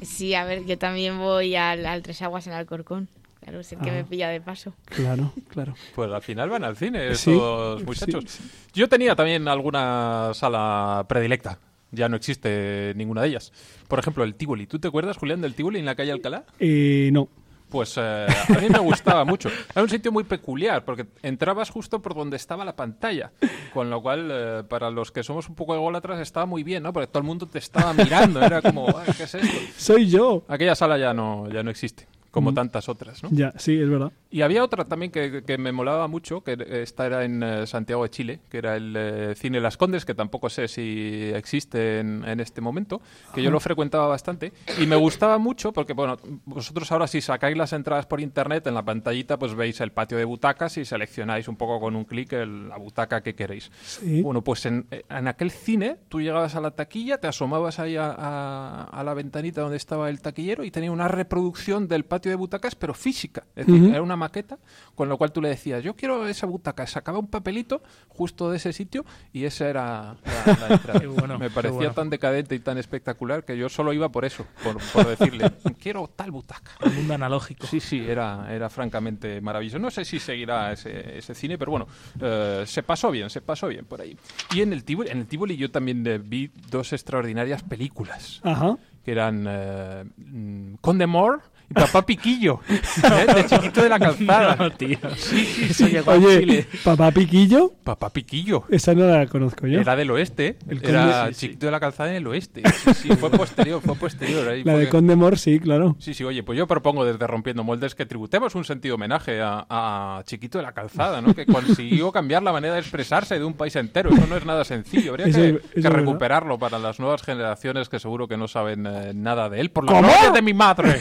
Sí, 0.00 0.32
a 0.34 0.44
ver, 0.44 0.64
yo 0.64 0.78
también 0.78 1.18
voy 1.18 1.56
al, 1.56 1.84
al 1.84 2.02
Tres 2.02 2.22
Aguas 2.22 2.46
en 2.46 2.52
Alcorcón. 2.52 3.08
Claro, 3.40 3.58
es 3.58 3.72
el 3.72 3.80
que 3.80 3.90
Ah. 3.90 3.94
me 3.94 4.04
pilla 4.04 4.28
de 4.28 4.40
paso. 4.40 4.72
Claro, 4.84 5.32
claro. 5.48 5.74
Pues 5.96 6.08
al 6.12 6.22
final 6.22 6.48
van 6.50 6.62
al 6.62 6.76
cine 6.76 7.16
Sí, 7.16 7.32
estos 7.32 7.82
muchachos. 7.84 8.38
Yo 8.72 8.88
tenía 8.88 9.16
también 9.16 9.48
alguna 9.48 10.30
sala 10.34 11.04
predilecta. 11.08 11.58
Ya 11.90 12.08
no 12.08 12.14
existe 12.16 12.92
ninguna 12.94 13.22
de 13.22 13.28
ellas. 13.28 13.52
Por 13.88 13.98
ejemplo, 13.98 14.22
el 14.22 14.36
Tivoli. 14.36 14.66
¿Tú 14.68 14.78
te 14.78 14.86
acuerdas, 14.86 15.16
Julián, 15.16 15.40
del 15.40 15.54
Tivoli 15.54 15.80
en 15.80 15.86
la 15.86 15.96
calle 15.96 16.12
Alcalá? 16.12 16.44
Eh, 16.60 17.10
no. 17.12 17.28
Pues 17.68 17.94
eh, 17.98 18.26
a 18.48 18.60
mí 18.60 18.68
me 18.70 18.78
gustaba 18.78 19.24
mucho. 19.24 19.50
Era 19.74 19.82
un 19.82 19.88
sitio 19.90 20.10
muy 20.10 20.24
peculiar 20.24 20.84
porque 20.84 21.06
entrabas 21.22 21.68
justo 21.70 22.00
por 22.00 22.14
donde 22.14 22.36
estaba 22.36 22.64
la 22.64 22.74
pantalla. 22.76 23.32
Con 23.74 23.90
lo 23.90 24.00
cual, 24.00 24.28
eh, 24.30 24.62
para 24.68 24.90
los 24.90 25.12
que 25.12 25.22
somos 25.22 25.48
un 25.48 25.54
poco 25.54 25.74
ególatras, 25.74 26.18
estaba 26.20 26.46
muy 26.46 26.62
bien, 26.62 26.82
¿no? 26.82 26.92
Porque 26.92 27.06
todo 27.08 27.18
el 27.18 27.26
mundo 27.26 27.46
te 27.46 27.58
estaba 27.58 27.92
mirando. 27.92 28.40
Era 28.42 28.62
como, 28.62 28.86
"Ay, 28.96 29.12
¿qué 29.16 29.24
es 29.24 29.34
esto? 29.34 29.56
Soy 29.76 30.08
yo. 30.08 30.44
Aquella 30.48 30.74
sala 30.74 30.96
ya 30.98 31.12
no, 31.12 31.48
ya 31.50 31.62
no 31.62 31.70
existe, 31.70 32.08
como 32.38 32.52
Mm. 32.52 32.54
tantas 32.54 32.88
otras, 32.88 33.22
¿no? 33.22 33.28
Ya, 33.32 33.52
sí, 33.56 33.78
es 33.80 33.88
verdad. 33.88 34.12
Y 34.30 34.42
había 34.42 34.62
otra 34.62 34.84
también 34.84 35.10
que, 35.10 35.42
que 35.44 35.58
me 35.58 35.72
molaba 35.72 36.06
mucho, 36.06 36.42
que 36.42 36.56
esta 36.82 37.06
era 37.06 37.24
en 37.24 37.42
eh, 37.42 37.66
Santiago 37.66 38.02
de 38.02 38.10
Chile, 38.10 38.40
que 38.50 38.58
era 38.58 38.76
el 38.76 38.94
eh, 38.96 39.34
Cine 39.36 39.60
Las 39.60 39.76
Condes, 39.76 40.04
que 40.04 40.14
tampoco 40.14 40.48
sé 40.50 40.68
si 40.68 41.30
existe 41.34 42.00
en, 42.00 42.24
en 42.24 42.40
este 42.40 42.60
momento, 42.60 43.00
que 43.34 43.42
yo 43.42 43.50
lo 43.50 43.58
frecuentaba 43.60 44.06
bastante. 44.06 44.52
Y 44.80 44.86
me 44.86 44.96
gustaba 44.96 45.38
mucho 45.38 45.72
porque, 45.72 45.94
bueno, 45.94 46.16
vosotros 46.44 46.90
ahora 46.92 47.06
si 47.06 47.20
sacáis 47.20 47.56
las 47.56 47.72
entradas 47.72 48.06
por 48.06 48.20
internet, 48.20 48.66
en 48.66 48.74
la 48.74 48.84
pantallita 48.84 49.38
pues 49.38 49.54
veis 49.54 49.80
el 49.80 49.92
patio 49.92 50.18
de 50.18 50.24
butacas 50.24 50.76
y 50.78 50.84
seleccionáis 50.84 51.48
un 51.48 51.56
poco 51.56 51.80
con 51.80 51.96
un 51.96 52.04
clic 52.04 52.32
la 52.32 52.76
butaca 52.76 53.22
que 53.22 53.34
queréis. 53.34 53.70
Sí. 53.84 54.22
Bueno, 54.22 54.42
pues 54.42 54.66
en, 54.66 54.86
en 55.08 55.26
aquel 55.28 55.50
cine 55.50 55.96
tú 56.08 56.20
llegabas 56.20 56.54
a 56.54 56.60
la 56.60 56.70
taquilla, 56.72 57.18
te 57.18 57.26
asomabas 57.28 57.78
ahí 57.78 57.96
a, 57.96 58.10
a- 58.10 58.84
a 58.84 59.04
la 59.04 59.14
ventanita 59.14 59.62
donde 59.62 59.76
estaba 59.76 60.10
el 60.10 60.20
taquillero 60.20 60.64
y 60.64 60.70
tenía 60.70 60.92
una 60.92 61.08
reproducción 61.08 61.88
del 61.88 62.04
patio 62.04 62.27
de 62.28 62.34
butacas, 62.36 62.74
pero 62.74 62.94
física. 62.94 63.44
Es 63.56 63.66
decir, 63.66 63.82
Ujú. 63.82 63.90
era 63.92 64.02
una 64.02 64.16
maqueta, 64.16 64.58
con 64.94 65.08
lo 65.08 65.16
cual 65.18 65.32
tú 65.32 65.40
le 65.42 65.48
decías, 65.48 65.82
yo 65.82 65.94
quiero 65.96 66.26
esa 66.26 66.46
butaca. 66.46 66.86
Sacaba 66.86 67.18
un 67.18 67.28
papelito 67.28 67.82
justo 68.08 68.50
de 68.50 68.56
ese 68.58 68.72
sitio 68.72 69.04
y 69.32 69.44
esa 69.44 69.68
era 69.68 70.16
la, 70.24 70.56
la 70.68 70.68
entrada. 70.74 71.00
Bueno, 71.08 71.38
Me 71.38 71.50
parecía 71.50 71.76
bueno. 71.78 71.94
tan 71.94 72.10
decadente 72.10 72.54
y 72.54 72.60
tan 72.60 72.78
espectacular 72.78 73.44
que 73.44 73.56
yo 73.56 73.68
solo 73.68 73.92
iba 73.92 74.08
por 74.10 74.24
eso, 74.24 74.46
por, 74.62 74.78
por 74.92 75.06
decirle, 75.06 75.50
quiero 75.80 76.08
tal 76.08 76.30
butaca. 76.30 76.72
El 76.80 76.92
mundo 76.92 77.14
analógico. 77.14 77.66
Sí, 77.66 77.80
sí, 77.80 78.04
era, 78.06 78.46
era 78.52 78.68
francamente 78.70 79.40
maravilloso. 79.40 79.78
No 79.78 79.90
sé 79.90 80.04
si 80.04 80.18
seguirá 80.18 80.72
ese, 80.72 81.18
ese 81.18 81.34
cine, 81.34 81.58
pero 81.58 81.70
bueno, 81.72 81.86
eh, 82.20 82.64
se 82.66 82.82
pasó 82.82 83.10
bien, 83.10 83.30
se 83.30 83.40
pasó 83.40 83.68
bien 83.68 83.84
por 83.84 84.00
ahí. 84.00 84.16
Y 84.54 84.60
en 84.62 84.72
el 84.72 84.84
Tivoli, 84.84 85.10
en 85.10 85.18
el 85.18 85.26
Tivoli 85.26 85.56
yo 85.56 85.70
también 85.70 86.06
eh, 86.06 86.18
vi 86.18 86.50
dos 86.70 86.92
extraordinarias 86.92 87.62
películas, 87.62 88.40
Ajá. 88.44 88.76
que 89.04 89.12
eran 89.12 89.46
eh, 89.48 90.04
mm, 90.16 90.74
Conde 90.80 91.06
More 91.06 91.38
y 91.70 91.74
Papá 91.74 92.04
Piquillo, 92.06 92.60
¿eh? 92.68 92.80
de 93.34 93.46
Chiquito 93.46 93.82
de 93.82 93.88
la 93.90 93.98
Calzada. 93.98 94.56
No, 94.56 94.70
tío. 94.70 94.98
Sí, 95.16 95.44
sí, 95.72 95.94
Eso 95.96 96.10
a 96.10 96.14
Oye, 96.14 96.40
Chile. 96.40 96.66
papá 96.82 97.10
Piquillo, 97.10 97.72
Papá 97.84 98.10
Piquillo. 98.10 98.64
esa 98.70 98.94
no 98.94 99.06
la 99.06 99.26
conozco 99.26 99.66
yo. 99.66 99.80
Era 99.80 99.94
del 99.94 100.10
oeste, 100.10 100.56
El 100.68 100.78
era 100.82 101.24
Conde- 101.26 101.34
Chiquito 101.34 101.66
de 101.66 101.72
la 101.72 101.80
Calzada 101.80 102.10
en 102.10 102.16
el 102.16 102.26
oeste. 102.26 102.62
Sí, 102.78 102.94
sí, 102.94 103.08
fue 103.16 103.30
posterior, 103.30 103.82
fue 103.82 103.94
posterior. 103.96 104.48
ahí 104.48 104.64
La 104.64 104.76
de 104.76 104.84
que- 104.86 104.90
Condemor, 104.90 105.38
sí, 105.38 105.60
claro. 105.60 105.96
Sí, 105.98 106.14
sí, 106.14 106.24
oye, 106.24 106.42
pues 106.42 106.56
yo 106.56 106.66
propongo 106.66 107.04
desde 107.04 107.26
Rompiendo 107.26 107.62
Moldes 107.64 107.94
que 107.94 108.06
tributemos 108.06 108.54
un 108.54 108.64
sentido 108.64 108.94
homenaje 108.94 109.40
a, 109.42 109.66
a 109.68 110.22
Chiquito 110.24 110.58
de 110.58 110.64
la 110.64 110.72
Calzada, 110.72 111.20
¿no? 111.20 111.34
Que 111.34 111.44
consiguió 111.46 112.10
cambiar 112.12 112.42
la 112.42 112.52
manera 112.52 112.74
de 112.74 112.80
expresarse 112.80 113.38
de 113.38 113.44
un 113.44 113.54
país 113.54 113.76
entero. 113.76 114.10
Eso 114.10 114.26
no 114.26 114.36
es 114.36 114.44
nada 114.46 114.64
sencillo. 114.64 115.10
Habría 115.10 115.26
Eso- 115.26 115.38
que, 115.38 115.48
eso 115.48 115.58
que 115.60 115.78
es 115.80 115.82
verdad. 115.84 115.98
recuperarlo 115.98 116.58
para 116.58 116.78
las 116.78 116.98
nuevas 116.98 117.22
generaciones 117.22 117.88
que 117.88 117.98
seguro 117.98 118.26
que 118.26 118.36
no 118.36 118.48
saben 118.48 118.86
eh, 118.86 119.12
nada 119.14 119.48
de 119.50 119.60
él. 119.60 119.70
¡Por 119.70 119.84
la 119.84 119.92
¿Cómo? 119.92 120.08
gloria 120.08 120.30
de 120.30 120.42
mi 120.42 120.54
madre! 120.54 121.00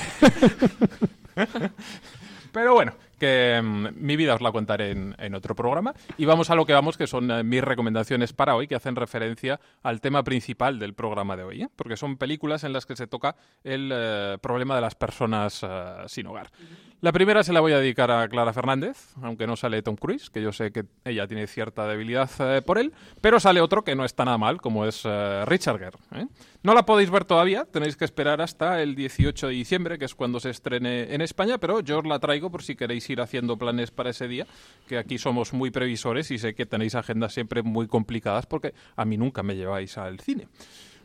Pero 2.51 2.73
bueno, 2.73 2.93
que 3.19 3.61
mm, 3.61 3.87
mi 3.95 4.15
vida 4.15 4.35
os 4.35 4.41
la 4.41 4.51
contaré 4.51 4.91
en, 4.91 5.35
otro 5.35 5.55
programa. 5.55 5.93
Y 6.17 6.25
vamos 6.25 6.49
a 6.49 6.55
lo 6.55 6.65
que 6.65 6.73
vamos, 6.73 6.97
que 6.97 7.07
son 7.07 7.29
eh, 7.31 7.43
mis 7.43 7.63
recomendaciones 7.63 8.33
para 8.33 8.55
hoy, 8.55 8.67
que 8.67 8.75
hacen 8.75 8.95
referencia 8.95 9.59
al 9.83 10.01
tema 10.01 10.23
principal 10.23 10.79
del 10.79 10.93
programa 10.93 11.35
de 11.35 11.43
hoy. 11.43 11.61
¿eh? 11.63 11.69
Porque 11.75 11.97
son 11.97 12.17
películas 12.17 12.63
en 12.63 12.73
las 12.73 12.85
que 12.85 12.95
se 12.95 13.07
toca 13.07 13.35
el 13.63 13.91
eh, 13.93 14.37
problema 14.41 14.75
de 14.75 14.81
las 14.81 14.95
personas 14.95 15.65
sin 16.07 16.27
hogar. 16.27 16.49
La 16.99 17.11
primera 17.11 17.43
se 17.43 17.53
la 17.53 17.59
voy 17.59 17.73
a 17.73 17.79
dedicar 17.79 18.09
a 18.09 18.27
Clara 18.27 18.53
Fernández, 18.53 19.13
aunque 19.21 19.45
no 19.45 19.55
sale 19.55 19.83
Tom 19.83 19.95
Cruise, 19.97 20.31
que 20.31 20.41
yo 20.41 20.51
sé 20.51 20.71
que 20.71 20.85
ella 21.05 21.27
tiene 21.27 21.45
cierta 21.45 21.85
debilidad 21.85 22.27
eh, 22.39 22.63
por 22.63 22.79
él, 22.79 22.91
pero 23.21 23.39
sale 23.39 23.61
otro 23.61 23.83
que 23.83 23.95
no 23.95 24.03
está 24.03 24.25
nada 24.25 24.39
mal, 24.39 24.59
como 24.59 24.83
es 24.83 25.03
eh, 25.05 25.45
Richard 25.45 25.77
Gere. 25.77 25.97
¿eh? 26.15 26.25
No 26.63 26.73
la 26.73 26.87
podéis 26.87 27.11
ver 27.11 27.23
todavía, 27.23 27.65
tenéis 27.65 27.97
que 27.97 28.05
esperar 28.05 28.41
hasta 28.41 28.81
el 28.81 28.95
18 28.95 29.45
de 29.45 29.53
diciembre, 29.53 29.99
que 29.99 30.05
es 30.05 30.15
cuando 30.15 30.39
se 30.39 30.49
estrene 30.49 31.13
en 31.13 31.21
España, 31.21 31.59
pero 31.59 31.81
yo 31.81 31.99
os 31.99 32.07
la 32.07 32.17
traigo 32.17 32.49
por 32.49 32.63
si 32.63 32.75
queréis 32.75 33.07
ir 33.11 33.21
haciendo 33.21 33.57
planes 33.57 33.91
para 33.91 34.09
ese 34.09 34.27
día, 34.27 34.47
que 34.87 34.97
aquí 34.97 35.19
somos 35.19 35.53
muy 35.53 35.69
previsores 35.69 36.31
y 36.31 36.39
sé 36.39 36.55
que 36.55 36.65
tenéis 36.65 36.95
agendas 36.95 37.31
siempre 37.31 37.61
muy 37.61 37.85
complicadas 37.85 38.47
porque 38.47 38.73
a 38.95 39.05
mí 39.05 39.17
nunca 39.17 39.43
me 39.43 39.55
lleváis 39.55 39.99
al 39.99 40.19
cine. 40.19 40.47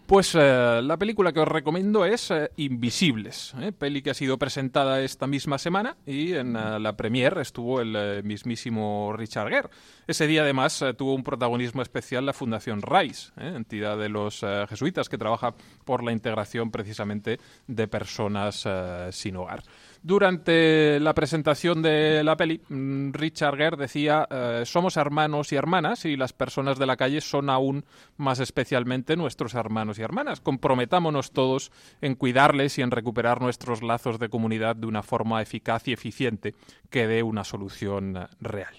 Pues 0.06 0.34
eh, 0.34 0.80
la 0.82 0.96
película 0.98 1.32
que 1.32 1.40
os 1.40 1.48
recomiendo 1.48 2.04
es 2.04 2.30
eh, 2.30 2.50
Invisibles, 2.56 3.54
¿eh? 3.60 3.72
peli 3.72 4.02
que 4.02 4.10
ha 4.10 4.14
sido 4.14 4.36
presentada 4.36 5.00
esta 5.00 5.26
misma 5.26 5.58
semana 5.58 5.96
y 6.04 6.34
en 6.34 6.56
eh, 6.56 6.80
la 6.80 6.96
premier 6.96 7.38
estuvo 7.38 7.80
el 7.80 8.22
mismísimo 8.24 9.14
Richard 9.16 9.48
Gere. 9.48 9.68
Ese 10.06 10.26
día 10.26 10.42
además 10.42 10.84
tuvo 10.98 11.14
un 11.14 11.22
protagonismo 11.22 11.80
especial 11.82 12.26
la 12.26 12.32
Fundación 12.32 12.82
RISE, 12.82 13.32
entidad 13.36 13.96
de 13.96 14.08
los 14.08 14.44
jesuitas 14.68 15.08
que 15.08 15.16
trabaja 15.16 15.54
por 15.84 16.02
la 16.02 16.10
integración 16.10 16.70
precisamente 16.72 17.38
de 17.68 17.88
personas 17.88 18.68
sin 19.10 19.36
hogar. 19.36 19.62
Durante 20.04 20.98
la 20.98 21.14
presentación 21.14 21.80
de 21.80 22.24
la 22.24 22.36
peli, 22.36 22.60
mm, 22.68 23.12
Richard 23.12 23.56
Gere 23.56 23.76
decía, 23.76 24.26
eh, 24.28 24.62
somos 24.66 24.96
hermanos 24.96 25.52
y 25.52 25.56
hermanas 25.56 26.04
y 26.04 26.16
las 26.16 26.32
personas 26.32 26.76
de 26.80 26.86
la 26.86 26.96
calle 26.96 27.20
son 27.20 27.48
aún 27.48 27.84
más 28.16 28.40
especialmente 28.40 29.14
nuestros 29.14 29.54
hermanos 29.54 30.00
y 30.00 30.02
hermanas. 30.02 30.40
Comprometámonos 30.40 31.30
todos 31.30 31.70
en 32.00 32.16
cuidarles 32.16 32.78
y 32.78 32.82
en 32.82 32.90
recuperar 32.90 33.40
nuestros 33.40 33.80
lazos 33.84 34.18
de 34.18 34.28
comunidad 34.28 34.74
de 34.74 34.88
una 34.88 35.04
forma 35.04 35.40
eficaz 35.40 35.86
y 35.86 35.92
eficiente 35.92 36.56
que 36.90 37.06
dé 37.06 37.22
una 37.22 37.44
solución 37.44 38.16
eh, 38.16 38.26
real. 38.40 38.74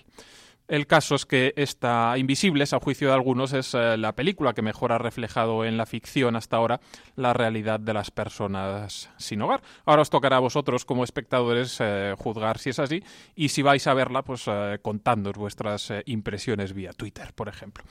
El 0.68 0.88
caso 0.88 1.16
es 1.16 1.26
que 1.26 1.54
esta 1.58 2.18
Invisibles, 2.18 2.74
a 2.74 2.80
juicio 2.80 3.10
de 3.10 3.14
algunos, 3.14 3.54
es 3.54 3.74
eh, 3.74 3.98
la 3.98 4.16
película 4.16 4.54
que 4.54 4.62
mejor 4.62 4.92
ha 4.92 4.98
reflejado 4.98 5.66
en 5.66 5.78
la 5.78 5.86
ficción 5.86 6.36
hasta 6.36 6.58
ahora 6.58 6.80
la 7.16 7.34
realidad 7.34 7.80
de 7.80 7.94
las 7.94 8.12
personas 8.12 9.10
sin 9.18 9.42
hogar. 9.42 9.62
Ahora 9.86 10.04
os 10.04 10.10
tocará 10.10 10.38
a 10.38 10.40
vosotros 10.40 10.86
como 10.86 11.04
espectadores 11.04 11.78
eh, 11.80 12.16
juzgar 12.18 12.60
si 12.60 12.70
es 12.70 12.80
así 12.80 13.04
y 13.36 13.50
si 13.50 13.62
vais 13.62 13.86
a 13.88 13.94
verla, 13.94 14.24
pues 14.24 14.46
eh, 14.48 14.80
vuestras 15.36 15.92
eh, 15.92 16.04
impresiones 16.06 16.74
vía 16.74 16.94
Twitter, 16.94 17.34
por 17.34 17.50
ejemplo. 17.50 17.84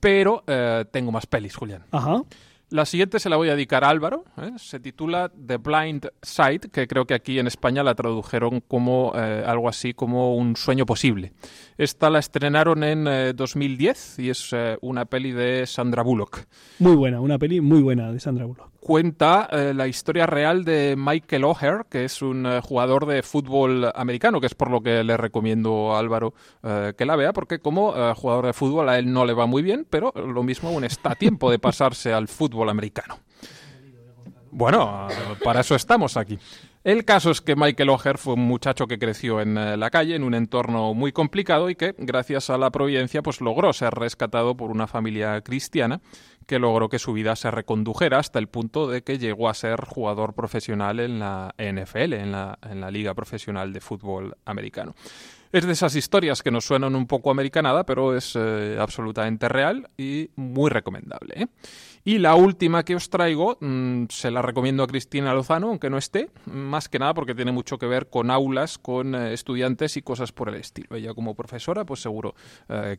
Pero 0.00 0.44
tengo 0.90 1.10
más 1.10 1.26
pelis, 1.26 1.56
Julián. 1.56 1.84
Ajá. 1.90 2.22
La 2.68 2.84
siguiente 2.84 3.20
se 3.20 3.30
la 3.30 3.36
voy 3.36 3.48
a 3.48 3.52
dedicar 3.52 3.84
a 3.84 3.90
Álvaro. 3.90 4.24
¿eh? 4.38 4.50
Se 4.56 4.80
titula 4.80 5.30
The 5.46 5.58
Blind 5.58 6.08
Side, 6.20 6.62
que 6.72 6.88
creo 6.88 7.06
que 7.06 7.14
aquí 7.14 7.38
en 7.38 7.46
España 7.46 7.84
la 7.84 7.94
tradujeron 7.94 8.60
como 8.60 9.12
eh, 9.14 9.44
algo 9.46 9.68
así 9.68 9.94
como 9.94 10.34
Un 10.34 10.56
sueño 10.56 10.84
posible. 10.84 11.32
Esta 11.78 12.10
la 12.10 12.18
estrenaron 12.18 12.82
en 12.82 13.06
eh, 13.06 13.32
2010 13.34 14.18
y 14.18 14.30
es 14.30 14.50
eh, 14.52 14.78
una 14.80 15.04
peli 15.04 15.30
de 15.30 15.64
Sandra 15.66 16.02
Bullock. 16.02 16.40
Muy 16.80 16.96
buena, 16.96 17.20
una 17.20 17.38
peli 17.38 17.60
muy 17.60 17.82
buena 17.82 18.10
de 18.10 18.18
Sandra 18.18 18.46
Bullock. 18.46 18.75
Cuenta 18.80 19.48
eh, 19.50 19.72
la 19.74 19.88
historia 19.88 20.26
real 20.26 20.64
de 20.64 20.94
Michael 20.96 21.44
O'Hare, 21.44 21.84
que 21.90 22.04
es 22.04 22.22
un 22.22 22.46
eh, 22.46 22.60
jugador 22.62 23.06
de 23.06 23.22
fútbol 23.22 23.90
americano, 23.94 24.40
que 24.40 24.46
es 24.46 24.54
por 24.54 24.70
lo 24.70 24.80
que 24.80 25.02
le 25.02 25.16
recomiendo 25.16 25.94
a 25.94 25.98
Álvaro 25.98 26.34
eh, 26.62 26.92
que 26.96 27.04
la 27.04 27.16
vea, 27.16 27.32
porque 27.32 27.58
como 27.58 27.92
jugador 28.14 28.46
de 28.46 28.52
fútbol 28.52 28.88
a 28.88 28.98
él 28.98 29.12
no 29.12 29.24
le 29.24 29.32
va 29.32 29.46
muy 29.46 29.62
bien, 29.62 29.86
pero 29.88 30.12
lo 30.14 30.42
mismo 30.42 30.68
aún 30.68 30.84
está 30.84 31.12
a 31.12 31.14
tiempo 31.14 31.50
de 31.50 31.58
pasarse 31.58 32.12
al 32.12 32.28
fútbol 32.28 32.68
americano. 32.68 33.18
Bueno, 34.50 35.08
para 35.44 35.60
eso 35.60 35.74
estamos 35.74 36.16
aquí. 36.16 36.38
El 36.82 37.04
caso 37.04 37.32
es 37.32 37.40
que 37.40 37.56
Michael 37.56 37.90
O'Hare 37.90 38.16
fue 38.16 38.34
un 38.34 38.46
muchacho 38.46 38.86
que 38.86 38.98
creció 38.98 39.40
en 39.40 39.56
la 39.56 39.90
calle, 39.90 40.14
en 40.14 40.22
un 40.22 40.34
entorno 40.34 40.94
muy 40.94 41.10
complicado 41.10 41.68
y 41.68 41.74
que, 41.74 41.94
gracias 41.98 42.48
a 42.48 42.56
la 42.56 42.70
providencia, 42.70 43.22
pues 43.22 43.40
logró 43.40 43.72
ser 43.72 43.92
rescatado 43.92 44.56
por 44.56 44.70
una 44.70 44.86
familia 44.86 45.40
cristiana 45.40 46.00
que 46.46 46.58
logró 46.58 46.88
que 46.88 46.98
su 46.98 47.12
vida 47.12 47.36
se 47.36 47.50
recondujera 47.50 48.18
hasta 48.18 48.38
el 48.38 48.48
punto 48.48 48.88
de 48.88 49.02
que 49.02 49.18
llegó 49.18 49.48
a 49.48 49.54
ser 49.54 49.84
jugador 49.84 50.34
profesional 50.34 51.00
en 51.00 51.18
la 51.18 51.54
NFL, 51.58 52.14
en 52.14 52.32
la, 52.32 52.58
en 52.62 52.80
la 52.80 52.90
Liga 52.90 53.14
Profesional 53.14 53.72
de 53.72 53.80
Fútbol 53.80 54.36
Americano. 54.44 54.94
Es 55.56 55.64
de 55.64 55.72
esas 55.72 55.96
historias 55.96 56.42
que 56.42 56.50
nos 56.50 56.66
suenan 56.66 56.94
un 56.94 57.06
poco 57.06 57.30
americanada, 57.30 57.86
pero 57.86 58.14
es 58.14 58.36
eh, 58.36 58.76
absolutamente 58.78 59.48
real 59.48 59.88
y 59.96 60.28
muy 60.36 60.68
recomendable. 60.68 61.32
¿eh? 61.34 61.46
Y 62.04 62.18
la 62.18 62.34
última 62.34 62.84
que 62.84 62.94
os 62.94 63.08
traigo 63.08 63.56
mmm, 63.62 64.04
se 64.10 64.30
la 64.30 64.42
recomiendo 64.42 64.82
a 64.82 64.86
Cristina 64.86 65.32
Lozano, 65.32 65.68
aunque 65.68 65.88
no 65.88 65.96
esté, 65.96 66.28
más 66.44 66.90
que 66.90 66.98
nada 66.98 67.14
porque 67.14 67.34
tiene 67.34 67.52
mucho 67.52 67.78
que 67.78 67.86
ver 67.86 68.10
con 68.10 68.30
aulas, 68.30 68.76
con 68.76 69.14
eh, 69.14 69.32
estudiantes 69.32 69.96
y 69.96 70.02
cosas 70.02 70.30
por 70.30 70.50
el 70.50 70.56
estilo. 70.56 70.94
Ella 70.94 71.14
como 71.14 71.34
profesora, 71.34 71.86
pues 71.86 72.02
seguro 72.02 72.34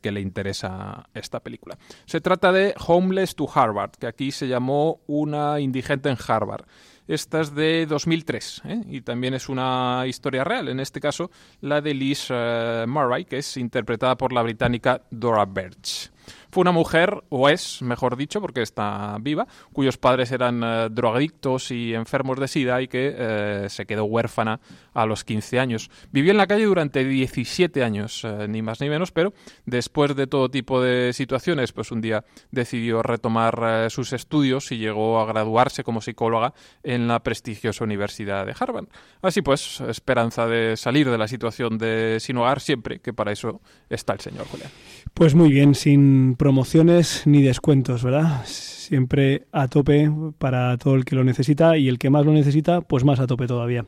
que 0.02 0.12
le 0.12 0.20
interesa 0.20 1.08
esta 1.14 1.40
película. 1.42 1.78
Se 2.06 2.22
trata 2.22 2.52
de 2.52 2.74
Homeless 2.88 3.36
to 3.36 3.48
Harvard, 3.54 3.92
que 3.92 4.08
aquí 4.08 4.32
se 4.32 4.48
llamó 4.48 5.02
Una 5.06 5.60
indigente 5.60 6.10
en 6.10 6.18
Harvard. 6.28 6.66
Esta 7.08 7.40
es 7.42 7.56
de 7.56 7.86
2003 7.86 8.62
¿eh? 8.66 8.82
y 8.90 9.02
también 9.02 9.34
es 9.34 9.48
una 9.48 10.04
historia 10.08 10.44
real, 10.44 10.68
en 10.68 10.80
este 10.80 11.00
caso 11.00 11.32
la 11.62 11.80
de 11.80 11.94
Liz 11.94 12.30
uh, 12.30 12.86
Murray, 12.86 13.24
que 13.24 13.38
es 13.38 13.56
interpretada 13.58 14.18
por 14.18 14.34
la 14.34 14.42
británica 14.42 15.02
Dora 15.10 15.46
Birch. 15.46 16.12
Fue 16.58 16.64
una 16.64 16.72
mujer, 16.72 17.24
o 17.30 17.50
es, 17.50 17.84
mejor 17.84 18.18
dicho, 18.18 18.42
porque 18.42 18.64
está 18.64 19.16
viva, 19.22 19.46
cuyos 19.74 20.00
padres 20.00 20.32
eran 20.32 20.64
eh, 20.64 20.88
drogadictos 20.90 21.70
y 21.70 21.94
enfermos 21.94 22.40
de 22.40 22.48
sida 22.48 22.82
y 22.82 22.88
que 22.88 23.14
eh, 23.16 23.68
se 23.70 23.86
quedó 23.86 24.06
huérfana 24.06 24.60
a 24.96 25.06
los 25.06 25.24
15 25.24 25.60
años. 25.60 25.92
Vivió 26.12 26.32
en 26.32 26.38
la 26.38 26.48
calle 26.48 26.66
durante 26.66 27.06
17 27.06 27.84
años, 27.84 28.24
eh, 28.24 28.48
ni 28.50 28.64
más 28.64 28.82
ni 28.82 28.90
menos, 28.90 29.12
pero 29.12 29.36
después 29.68 30.16
de 30.16 30.26
todo 30.26 30.50
tipo 30.50 30.82
de 30.82 31.14
situaciones, 31.14 31.74
pues 31.74 31.92
un 31.92 32.02
día 32.02 32.26
decidió 32.50 33.04
retomar 33.04 33.92
sus 33.92 34.12
estudios 34.14 34.72
y 34.72 34.80
llegó 34.80 35.20
a 35.20 35.28
graduarse 35.28 35.84
como 35.84 36.02
psicóloga 36.02 36.56
en 36.82 37.08
la 37.08 37.22
prestigiosa 37.22 37.84
Universidad 37.84 38.48
de 38.48 38.56
Harvard. 38.60 38.88
Así 39.22 39.44
pues, 39.44 39.80
esperanza 39.82 40.48
de 40.48 40.76
salir 40.76 41.08
de 41.08 41.20
la 41.20 41.28
situación 41.28 41.78
de 41.78 42.18
sin 42.20 42.38
hogar 42.38 42.62
siempre, 42.62 42.98
que 42.98 43.14
para 43.14 43.32
eso 43.32 43.62
está 43.92 44.14
el 44.14 44.22
señor 44.22 44.48
Julián. 44.48 44.72
Pues 45.14 45.36
muy 45.36 45.52
bien, 45.52 45.76
sin 45.76 46.36
promociones 46.48 47.24
ni 47.26 47.42
descuentos, 47.42 48.06
¿verdad? 48.06 48.46
Siempre 48.46 49.48
a 49.52 49.68
tope 49.68 50.10
para 50.38 50.78
todo 50.78 50.96
el 50.96 51.04
que 51.04 51.14
lo 51.14 51.26
necesita 51.26 51.78
y 51.78 51.90
el 51.90 52.00
que 52.00 52.10
más 52.10 52.26
lo 52.26 52.32
necesita, 52.32 52.80
pues 52.80 53.04
más 53.04 53.20
a 53.20 53.28
tope 53.28 53.48
todavía. 53.48 53.86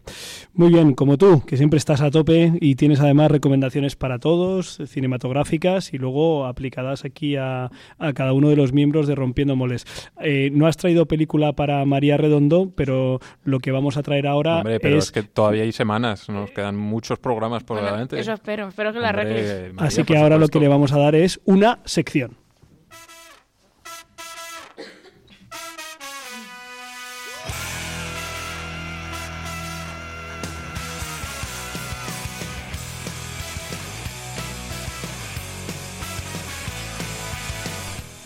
Muy 0.54 0.68
bien, 0.68 0.94
como 0.94 1.18
tú, 1.18 1.42
que 1.46 1.56
siempre 1.56 1.78
estás 1.78 2.02
a 2.02 2.12
tope 2.12 2.52
y 2.60 2.76
tienes 2.76 3.00
además 3.00 3.32
recomendaciones 3.32 3.96
para 3.96 4.20
todos, 4.20 4.82
cinematográficas 4.88 5.94
y 5.94 5.98
luego 5.98 6.46
aplicadas 6.48 7.06
aquí 7.06 7.38
a, 7.38 7.72
a 7.98 8.12
cada 8.14 8.34
uno 8.34 8.50
de 8.50 8.58
los 8.58 8.74
miembros 8.74 9.08
de 9.08 9.16
Rompiendo 9.16 9.56
Moles. 9.56 9.86
Eh, 10.20 10.50
no 10.52 10.68
has 10.68 10.76
traído 10.76 11.06
película 11.06 11.54
para 11.54 11.86
María 11.86 12.18
Redondo, 12.18 12.74
pero 12.76 13.22
lo 13.46 13.60
que 13.60 13.72
vamos 13.72 13.96
a 13.96 14.04
traer 14.04 14.28
ahora 14.28 14.58
Hombre, 14.58 14.82
pero 14.82 14.98
es... 14.98 15.06
es... 15.06 15.12
que 15.14 15.24
todavía 15.24 15.64
hay 15.64 15.72
semanas, 15.72 16.28
nos 16.28 16.52
quedan 16.52 16.76
muchos 16.76 17.20
programas 17.20 17.64
por 17.64 17.78
Bueno, 17.78 17.94
delante. 17.94 18.20
eso 18.20 18.34
espero, 18.34 18.68
espero 18.68 18.92
que 18.92 19.00
la 19.00 19.10
arregles. 19.10 19.72
Así 19.78 20.04
que 20.04 20.18
ahora 20.18 20.38
lo 20.38 20.50
que 20.50 20.60
le 20.60 20.68
vamos 20.68 20.92
a 20.92 20.98
dar 21.00 21.16
es 21.16 21.40
una 21.46 21.80
sección. 21.86 22.36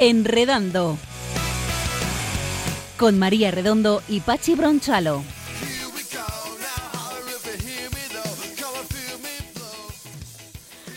Enredando. 0.06 0.98
Con 2.98 3.18
María 3.18 3.52
Redondo 3.52 4.04
y 4.10 4.20
Pachi 4.20 4.54
Bronchalo. 4.54 5.24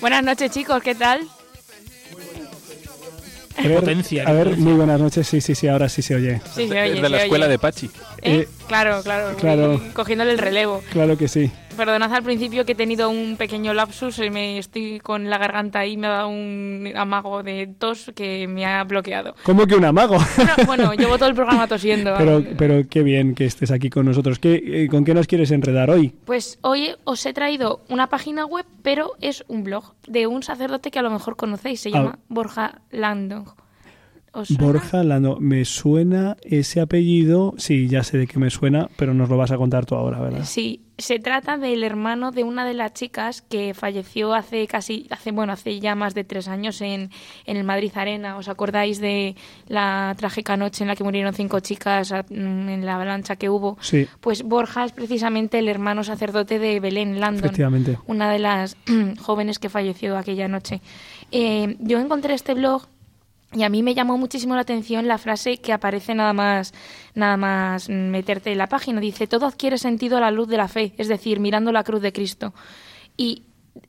Buenas 0.01 0.23
noches, 0.23 0.51
chicos, 0.51 0.83
¿qué 0.83 0.95
tal? 0.95 1.21
A 3.59 3.63
ver, 3.63 3.81
potencia, 3.81 4.25
a 4.27 4.33
ver, 4.33 4.57
muy 4.59 4.75
buenas 4.75 5.01
noches. 5.01 5.27
Sí, 5.27 5.41
sí, 5.41 5.55
sí, 5.55 5.67
ahora 5.67 5.89
sí 5.89 6.03
se 6.03 6.15
oye. 6.15 6.41
Sí, 6.55 6.69
se 6.69 6.85
Es 6.85 6.91
oye, 6.93 7.01
de 7.01 7.09
la 7.09 7.19
se 7.19 7.23
escuela 7.25 7.47
oye. 7.47 7.53
de 7.53 7.59
Pachi. 7.59 7.87
¿Eh? 7.87 7.91
Eh, 8.41 8.49
Claro, 8.69 9.01
claro, 9.03 9.37
claro. 9.37 9.81
cogiéndole 9.95 10.33
el 10.33 10.39
relevo. 10.39 10.83
Claro 10.91 11.17
que 11.17 11.29
sí. 11.29 11.51
Perdonad 11.77 12.13
al 12.13 12.23
principio 12.23 12.65
que 12.65 12.73
he 12.73 12.75
tenido 12.75 13.11
un 13.11 13.37
pequeño 13.37 13.75
lapsus, 13.75 14.19
eh, 14.19 14.31
me 14.31 14.59
estoy 14.59 14.99
con 15.01 15.29
la 15.31 15.39
garganta 15.39 15.81
ahí, 15.81 15.97
me 15.97 16.07
ha 16.07 16.11
dado 16.11 16.29
un 16.29 16.91
amago 16.97 17.43
de 17.43 17.67
tos 17.79 18.11
que 18.15 18.49
me 18.49 18.65
ha 18.65 18.83
bloqueado. 18.85 19.35
¿Cómo 19.45 19.67
que 19.67 19.75
un 19.75 19.85
amago? 19.85 20.17
Bueno, 20.37 20.53
bueno, 20.67 20.95
llevo 20.99 21.19
todo 21.19 21.29
el 21.29 21.35
programa 21.35 21.67
tosiendo. 21.69 22.15
pero, 22.17 22.43
pero 22.57 22.89
qué 22.89 23.03
bien 23.03 23.35
que 23.35 23.45
estés 23.45 23.71
aquí 23.71 23.91
con 23.91 24.07
nosotros. 24.07 24.39
¿Qué, 24.39 24.63
eh, 24.85 24.89
¿Con 24.89 25.05
qué 25.05 25.15
nos 25.15 25.27
quieres 25.27 25.51
enredar 25.51 25.91
hoy? 25.91 26.13
Pues 26.25 26.59
hoy 26.63 26.91
os 27.05 27.25
he 27.27 27.33
traído 27.33 27.81
una 27.89 28.09
página 28.09 28.47
web, 28.47 28.65
pero 28.83 29.13
es 29.21 29.45
un 29.49 29.63
blog 29.65 29.95
de 30.07 30.27
un 30.27 30.43
sacerdote 30.43 30.91
que 30.91 30.99
a 30.99 31.03
lo 31.03 31.11
mejor 31.11 31.37
conocéis, 31.37 31.81
se 31.81 31.91
Ah. 31.91 31.93
llama 31.93 32.19
Borja 32.29 32.81
Landon. 32.91 33.45
Borja 34.59 35.03
Lano, 35.03 35.39
me 35.41 35.65
suena 35.65 36.37
ese 36.43 36.83
apellido. 36.83 37.55
Sí, 37.57 37.89
ya 37.89 38.03
sé 38.03 38.19
de 38.19 38.27
qué 38.27 38.39
me 38.39 38.51
suena, 38.51 38.91
pero 38.97 39.15
nos 39.15 39.31
lo 39.31 39.39
vas 39.39 39.51
a 39.51 39.57
contar 39.57 39.87
tú 39.87 39.95
ahora, 39.95 40.21
¿verdad? 40.21 40.45
Sí, 40.45 40.83
se 40.99 41.19
trata 41.19 41.59
del 41.59 41.85
hermano 41.85 42.31
de 42.31 42.43
una 42.45 42.65
de 42.65 42.75
las 42.75 42.95
chicas 42.95 43.43
que 43.43 43.75
falleció 43.75 44.35
hace 44.35 44.67
casi, 44.67 45.07
hace 45.11 45.31
bueno, 45.31 45.53
hace 45.53 45.79
ya 45.79 45.95
más 45.95 46.15
de 46.15 46.25
tres 46.25 46.49
años 46.49 46.81
en, 46.81 47.11
en 47.45 47.57
el 47.57 47.65
Madrid 47.65 47.93
Arena. 47.95 48.37
¿Os 48.39 48.49
acordáis 48.49 48.99
de 49.01 49.37
la 49.69 50.15
trágica 50.17 50.57
noche 50.57 50.85
en 50.85 50.89
la 50.89 50.97
que 50.97 51.05
murieron 51.05 51.35
cinco 51.35 51.61
chicas 51.61 52.13
mm, 52.13 52.69
en 52.69 52.87
la 52.87 52.95
avalancha 52.95 53.37
que 53.37 53.51
hubo? 53.51 53.77
Sí. 53.81 54.09
Pues 54.21 54.43
Borja 54.43 54.85
es 54.85 54.93
precisamente 54.93 55.59
el 55.59 55.69
hermano 55.69 56.03
sacerdote 56.03 56.59
de 56.59 56.81
Belén 56.81 57.21
Landon, 57.21 57.45
Efectivamente. 57.45 57.99
una 58.07 58.31
de 58.31 58.39
las 58.39 58.77
jóvenes 59.21 59.59
que 59.59 59.69
falleció 59.69 60.17
aquella 60.17 60.49
noche. 60.49 60.81
Eh, 61.31 61.77
yo 61.81 61.99
encontré 61.99 62.35
este 62.35 62.55
blog 62.55 62.87
y 63.57 63.63
a 63.63 63.71
mí 63.71 63.83
me 63.83 63.95
llamó 63.95 64.19
muchísimo 64.19 64.55
la 64.55 64.61
atención 64.61 65.09
la 65.09 65.17
frase 65.17 65.57
que 65.57 65.73
aparece 65.73 66.15
nada 66.15 66.35
más, 66.35 66.75
nada 67.15 67.39
más 67.39 67.89
meterte 67.89 68.53
en 68.53 68.59
la 68.59 68.67
página. 68.67 69.01
Dice, 69.01 69.27
todo 69.27 69.47
adquiere 69.47 69.79
sentido 69.79 70.19
a 70.19 70.21
la 70.21 70.31
luz 70.31 70.47
de 70.49 70.59
la 70.59 70.69
fe, 70.69 70.95
es 70.99 71.09
decir, 71.09 71.41
mirando 71.41 71.73
la 71.73 71.83
cruz 71.83 72.03
de 72.03 72.13
Cristo. 72.13 72.53
Y, 73.17 73.45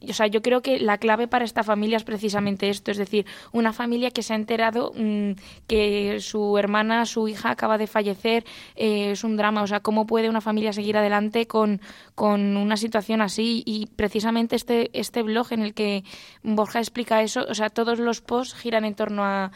o 0.10 0.14
sea, 0.14 0.28
yo 0.28 0.42
creo 0.42 0.62
que 0.62 0.80
la 0.80 0.98
clave 0.98 1.28
para 1.28 1.46
esta 1.46 1.64
familia 1.64 1.98
es 1.98 2.04
precisamente 2.04 2.70
esto, 2.70 2.92
es 2.92 2.98
decir, 2.98 3.26
una 3.52 3.74
familia 3.74 4.12
que 4.12 4.24
se 4.24 4.34
ha 4.34 4.36
enterado 4.36 4.92
mm, 4.96 5.32
que 5.68 6.20
su 6.20 6.58
hermana, 6.58 7.06
su 7.06 7.28
hija 7.28 7.52
acaba 7.52 7.78
de 7.78 7.88
fallecer, 7.88 8.46
eh, 8.76 9.12
es 9.12 9.24
un 9.24 9.38
drama, 9.38 9.64
o 9.64 9.68
sea, 9.68 9.80
¿cómo 9.80 10.06
puede 10.06 10.30
una 10.30 10.42
familia 10.42 10.74
seguir 10.74 10.98
adelante 10.98 11.48
con, 11.48 11.82
con 12.16 12.58
una 12.58 12.78
situación 12.78 13.22
así? 13.22 13.64
Y 13.66 13.88
precisamente 13.96 14.56
este, 14.56 14.90
este 14.94 15.24
blog 15.24 15.52
en 15.52 15.62
el 15.62 15.74
que 15.74 16.04
Borja 16.44 16.80
explica 16.80 17.22
eso, 17.22 17.46
o 17.50 17.54
sea, 17.54 17.70
todos 17.70 18.00
los 18.00 18.22
posts 18.22 18.56
giran 18.56 18.86
en 18.86 18.96
torno 18.96 19.24
a 19.24 19.52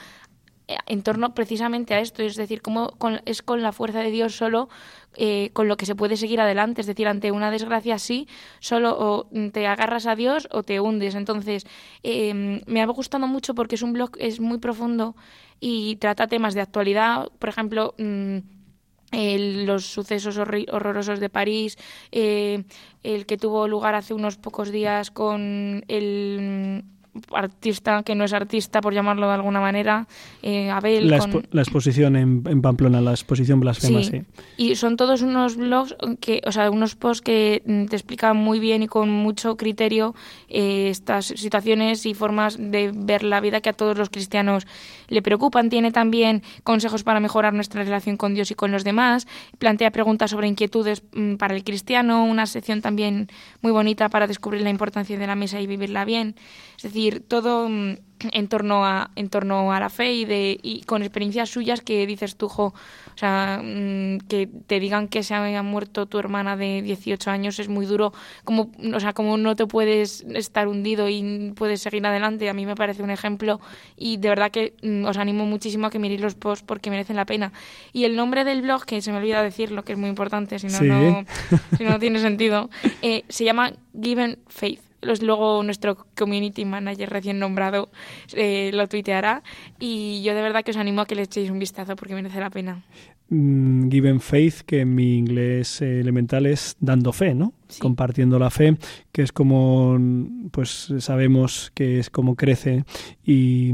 en 0.85 1.03
torno 1.03 1.33
precisamente 1.33 1.93
a 1.93 1.99
esto, 1.99 2.23
es 2.23 2.35
decir, 2.35 2.61
cómo 2.61 2.91
con- 2.97 3.21
es 3.25 3.41
con 3.41 3.61
la 3.61 3.71
fuerza 3.71 3.99
de 3.99 4.11
Dios 4.11 4.35
solo 4.35 4.69
eh, 5.15 5.49
con 5.53 5.67
lo 5.67 5.75
que 5.75 5.85
se 5.85 5.93
puede 5.95 6.15
seguir 6.15 6.39
adelante, 6.39 6.79
es 6.81 6.87
decir, 6.87 7.07
ante 7.07 7.31
una 7.31 7.51
desgracia 7.51 7.95
así, 7.95 8.27
solo 8.61 8.95
o 8.97 9.27
te 9.51 9.67
agarras 9.67 10.05
a 10.07 10.15
Dios 10.15 10.47
o 10.51 10.63
te 10.63 10.79
hundes. 10.79 11.15
Entonces, 11.15 11.65
eh, 12.03 12.61
me 12.65 12.81
ha 12.81 12.85
gustado 12.85 13.27
mucho 13.27 13.53
porque 13.53 13.75
es 13.75 13.81
un 13.81 13.91
blog, 13.93 14.11
es 14.19 14.39
muy 14.39 14.57
profundo 14.59 15.15
y 15.59 15.97
trata 15.97 16.27
temas 16.27 16.53
de 16.53 16.61
actualidad, 16.61 17.27
por 17.39 17.49
ejemplo, 17.49 17.93
mm, 17.97 18.37
el- 19.11 19.65
los 19.65 19.85
sucesos 19.85 20.37
horri- 20.39 20.67
horrorosos 20.71 21.19
de 21.19 21.29
París, 21.29 21.77
eh, 22.13 22.63
el 23.03 23.25
que 23.25 23.35
tuvo 23.37 23.67
lugar 23.67 23.95
hace 23.95 24.13
unos 24.13 24.37
pocos 24.37 24.71
días 24.71 25.11
con 25.11 25.83
el, 25.89 26.83
artista 27.33 28.03
que 28.03 28.15
no 28.15 28.23
es 28.23 28.33
artista, 28.33 28.81
por 28.81 28.93
llamarlo 28.93 29.27
de 29.27 29.33
alguna 29.33 29.59
manera, 29.59 30.07
eh, 30.41 30.69
Abel. 30.69 31.09
La, 31.09 31.19
con- 31.19 31.31
expo- 31.31 31.47
la 31.51 31.61
exposición 31.61 32.15
en, 32.15 32.43
en 32.47 32.61
Pamplona, 32.61 33.01
la 33.01 33.11
exposición 33.11 33.59
blasfema, 33.59 34.03
sí. 34.03 34.11
Sí. 34.11 34.21
Y 34.57 34.75
son 34.75 34.95
todos 34.97 35.21
unos 35.21 35.57
blogs 35.57 35.95
que, 36.19 36.41
o 36.45 36.51
sea, 36.51 36.69
unos 36.71 36.95
posts 36.95 37.21
que 37.21 37.61
mm, 37.65 37.85
te 37.85 37.95
explican 37.95 38.37
muy 38.37 38.59
bien 38.59 38.83
y 38.83 38.87
con 38.87 39.09
mucho 39.09 39.57
criterio 39.57 40.15
eh, 40.49 40.87
estas 40.89 41.25
situaciones 41.25 42.05
y 42.05 42.13
formas 42.13 42.57
de 42.57 42.91
ver 42.95 43.23
la 43.23 43.41
vida 43.41 43.61
que 43.61 43.69
a 43.69 43.73
todos 43.73 43.97
los 43.97 44.09
cristianos 44.09 44.65
le 45.09 45.21
preocupan. 45.21 45.69
Tiene 45.69 45.91
también 45.91 46.43
consejos 46.63 47.03
para 47.03 47.19
mejorar 47.19 47.53
nuestra 47.53 47.83
relación 47.83 48.15
con 48.17 48.33
Dios 48.33 48.51
y 48.51 48.55
con 48.55 48.71
los 48.71 48.83
demás. 48.83 49.27
Plantea 49.59 49.91
preguntas 49.91 50.31
sobre 50.31 50.47
inquietudes 50.47 51.03
mm, 51.13 51.35
para 51.35 51.55
el 51.55 51.63
cristiano. 51.63 52.23
Una 52.23 52.45
sección 52.45 52.81
también 52.81 53.27
muy 53.61 53.71
bonita 53.73 54.07
para 54.09 54.27
descubrir 54.27 54.61
la 54.61 54.69
importancia 54.69 55.17
de 55.17 55.27
la 55.27 55.35
mesa 55.35 55.59
y 55.59 55.67
vivirla 55.67 56.05
bien. 56.05 56.35
Es 56.77 56.83
decir, 56.83 57.00
todo 57.09 57.67
mm, 57.69 57.95
en 58.33 58.47
torno 58.49 58.85
a 58.85 59.09
en 59.15 59.29
torno 59.29 59.73
a 59.73 59.79
la 59.79 59.89
fe 59.89 60.13
y 60.13 60.25
de 60.25 60.59
y 60.61 60.83
con 60.83 61.01
experiencias 61.01 61.49
suyas 61.49 61.81
que 61.81 62.05
dices 62.05 62.35
tú, 62.35 62.47
jo, 62.49 62.65
o 62.65 63.17
sea, 63.17 63.59
mm, 63.63 64.19
que 64.29 64.47
te 64.67 64.79
digan 64.79 65.07
que 65.07 65.23
se 65.23 65.33
había 65.33 65.63
muerto 65.63 66.05
tu 66.05 66.19
hermana 66.19 66.55
de 66.55 66.83
18 66.83 67.31
años 67.31 67.57
es 67.57 67.67
muy 67.67 67.87
duro, 67.87 68.13
como 68.43 68.69
o 68.93 68.99
sea, 68.99 69.13
como 69.13 69.37
no 69.37 69.55
te 69.55 69.65
puedes 69.65 70.21
estar 70.35 70.67
hundido 70.67 71.09
y 71.09 71.51
puedes 71.55 71.81
seguir 71.81 72.05
adelante, 72.05 72.47
a 72.47 72.53
mí 72.53 72.67
me 72.67 72.75
parece 72.75 73.01
un 73.01 73.09
ejemplo 73.09 73.59
y 73.97 74.17
de 74.17 74.29
verdad 74.29 74.51
que 74.51 74.75
mm, 74.83 75.05
os 75.05 75.17
animo 75.17 75.47
muchísimo 75.47 75.87
a 75.87 75.89
que 75.89 75.97
miréis 75.97 76.21
los 76.21 76.35
posts 76.35 76.63
porque 76.63 76.91
merecen 76.91 77.15
la 77.15 77.25
pena. 77.25 77.51
Y 77.91 78.03
el 78.03 78.15
nombre 78.15 78.43
del 78.43 78.61
blog, 78.61 78.85
que 78.85 79.01
se 79.01 79.11
me 79.11 79.17
olvida 79.17 79.41
decirlo, 79.41 79.83
que 79.83 79.93
es 79.93 79.97
muy 79.97 80.09
importante, 80.09 80.59
si 80.59 80.67
no, 80.67 80.77
Sí. 80.77 80.85
no, 80.85 81.25
si 81.75 81.83
no 81.83 81.97
tiene 81.97 82.19
sentido, 82.19 82.69
eh, 83.01 83.23
se 83.29 83.45
llama 83.45 83.73
Given 83.99 84.37
Faith. 84.47 84.81
Luego 85.01 85.63
nuestro 85.63 86.05
community 86.15 86.65
manager 86.65 87.09
recién 87.09 87.39
nombrado 87.39 87.89
eh, 88.33 88.71
lo 88.73 88.87
tuiteará 88.87 89.43
y 89.79 90.21
yo 90.23 90.35
de 90.35 90.41
verdad 90.41 90.63
que 90.63 90.71
os 90.71 90.77
animo 90.77 91.01
a 91.01 91.05
que 91.05 91.15
le 91.15 91.23
echéis 91.23 91.49
un 91.49 91.59
vistazo 91.59 91.95
porque 91.95 92.13
merece 92.13 92.39
la 92.39 92.49
pena. 92.49 92.83
Mm, 93.29 93.89
Given 93.89 94.19
Faith, 94.19 94.61
que 94.65 94.81
en 94.81 94.93
mi 94.93 95.17
inglés 95.17 95.81
eh, 95.81 96.01
elemental 96.01 96.45
es 96.45 96.75
dando 96.79 97.13
fe, 97.13 97.33
¿no? 97.33 97.53
Compartiendo 97.79 98.39
la 98.39 98.49
fe, 98.49 98.77
que 99.11 99.21
es 99.21 99.31
como, 99.31 99.97
pues 100.51 100.93
sabemos 100.99 101.71
que 101.73 101.99
es 101.99 102.09
como 102.09 102.35
crece. 102.35 102.83
Y 103.23 103.71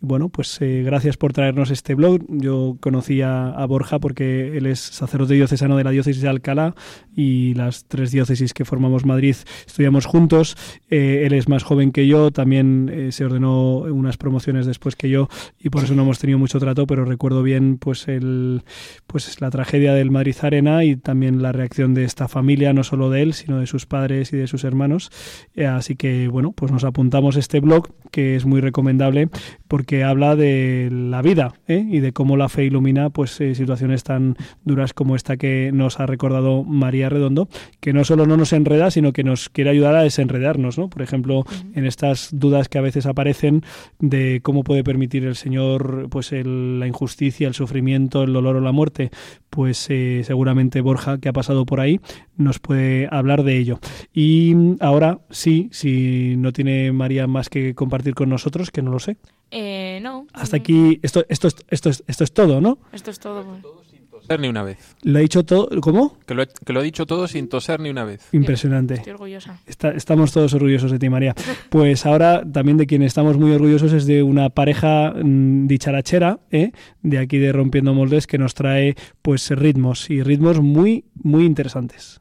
bueno, 0.00 0.28
pues 0.28 0.60
eh, 0.60 0.82
gracias 0.84 1.16
por 1.16 1.32
traernos 1.32 1.70
este 1.70 1.94
blog. 1.94 2.20
Yo 2.28 2.76
conocí 2.80 3.22
a, 3.22 3.48
a 3.48 3.66
Borja 3.66 3.98
porque 3.98 4.56
él 4.56 4.66
es 4.66 4.80
sacerdote 4.80 5.34
diocesano 5.34 5.76
de 5.76 5.84
la 5.84 5.90
diócesis 5.90 6.22
de 6.22 6.28
Alcalá 6.28 6.74
y 7.14 7.54
las 7.54 7.84
tres 7.84 8.10
diócesis 8.10 8.54
que 8.54 8.64
formamos 8.64 9.04
Madrid 9.04 9.36
estudiamos 9.66 10.06
juntos. 10.06 10.56
Eh, 10.90 11.24
él 11.26 11.32
es 11.32 11.48
más 11.48 11.62
joven 11.62 11.92
que 11.92 12.06
yo, 12.06 12.30
también 12.30 12.90
eh, 12.92 13.12
se 13.12 13.24
ordenó 13.24 13.78
unas 13.78 14.16
promociones 14.16 14.66
después 14.66 14.96
que 14.96 15.08
yo 15.08 15.28
y 15.58 15.70
por 15.70 15.84
eso 15.84 15.94
no 15.94 16.02
hemos 16.02 16.18
tenido 16.18 16.38
mucho 16.38 16.58
trato, 16.58 16.86
pero 16.86 17.04
recuerdo 17.04 17.42
bien 17.42 17.78
pues 17.78 18.08
el 18.08 18.62
pues 19.06 19.40
la 19.40 19.50
tragedia 19.50 19.94
del 19.94 20.10
Madrid 20.10 20.36
Arena 20.42 20.84
y 20.84 20.96
también 20.96 21.42
la 21.42 21.52
reacción 21.52 21.94
de 21.94 22.04
esta 22.04 22.28
familia, 22.28 22.72
no 22.72 22.84
solo 22.84 23.10
de 23.10 23.22
él, 23.22 23.34
sino 23.40 23.58
de 23.58 23.66
sus 23.66 23.86
padres 23.86 24.32
y 24.32 24.36
de 24.36 24.46
sus 24.46 24.64
hermanos. 24.64 25.10
Eh, 25.54 25.66
así 25.66 25.96
que 25.96 26.28
bueno, 26.28 26.52
pues 26.52 26.72
nos 26.72 26.84
apuntamos 26.84 27.36
este 27.36 27.60
blog 27.60 27.88
que 28.10 28.36
es 28.36 28.46
muy 28.46 28.60
recomendable 28.60 29.28
porque 29.68 30.02
habla 30.04 30.34
de 30.36 30.88
la 30.90 31.22
vida 31.22 31.52
¿eh? 31.68 31.84
y 31.88 32.00
de 32.00 32.12
cómo 32.12 32.36
la 32.36 32.48
fe 32.48 32.64
ilumina 32.64 33.10
pues 33.10 33.40
eh, 33.40 33.54
situaciones 33.54 34.02
tan 34.04 34.36
duras 34.64 34.92
como 34.94 35.14
esta 35.16 35.36
que 35.36 35.70
nos 35.72 36.00
ha 36.00 36.06
recordado 36.06 36.64
María 36.64 37.08
Redondo, 37.08 37.48
que 37.80 37.92
no 37.92 38.04
solo 38.04 38.26
no 38.26 38.36
nos 38.36 38.52
enreda, 38.52 38.90
sino 38.90 39.12
que 39.12 39.22
nos 39.24 39.48
quiere 39.48 39.70
ayudar 39.70 39.94
a 39.94 40.02
desenredarnos, 40.02 40.76
¿no? 40.78 40.88
Por 40.90 41.02
ejemplo, 41.02 41.44
en 41.74 41.86
estas 41.86 42.30
dudas 42.32 42.68
que 42.68 42.78
a 42.78 42.82
veces 42.82 43.06
aparecen 43.06 43.62
de 44.00 44.40
cómo 44.42 44.64
puede 44.64 44.82
permitir 44.82 45.24
el 45.24 45.36
Señor 45.36 46.08
pues 46.10 46.32
el- 46.32 46.80
la 46.80 46.86
injusticia, 46.88 47.46
el 47.46 47.54
sufrimiento, 47.54 48.24
el 48.24 48.32
dolor 48.32 48.56
o 48.56 48.60
la 48.60 48.72
muerte, 48.72 49.10
pues 49.50 49.86
eh, 49.90 50.22
seguramente 50.24 50.80
Borja, 50.80 51.18
que 51.18 51.28
ha 51.28 51.32
pasado 51.32 51.64
por 51.64 51.78
ahí, 51.80 52.00
nos 52.36 52.58
puede 52.58 53.06
hablar 53.10 53.29
de 53.42 53.56
ello. 53.58 53.78
Y 54.12 54.54
ahora 54.80 55.20
sí, 55.30 55.68
si 55.72 56.34
no 56.36 56.52
tiene 56.52 56.92
María 56.92 57.26
más 57.26 57.48
que 57.48 57.74
compartir 57.74 58.14
con 58.14 58.28
nosotros, 58.28 58.70
que 58.70 58.82
no 58.82 58.90
lo 58.90 58.98
sé. 58.98 59.16
Eh, 59.52 59.98
no, 60.02 60.26
Hasta 60.32 60.56
aquí, 60.58 60.98
esto, 61.02 61.24
esto, 61.28 61.48
es- 61.48 61.56
esto, 61.68 61.88
es- 61.90 62.04
esto 62.06 62.24
es 62.24 62.32
todo, 62.32 62.60
¿no? 62.60 62.78
esto 62.92 63.10
es 63.10 63.18
todo. 63.18 63.44
pues. 63.44 63.62
Toser 64.10 64.38
ni 64.40 64.48
una 64.48 64.62
vez. 64.62 64.96
Lo 65.02 65.18
ha 65.18 65.22
dicho 65.22 65.44
todo, 65.44 65.68
¿cómo? 65.80 66.18
Que 66.26 66.34
lo, 66.34 66.44
que 66.46 66.72
lo 66.74 66.80
he 66.82 66.84
dicho 66.84 67.06
todo 67.06 67.26
sin 67.26 67.48
toser 67.48 67.80
ni 67.80 67.88
una 67.88 68.04
vez. 68.04 68.28
Impresionante. 68.32 68.94
Estoy 68.94 69.12
orgullosa. 69.14 69.58
Está- 69.66 69.92
estamos 69.92 70.30
todos 70.32 70.52
orgullosos 70.52 70.90
de 70.92 70.98
ti, 70.98 71.08
María. 71.08 71.34
Pues 71.70 72.04
ahora 72.04 72.44
también 72.52 72.76
de 72.76 72.86
quien 72.86 73.02
estamos 73.02 73.38
muy 73.38 73.50
orgullosos 73.52 73.92
es 73.94 74.04
de 74.06 74.22
una 74.22 74.50
pareja 74.50 75.14
mm, 75.16 75.66
dicharachera, 75.68 76.40
¿eh? 76.50 76.72
de 77.02 77.18
aquí 77.18 77.38
de 77.38 77.50
Rompiendo 77.52 77.94
Moldes, 77.94 78.26
que 78.26 78.36
nos 78.36 78.52
trae 78.54 78.94
pues 79.22 79.48
ritmos 79.50 80.10
y 80.10 80.22
ritmos 80.22 80.60
muy, 80.60 81.06
muy 81.14 81.44
interesantes. 81.46 82.20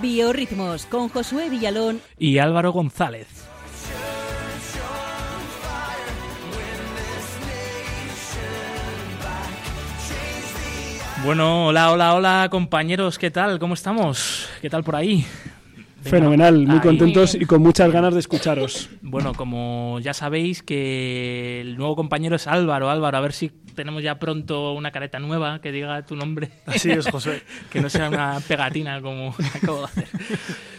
Biorritmos 0.00 0.86
con 0.86 1.08
Josué 1.08 1.50
Villalón 1.50 2.00
Y 2.18 2.38
Álvaro 2.38 2.72
González. 2.72 3.26
Bueno, 11.24 11.66
hola, 11.66 11.90
hola, 11.90 12.14
hola, 12.14 12.48
compañeros, 12.48 13.18
¿qué 13.18 13.30
tal? 13.30 13.58
¿Cómo 13.58 13.74
estamos? 13.74 14.48
¿Qué 14.62 14.70
tal 14.70 14.84
por 14.84 14.94
ahí? 14.94 15.26
Venga, 15.98 16.10
Fenomenal, 16.10 16.66
muy 16.66 16.76
ahí. 16.76 16.80
contentos 16.80 17.34
y 17.34 17.44
con 17.44 17.60
muchas 17.60 17.90
ganas 17.90 18.14
de 18.14 18.20
escucharos. 18.20 18.88
Bueno, 19.02 19.34
como 19.34 19.98
ya 20.00 20.14
sabéis 20.14 20.62
que 20.62 21.60
el 21.60 21.76
nuevo 21.76 21.96
compañero 21.96 22.36
es 22.36 22.46
Álvaro. 22.46 22.88
Álvaro, 22.88 23.18
a 23.18 23.20
ver 23.20 23.32
si 23.32 23.50
tenemos 23.74 24.02
ya 24.02 24.18
pronto 24.18 24.74
una 24.74 24.92
careta 24.92 25.18
nueva 25.18 25.60
que 25.60 25.72
diga 25.72 26.04
tu 26.06 26.14
nombre. 26.14 26.50
Así 26.66 26.90
es, 26.90 27.08
Josué. 27.10 27.42
que 27.70 27.80
no 27.80 27.88
sea 27.88 28.08
una 28.08 28.40
pegatina 28.46 29.00
como 29.00 29.34
acabo 29.54 29.78
de 29.80 29.84
hacer. 29.84 30.08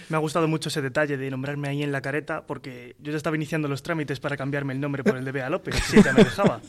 Me 0.08 0.16
ha 0.16 0.20
gustado 0.20 0.48
mucho 0.48 0.70
ese 0.70 0.82
detalle 0.82 1.18
de 1.18 1.30
nombrarme 1.30 1.68
ahí 1.68 1.84
en 1.84 1.92
la 1.92 2.02
careta 2.02 2.48
porque 2.48 2.96
yo 3.00 3.12
ya 3.12 3.18
estaba 3.18 3.36
iniciando 3.36 3.68
los 3.68 3.84
trámites 3.84 4.20
para 4.20 4.38
cambiarme 4.38 4.74
el 4.74 4.80
nombre 4.80 5.04
por 5.04 5.18
el 5.18 5.26
de 5.26 5.32
Bea 5.32 5.50
López, 5.50 5.76
si 5.84 6.00
ella 6.00 6.14
me 6.14 6.24
dejaba. 6.24 6.62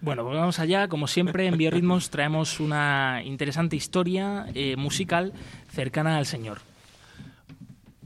Bueno, 0.00 0.24
pues 0.24 0.36
vamos 0.36 0.58
allá. 0.58 0.88
Como 0.88 1.06
siempre, 1.06 1.46
en 1.46 1.56
Biorritmos 1.56 2.10
traemos 2.10 2.58
una 2.58 3.22
interesante 3.24 3.76
historia 3.76 4.46
eh, 4.54 4.74
musical 4.76 5.32
cercana 5.70 6.18
al 6.18 6.26
Señor. 6.26 6.58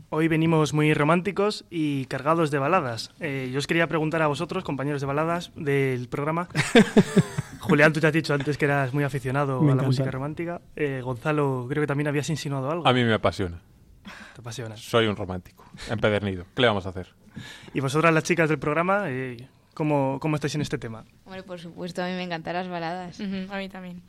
Hoy 0.09 0.29
venimos 0.29 0.73
muy 0.73 0.95
románticos 0.95 1.65
y 1.69 2.05
cargados 2.07 2.51
de 2.53 2.59
baladas. 2.59 3.11
Eh, 3.21 3.51
yo 3.53 3.59
os 3.59 3.67
quería 3.67 3.89
preguntar 3.89 4.23
a 4.23 4.29
vosotros, 4.29 4.63
compañeros 4.63 5.01
de 5.01 5.07
baladas 5.07 5.51
del 5.57 6.09
programa. 6.09 6.49
Julián, 7.61 7.93
tú 7.93 7.99
te 8.01 8.07
has 8.07 8.13
dicho 8.13 8.33
antes 8.33 8.57
que 8.57 8.67
eras 8.67 8.95
muy 8.95 9.03
aficionado 9.03 9.61
Me 9.61 9.65
a 9.65 9.67
la 9.69 9.73
encanta. 9.83 9.87
música 9.89 10.11
romántica. 10.13 10.61
Eh, 10.77 11.01
Gonzalo, 11.03 11.67
creo 11.69 11.83
que 11.83 11.87
también 11.89 12.07
habías 12.07 12.31
insinuado 12.31 12.71
algo. 12.71 12.87
A 12.87 12.93
mí 12.93 13.03
me 13.03 13.15
apasiona. 13.15 13.59
Te 14.35 14.41
apasiona. 14.41 14.77
Soy 14.77 15.07
un 15.07 15.17
romántico, 15.17 15.65
empedernido. 15.91 16.45
¿Qué 16.55 16.63
le 16.63 16.69
vamos 16.69 16.87
a 16.87 16.91
hacer? 16.91 17.09
Y 17.75 17.81
vosotras, 17.81 18.15
las 18.15 18.23
chicas 18.23 18.49
del 18.49 18.61
programa, 18.61 19.07
eh, 19.11 19.49
¿cómo, 19.75 20.19
¿cómo 20.21 20.37
estáis 20.37 20.55
en 20.55 20.61
este 20.61 20.79
tema? 20.79 21.05
Hombre, 21.25 21.43
por 21.43 21.59
supuesto, 21.59 22.05
a 22.05 22.07
mí 22.07 22.13
me 22.13 22.23
encantan 22.23 22.55
las 22.55 22.69
baladas. 22.69 23.19
a 23.21 23.57
mí 23.59 23.69
también. 23.69 24.03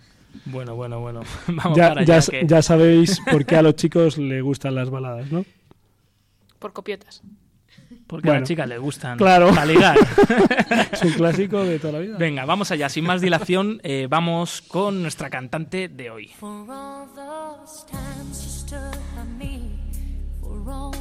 Bueno, 0.46 0.76
bueno, 0.76 1.00
bueno. 1.00 1.22
Vamos 1.48 1.76
Ya, 1.76 1.90
para 1.90 2.04
ya, 2.04 2.14
allá. 2.14 2.18
s- 2.20 2.32
que- 2.32 2.46
ya 2.46 2.62
sabéis 2.62 3.20
por 3.32 3.46
qué 3.46 3.56
a 3.56 3.64
los 3.64 3.76
chicos 3.76 4.20
les 4.20 4.44
gustan 4.44 4.76
las 4.76 4.92
baladas, 4.92 5.32
¿no? 5.32 5.44
Por 6.60 6.74
copiotas. 6.74 7.22
Porque 8.08 8.28
a 8.28 8.32
Bueno, 8.32 8.40
las 8.42 8.48
chicas 8.50 8.68
les 8.68 8.80
gustan. 8.80 9.18
claro. 9.18 9.50
Para 9.50 9.66
ligar. 9.66 9.98
Es 10.92 11.02
un 11.04 11.12
clásico 11.14 11.64
de 11.64 11.80
toda 11.80 11.94
la 11.94 12.00
vida. 12.00 12.18
Venga, 12.18 12.46
vamos 12.46 12.72
allá. 12.72 12.90
Sin 12.90 13.06
más 13.06 13.22
dilación, 13.22 13.80
eh, 13.84 14.08
vamos 14.10 14.62
con 14.62 15.02
nuestra 15.02 15.30
cantante 15.30 15.88
de 15.90 16.10
hoy. 16.10 16.28
For 16.40 16.50
all 16.70 17.08
those 17.16 17.86
times 17.92 18.44
you 18.44 18.50
stood 18.50 18.98
by 19.16 19.26
me, 19.38 19.72
for 20.42 20.70
all 20.70 20.92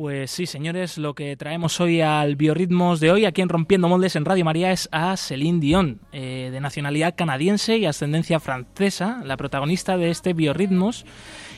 Pues 0.00 0.30
sí, 0.30 0.46
señores, 0.46 0.96
lo 0.96 1.12
que 1.12 1.36
traemos 1.36 1.78
hoy 1.78 2.00
al 2.00 2.34
Biorritmos 2.34 3.00
de 3.00 3.10
hoy, 3.10 3.26
aquí 3.26 3.42
en 3.42 3.50
Rompiendo 3.50 3.86
Moldes 3.86 4.16
en 4.16 4.24
Radio 4.24 4.46
María, 4.46 4.72
es 4.72 4.88
a 4.92 5.14
Celine 5.18 5.60
Dion, 5.60 6.00
eh, 6.12 6.48
de 6.50 6.58
nacionalidad 6.58 7.14
canadiense 7.14 7.76
y 7.76 7.84
ascendencia 7.84 8.40
francesa, 8.40 9.20
la 9.26 9.36
protagonista 9.36 9.98
de 9.98 10.08
este 10.08 10.32
Biorritmos. 10.32 11.04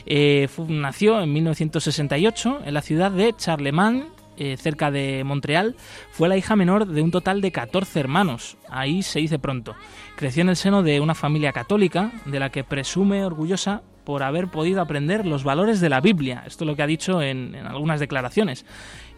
Eh, 0.07 0.49
nació 0.67 1.23
en 1.23 1.33
1968 1.33 2.63
en 2.65 2.75
la 2.75 2.83
ciudad 2.83 3.13
de 3.13 3.33
Charlemagne, 3.37 4.07
eh, 4.37 4.57
cerca 4.57 4.91
de 4.91 5.23
Montreal. 5.23 5.77
Fue 6.11 6.29
la 6.29 6.37
hija 6.37 6.57
menor 6.57 6.89
de 6.89 7.01
un 7.01 7.13
total 7.13 7.43
de 7.43 7.53
14 7.53 8.01
hermanos. 8.01 8.57
Ahí 8.69 9.05
se 9.05 9.21
dice 9.21 9.39
pronto. 9.39 9.77
Creció 10.17 10.41
en 10.41 10.49
el 10.49 10.57
seno 10.57 10.83
de 10.83 10.99
una 10.99 11.15
familia 11.15 11.53
católica, 11.53 12.11
de 12.25 12.41
la 12.41 12.51
que 12.51 12.65
presume 12.65 13.25
orgullosa 13.25 13.83
por 14.05 14.23
haber 14.23 14.49
podido 14.49 14.81
aprender 14.81 15.27
los 15.27 15.45
valores 15.45 15.81
de 15.81 15.89
la 15.89 16.01
Biblia. 16.01 16.45
Esto 16.47 16.65
es 16.65 16.69
lo 16.69 16.77
que 16.77 16.83
ha 16.83 16.87
dicho 16.87 17.23
en, 17.23 17.55
en 17.55 17.67
algunas 17.67 18.01
declaraciones. 18.01 18.65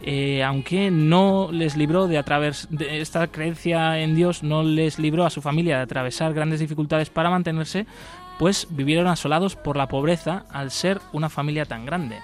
Eh, 0.03 0.43
aunque 0.43 0.91
no 0.91 1.49
les 1.51 1.77
libró 1.77 2.07
de 2.09 2.19
atravesar, 2.19 2.69
esta 2.83 3.27
creencia 3.29 3.99
en 4.01 4.15
Dios 4.15 4.43
no 4.43 4.63
les 4.63 4.99
libró 4.99 5.25
a 5.25 5.31
su 5.31 5.41
familia 5.41 5.77
de 5.77 5.83
atravesar 5.85 6.35
grandes 6.35 6.61
dificultades 6.61 7.11
para 7.11 7.31
mantenerse, 7.31 7.87
pues 8.39 8.67
vivieron 8.71 9.07
asolados 9.07 9.57
por 9.57 9.77
la 9.77 9.89
pobreza 9.89 10.45
al 10.51 10.71
ser 10.71 11.01
una 11.13 11.31
familia 11.31 11.65
tan 11.65 11.87
grande. 11.87 12.19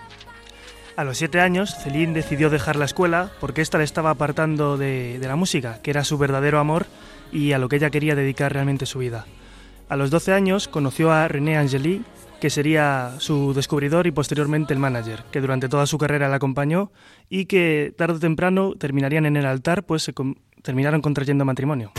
A 0.97 1.05
los 1.05 1.17
siete 1.17 1.41
años, 1.41 1.75
Celine 1.83 2.13
decidió 2.13 2.51
dejar 2.51 2.77
la 2.77 2.85
escuela 2.85 3.31
porque 3.41 3.63
ésta 3.63 3.79
le 3.79 3.85
estaba 3.85 4.11
apartando 4.11 4.77
de, 4.77 5.19
de 5.19 5.29
la 5.29 5.37
música, 5.37 5.81
que 5.83 5.91
era 5.91 6.05
su 6.05 6.19
verdadero 6.19 6.59
amor 6.59 6.87
y 7.33 7.53
a 7.53 7.59
lo 7.59 7.69
que 7.69 7.77
ella 7.77 7.91
quería 7.91 8.15
dedicar 8.15 8.53
realmente 8.53 8.85
su 8.85 8.99
vida. 8.99 9.25
A 9.89 9.97
los 9.97 10.11
12 10.11 10.33
años 10.35 10.69
conoció 10.69 11.13
a 11.13 11.27
René 11.29 11.57
Angeli, 11.57 12.03
que 12.41 12.51
sería 12.51 13.15
su 13.19 13.55
descubridor 13.55 14.07
y 14.07 14.11
posteriormente 14.11 14.73
el 14.73 14.81
manager, 14.81 15.25
que 15.31 15.41
durante 15.41 15.69
toda 15.69 15.87
su 15.87 15.99
carrera 15.99 16.29
la 16.29 16.37
acompañó 16.37 16.91
y 17.29 17.45
que 17.45 17.95
tarde 17.97 18.17
o 18.17 18.21
temprano 18.21 18.75
terminarían 18.77 19.27
en 19.27 19.37
el 19.37 19.47
altar, 19.47 19.85
pues 19.85 20.03
se 20.03 20.15
terminaron 20.63 21.03
contrayendo 21.03 21.45
matrimonio. 21.45 21.93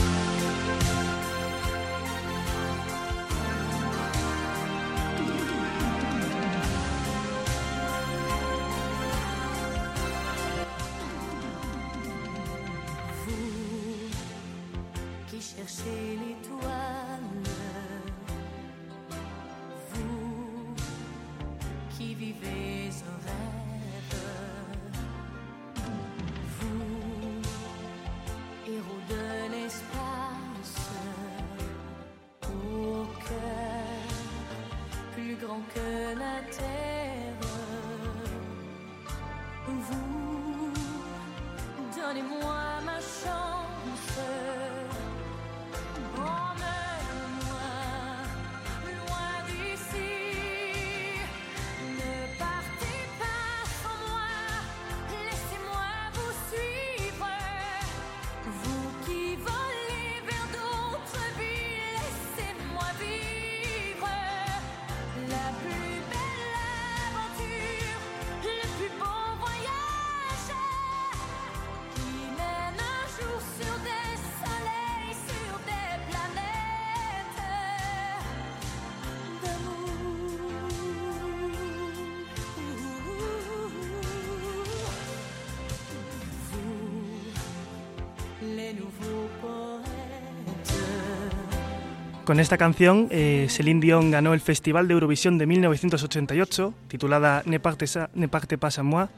Con 92.31 92.39
esta 92.39 92.57
canción, 92.57 93.09
eh, 93.11 93.47
Celine 93.49 93.81
Dion 93.81 94.09
ganó 94.09 94.33
el 94.33 94.39
Festival 94.39 94.87
de 94.87 94.93
Eurovisión 94.93 95.37
de 95.37 95.45
1988, 95.45 96.73
titulada 96.87 97.43
Ne 97.45 97.59
parte, 97.59 97.83
ne 98.13 98.29
parte 98.29 98.57
pas 98.57 98.79
à 98.79 98.83
moi. 98.83 99.11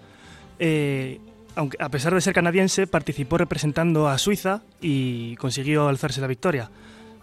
Eh, 0.57 1.21
aunque 1.53 1.77
a 1.77 1.89
pesar 1.89 2.15
de 2.15 2.21
ser 2.21 2.33
canadiense, 2.33 2.87
participó 2.87 3.37
representando 3.37 4.09
a 4.09 4.17
Suiza 4.17 4.63
y 4.81 5.35
consiguió 5.35 5.89
alzarse 5.89 6.21
la 6.21 6.25
victoria. 6.25 6.71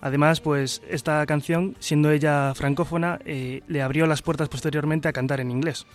Además, 0.01 0.41
pues 0.41 0.81
esta 0.89 1.27
canción, 1.27 1.75
siendo 1.81 2.13
ella 2.13 2.55
francófona, 2.55 3.19
eh, 3.25 3.63
le 3.67 3.83
abrió 3.83 4.07
las 4.07 4.23
puertas 4.23 4.49
posteriormente 4.49 5.09
a 5.09 5.13
cantar 5.13 5.41
en 5.41 5.51
inglés. 5.51 5.87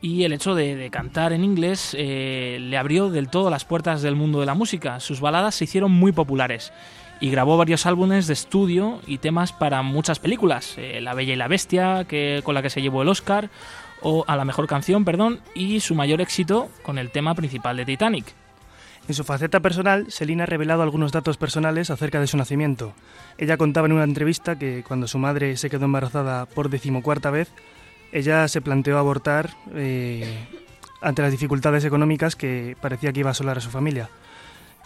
Y 0.00 0.24
el 0.24 0.32
hecho 0.32 0.56
de, 0.56 0.74
de 0.74 0.90
cantar 0.90 1.32
en 1.32 1.44
inglés 1.44 1.94
eh, 1.96 2.58
le 2.60 2.76
abrió 2.76 3.10
del 3.10 3.28
todo 3.28 3.48
las 3.48 3.64
puertas 3.64 4.02
del 4.02 4.16
mundo 4.16 4.40
de 4.40 4.46
la 4.46 4.54
música. 4.54 4.98
Sus 4.98 5.20
baladas 5.20 5.54
se 5.54 5.62
hicieron 5.62 5.92
muy 5.92 6.10
populares 6.10 6.72
y 7.20 7.30
grabó 7.30 7.56
varios 7.56 7.86
álbumes 7.86 8.26
de 8.26 8.32
estudio 8.32 9.00
y 9.06 9.18
temas 9.18 9.52
para 9.52 9.82
muchas 9.82 10.18
películas. 10.18 10.74
eh, 10.76 11.00
la 11.00 11.14
Bella 11.14 11.32
y 11.32 11.36
la 11.36 11.48
Bestia, 11.48 12.04
que, 12.04 12.40
con 12.44 12.54
la 12.54 12.62
que 12.62 12.70
se 12.70 12.82
llevó 12.82 13.02
el 13.02 13.08
Oscar, 13.08 13.50
o 14.02 14.24
a 14.26 14.36
la 14.36 14.44
mejor 14.44 14.66
canción, 14.66 15.04
perdón, 15.04 15.40
y 15.54 15.80
su 15.80 15.94
mayor 15.94 16.20
éxito 16.20 16.68
con 16.82 16.98
el 16.98 17.10
tema 17.10 17.34
principal 17.34 17.76
de 17.76 17.86
Titanic. 17.86 18.26
En 19.08 19.14
su 19.14 19.22
faceta 19.22 19.60
personal, 19.60 20.10
Selina 20.10 20.42
ha 20.42 20.46
revelado 20.46 20.82
algunos 20.82 21.12
datos 21.12 21.36
personales 21.36 21.90
acerca 21.90 22.20
de 22.20 22.26
su 22.26 22.36
nacimiento. 22.36 22.92
Ella 23.38 23.56
contaba 23.56 23.86
en 23.86 23.92
una 23.92 24.04
entrevista 24.04 24.58
que 24.58 24.82
cuando 24.86 25.06
su 25.06 25.18
madre 25.18 25.56
se 25.56 25.70
quedó 25.70 25.84
embarazada 25.84 26.46
por 26.46 26.70
decimocuarta 26.70 27.30
vez, 27.30 27.48
ella 28.10 28.48
se 28.48 28.60
planteó 28.60 28.98
abortar 28.98 29.50
eh, 29.74 30.48
ante 31.00 31.22
las 31.22 31.30
dificultades 31.30 31.84
económicas 31.84 32.34
que 32.34 32.76
parecía 32.80 33.12
que 33.12 33.20
iba 33.20 33.30
a 33.30 33.32
asolar 33.32 33.58
a 33.58 33.60
su 33.60 33.70
familia. 33.70 34.08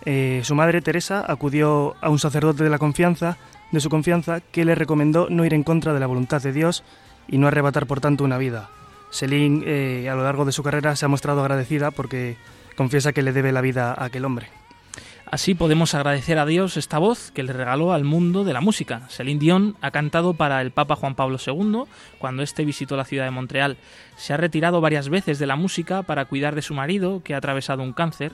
Eh, 0.04 0.40
su 0.44 0.54
madre, 0.54 0.80
Teresa, 0.80 1.24
acudió 1.26 1.96
a 2.00 2.08
un 2.08 2.18
sacerdote 2.18 2.64
de 2.64 2.70
la 2.70 2.78
confianza, 2.78 3.36
de 3.70 3.80
su 3.80 3.90
confianza, 3.90 4.40
que 4.40 4.64
le 4.64 4.74
recomendó 4.74 5.28
no 5.30 5.44
ir 5.44 5.54
en 5.54 5.62
contra 5.62 5.92
de 5.92 6.00
la 6.00 6.06
voluntad 6.06 6.42
de 6.42 6.52
Dios 6.52 6.82
y 7.28 7.38
no 7.38 7.48
arrebatar 7.48 7.86
por 7.86 8.00
tanto 8.00 8.24
una 8.24 8.38
vida. 8.38 8.70
Celine, 9.10 9.62
eh, 9.66 10.08
a 10.08 10.14
lo 10.14 10.22
largo 10.24 10.44
de 10.44 10.52
su 10.52 10.62
carrera, 10.62 10.96
se 10.96 11.04
ha 11.04 11.08
mostrado 11.08 11.40
agradecida 11.40 11.90
porque 11.90 12.36
confiesa 12.76 13.12
que 13.12 13.22
le 13.22 13.32
debe 13.32 13.52
la 13.52 13.60
vida 13.60 13.92
a 13.92 14.04
aquel 14.04 14.24
hombre. 14.24 14.48
Así 15.30 15.54
podemos 15.54 15.94
agradecer 15.94 16.38
a 16.38 16.46
Dios 16.46 16.76
esta 16.76 16.98
voz 16.98 17.30
que 17.30 17.44
le 17.44 17.52
regaló 17.52 17.92
al 17.92 18.02
mundo 18.02 18.42
de 18.42 18.52
la 18.52 18.60
música. 18.60 19.02
Celine 19.10 19.38
Dion 19.38 19.76
ha 19.80 19.92
cantado 19.92 20.34
para 20.34 20.60
el 20.60 20.72
Papa 20.72 20.96
Juan 20.96 21.14
Pablo 21.14 21.38
II 21.44 21.84
cuando 22.18 22.42
éste 22.42 22.64
visitó 22.64 22.96
la 22.96 23.04
ciudad 23.04 23.26
de 23.26 23.30
Montreal. 23.30 23.76
Se 24.16 24.32
ha 24.32 24.36
retirado 24.36 24.80
varias 24.80 25.08
veces 25.08 25.38
de 25.38 25.46
la 25.46 25.54
música 25.54 26.02
para 26.02 26.24
cuidar 26.24 26.56
de 26.56 26.62
su 26.62 26.74
marido 26.74 27.22
que 27.22 27.34
ha 27.34 27.38
atravesado 27.38 27.84
un 27.84 27.92
cáncer. 27.92 28.32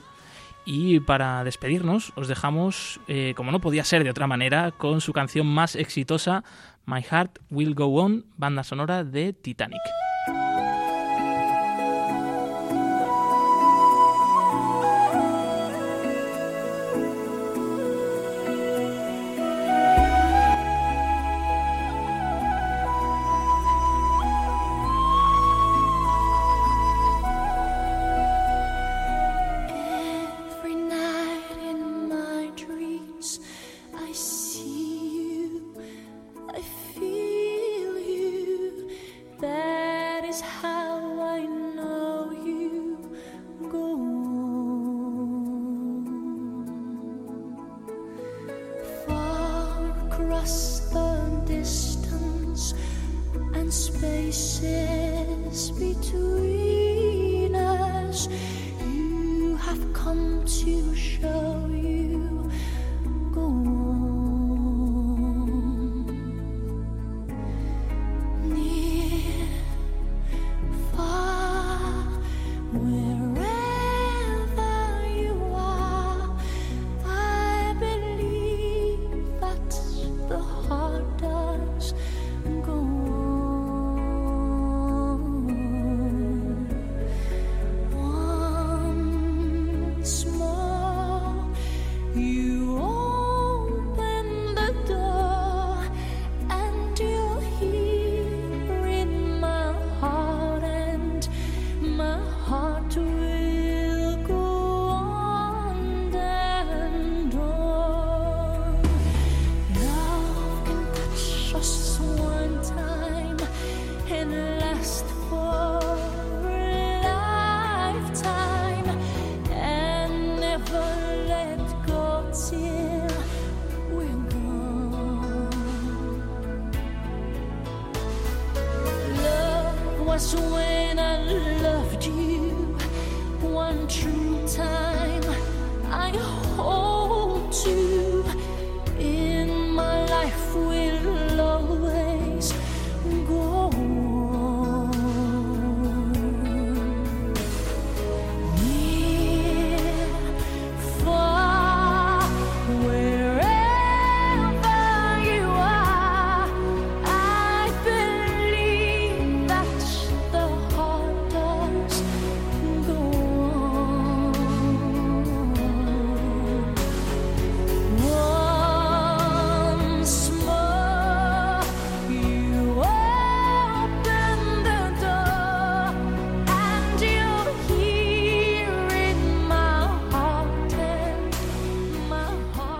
Y 0.69 0.99
para 0.99 1.45
despedirnos 1.45 2.11
os 2.15 2.27
dejamos, 2.27 2.99
eh, 3.07 3.33
como 3.37 3.53
no 3.53 3.61
podía 3.61 3.85
ser 3.85 4.03
de 4.03 4.09
otra 4.09 4.27
manera, 4.27 4.71
con 4.71 4.99
su 4.99 5.13
canción 5.13 5.47
más 5.47 5.77
exitosa, 5.77 6.43
My 6.85 7.01
Heart 7.01 7.39
Will 7.49 7.73
Go 7.73 7.85
On, 7.85 8.25
banda 8.35 8.65
sonora 8.65 9.05
de 9.05 9.31
Titanic. 9.31 9.79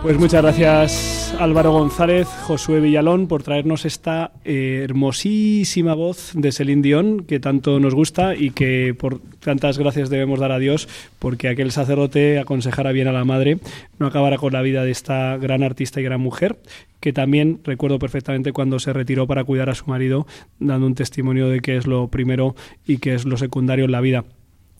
Pues 0.08 0.18
muchas 0.18 0.40
gracias 0.40 1.34
Álvaro 1.38 1.70
González, 1.70 2.28
Josué 2.28 2.80
Villalón 2.80 3.26
por 3.28 3.42
traernos 3.42 3.84
esta 3.84 4.32
eh, 4.42 4.80
hermosísima 4.82 5.92
voz 5.92 6.32
de 6.34 6.50
Celine 6.50 6.80
Dion 6.80 7.24
que 7.24 7.40
tanto 7.40 7.78
nos 7.78 7.94
gusta 7.94 8.34
y 8.34 8.52
que 8.52 8.96
por 8.98 9.20
tantas 9.20 9.76
gracias 9.76 10.08
debemos 10.08 10.40
dar 10.40 10.50
a 10.50 10.58
Dios 10.58 10.88
porque 11.18 11.48
aquel 11.48 11.72
sacerdote 11.72 12.38
aconsejara 12.38 12.92
bien 12.92 13.06
a 13.06 13.12
la 13.12 13.26
madre, 13.26 13.58
no 13.98 14.06
acabara 14.06 14.38
con 14.38 14.54
la 14.54 14.62
vida 14.62 14.82
de 14.82 14.92
esta 14.92 15.36
gran 15.36 15.62
artista 15.62 16.00
y 16.00 16.04
gran 16.04 16.22
mujer 16.22 16.56
que 17.00 17.12
también 17.12 17.60
recuerdo 17.62 17.98
perfectamente 17.98 18.52
cuando 18.52 18.78
se 18.78 18.94
retiró 18.94 19.26
para 19.26 19.44
cuidar 19.44 19.68
a 19.68 19.74
su 19.74 19.90
marido, 19.90 20.26
dando 20.58 20.86
un 20.86 20.94
testimonio 20.94 21.50
de 21.50 21.60
que 21.60 21.76
es 21.76 21.86
lo 21.86 22.08
primero 22.08 22.56
y 22.86 22.96
que 22.96 23.12
es 23.12 23.26
lo 23.26 23.36
secundario 23.36 23.84
en 23.84 23.92
la 23.92 24.00
vida. 24.00 24.24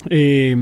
Eh, 0.09 0.57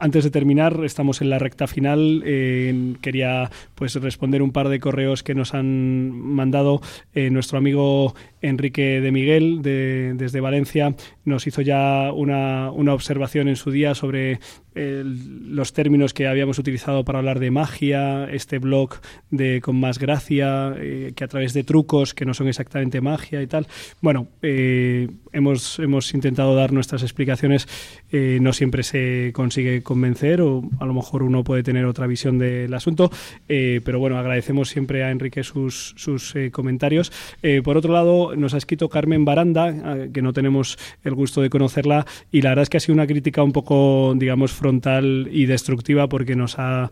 antes 0.00 0.24
de 0.24 0.30
terminar, 0.30 0.80
estamos 0.84 1.20
en 1.20 1.30
la 1.30 1.38
recta 1.38 1.66
final. 1.66 2.22
eh, 2.24 2.94
quería 3.02 3.50
pues 3.74 3.94
responder 3.96 4.42
un 4.42 4.52
par 4.52 4.68
de 4.68 4.80
correos 4.80 5.22
que 5.22 5.34
nos 5.34 5.54
han 5.54 6.10
mandado 6.10 6.80
eh, 7.14 7.30
nuestro 7.30 7.58
amigo 7.58 8.14
Enrique 8.40 9.00
de 9.00 9.10
Miguel 9.12 9.62
de- 9.62 10.14
desde 10.16 10.40
Valencia. 10.40 10.94
Nos 11.24 11.46
hizo 11.46 11.62
ya 11.62 12.12
una, 12.12 12.70
una 12.70 12.94
observación 12.94 13.48
en 13.48 13.56
su 13.56 13.70
día 13.70 13.94
sobre 13.94 14.38
los 14.76 15.72
términos 15.72 16.12
que 16.14 16.26
habíamos 16.26 16.58
utilizado 16.58 17.04
para 17.04 17.20
hablar 17.20 17.38
de 17.38 17.52
magia, 17.52 18.24
este 18.32 18.58
blog 18.58 18.94
de 19.30 19.60
con 19.60 19.78
más 19.78 20.00
gracia, 20.00 20.74
eh, 20.76 21.12
que 21.14 21.22
a 21.22 21.28
través 21.28 21.52
de 21.54 21.62
trucos 21.62 22.12
que 22.12 22.24
no 22.24 22.34
son 22.34 22.48
exactamente 22.48 23.00
magia 23.00 23.40
y 23.40 23.46
tal. 23.46 23.68
Bueno, 24.00 24.26
eh, 24.42 25.08
hemos, 25.32 25.78
hemos 25.78 26.12
intentado 26.12 26.56
dar 26.56 26.72
nuestras 26.72 27.04
explicaciones, 27.04 27.68
no 28.12 28.52
siempre 28.52 28.82
se 28.82 29.30
consigue 29.32 29.73
convencer 29.82 30.40
o 30.40 30.62
a 30.80 30.86
lo 30.86 30.94
mejor 30.94 31.22
uno 31.22 31.44
puede 31.44 31.62
tener 31.62 31.84
otra 31.86 32.06
visión 32.06 32.38
del 32.38 32.72
asunto, 32.74 33.10
eh, 33.48 33.80
pero 33.84 33.98
bueno, 33.98 34.18
agradecemos 34.18 34.68
siempre 34.68 35.04
a 35.04 35.10
Enrique 35.10 35.42
sus, 35.42 35.94
sus 35.96 36.34
eh, 36.36 36.50
comentarios. 36.50 37.12
Eh, 37.42 37.62
por 37.62 37.76
otro 37.76 37.92
lado, 37.92 38.36
nos 38.36 38.54
ha 38.54 38.58
escrito 38.58 38.88
Carmen 38.88 39.24
Baranda, 39.24 40.08
que 40.12 40.22
no 40.22 40.32
tenemos 40.32 40.78
el 41.02 41.14
gusto 41.14 41.40
de 41.40 41.50
conocerla, 41.50 42.06
y 42.30 42.42
la 42.42 42.50
verdad 42.50 42.64
es 42.64 42.70
que 42.70 42.76
ha 42.76 42.80
sido 42.80 42.94
una 42.94 43.06
crítica 43.06 43.42
un 43.42 43.52
poco, 43.52 44.14
digamos, 44.16 44.52
frontal 44.52 45.28
y 45.30 45.46
destructiva 45.46 46.08
porque 46.08 46.36
nos 46.36 46.58
ha 46.58 46.90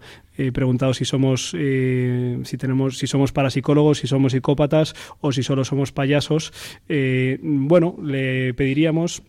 preguntado 0.54 0.94
si 0.94 1.04
somos 1.04 1.50
si 1.50 2.56
tenemos 2.56 2.96
si 2.96 3.06
somos 3.06 3.32
parapsicólogos 3.32 3.98
si 3.98 4.06
somos 4.06 4.32
psicópatas 4.32 4.94
o 5.20 5.30
si 5.30 5.42
solo 5.42 5.62
somos 5.62 5.92
payasos 5.92 6.54
bueno 7.42 7.96
le 8.02 8.54
pediríamos 8.54 9.22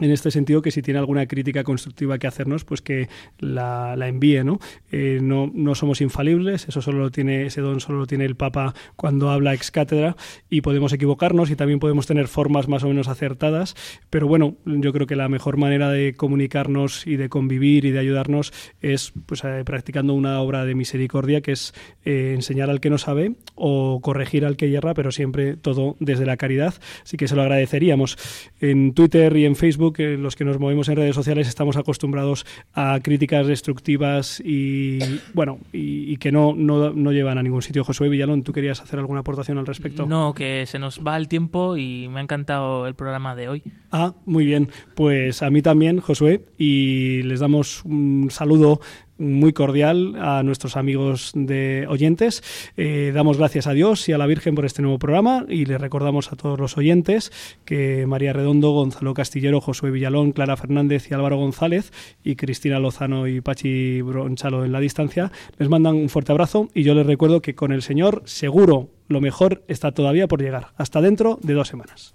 en 0.00 0.10
este 0.10 0.30
sentido 0.30 0.62
que 0.62 0.70
si 0.70 0.82
tiene 0.82 0.98
alguna 0.98 1.26
crítica 1.26 1.64
constructiva 1.64 2.18
que 2.18 2.26
hacernos, 2.26 2.64
pues 2.64 2.82
que 2.82 3.08
la, 3.38 3.96
la 3.96 4.08
envíe, 4.08 4.42
¿no? 4.44 4.58
Eh, 4.90 5.18
¿no? 5.22 5.50
No 5.52 5.74
somos 5.74 6.00
infalibles, 6.00 6.68
eso 6.68 6.82
solo 6.82 6.98
lo 6.98 7.10
tiene, 7.10 7.46
ese 7.46 7.60
don 7.60 7.80
solo 7.80 8.00
lo 8.00 8.06
tiene 8.06 8.24
el 8.24 8.36
Papa 8.36 8.74
cuando 8.96 9.30
habla 9.30 9.54
ex 9.54 9.70
cátedra 9.70 10.16
y 10.48 10.62
podemos 10.62 10.92
equivocarnos 10.92 11.50
y 11.50 11.56
también 11.56 11.78
podemos 11.78 12.06
tener 12.06 12.28
formas 12.28 12.68
más 12.68 12.82
o 12.84 12.88
menos 12.88 13.08
acertadas, 13.08 13.76
pero 14.10 14.26
bueno, 14.26 14.56
yo 14.64 14.92
creo 14.92 15.06
que 15.06 15.16
la 15.16 15.28
mejor 15.28 15.56
manera 15.56 15.90
de 15.90 16.14
comunicarnos 16.14 17.06
y 17.06 17.16
de 17.16 17.28
convivir 17.28 17.84
y 17.84 17.90
de 17.90 17.98
ayudarnos 17.98 18.52
es 18.80 19.12
pues 19.26 19.44
eh, 19.44 19.62
practicando 19.64 20.14
una 20.14 20.40
obra 20.40 20.64
de 20.64 20.74
misericordia 20.74 21.40
que 21.40 21.52
es 21.52 21.74
eh, 22.04 22.32
enseñar 22.34 22.70
al 22.70 22.80
que 22.80 22.90
no 22.90 22.98
sabe 22.98 23.34
o 23.54 24.00
corregir 24.02 24.44
al 24.44 24.56
que 24.56 24.70
yerra, 24.70 24.94
pero 24.94 25.12
siempre 25.12 25.56
todo 25.56 25.96
desde 26.00 26.26
la 26.26 26.36
caridad, 26.36 26.74
así 27.02 27.16
que 27.16 27.28
se 27.28 27.36
lo 27.36 27.42
agradeceríamos. 27.42 28.16
En 28.60 28.94
Twitter 28.94 29.36
y 29.36 29.44
en 29.44 29.56
Facebook, 29.56 29.89
eh, 29.98 30.16
los 30.16 30.36
que 30.36 30.44
nos 30.44 30.58
movemos 30.58 30.88
en 30.88 30.96
redes 30.96 31.14
sociales, 31.14 31.48
estamos 31.48 31.76
acostumbrados 31.76 32.46
a 32.74 33.00
críticas 33.02 33.46
destructivas 33.46 34.40
y 34.44 34.98
bueno, 35.34 35.58
y, 35.72 36.12
y 36.12 36.16
que 36.16 36.32
no, 36.32 36.54
no, 36.56 36.90
no 36.90 37.12
llevan 37.12 37.38
a 37.38 37.42
ningún 37.42 37.62
sitio. 37.62 37.84
Josué 37.84 38.08
Villalón, 38.08 38.42
¿tú 38.42 38.52
querías 38.52 38.80
hacer 38.80 38.98
alguna 38.98 39.20
aportación 39.20 39.58
al 39.58 39.66
respecto? 39.66 40.06
No, 40.06 40.34
que 40.34 40.66
se 40.66 40.78
nos 40.78 41.00
va 41.04 41.16
el 41.16 41.28
tiempo 41.28 41.76
y 41.76 42.08
me 42.08 42.20
ha 42.20 42.22
encantado 42.22 42.86
el 42.86 42.94
programa 42.94 43.34
de 43.34 43.48
hoy. 43.48 43.62
Ah, 43.90 44.14
muy 44.26 44.44
bien. 44.44 44.68
Pues 44.94 45.42
a 45.42 45.50
mí 45.50 45.62
también, 45.62 46.00
Josué, 46.00 46.44
y 46.58 47.22
les 47.22 47.40
damos 47.40 47.84
un 47.84 48.28
saludo 48.30 48.80
muy 49.20 49.52
cordial 49.52 50.16
a 50.18 50.42
nuestros 50.42 50.76
amigos 50.76 51.30
de 51.34 51.86
oyentes. 51.88 52.42
Eh, 52.76 53.12
damos 53.14 53.38
gracias 53.38 53.66
a 53.66 53.72
Dios 53.72 54.08
y 54.08 54.12
a 54.12 54.18
la 54.18 54.26
Virgen 54.26 54.54
por 54.54 54.64
este 54.64 54.82
nuevo 54.82 54.98
programa 54.98 55.44
y 55.48 55.66
les 55.66 55.80
recordamos 55.80 56.32
a 56.32 56.36
todos 56.36 56.58
los 56.58 56.76
oyentes 56.76 57.30
que 57.64 58.06
María 58.06 58.32
Redondo, 58.32 58.72
Gonzalo 58.72 59.14
Castillero, 59.14 59.60
Josué 59.60 59.90
Villalón, 59.90 60.32
Clara 60.32 60.56
Fernández 60.56 61.10
y 61.10 61.14
Álvaro 61.14 61.36
González 61.36 61.92
y 62.24 62.36
Cristina 62.36 62.80
Lozano 62.80 63.28
y 63.28 63.40
Pachi 63.40 64.00
Bronchalo 64.00 64.64
en 64.64 64.72
la 64.72 64.80
distancia 64.80 65.30
les 65.58 65.68
mandan 65.68 65.94
un 65.96 66.08
fuerte 66.08 66.32
abrazo 66.32 66.68
y 66.74 66.82
yo 66.82 66.94
les 66.94 67.06
recuerdo 67.06 67.42
que 67.42 67.54
con 67.54 67.72
el 67.72 67.82
Señor 67.82 68.22
seguro 68.24 68.88
lo 69.08 69.20
mejor 69.20 69.62
está 69.68 69.92
todavía 69.92 70.28
por 70.28 70.40
llegar. 70.40 70.68
Hasta 70.76 71.00
dentro 71.00 71.38
de 71.42 71.54
dos 71.54 71.68
semanas. 71.68 72.14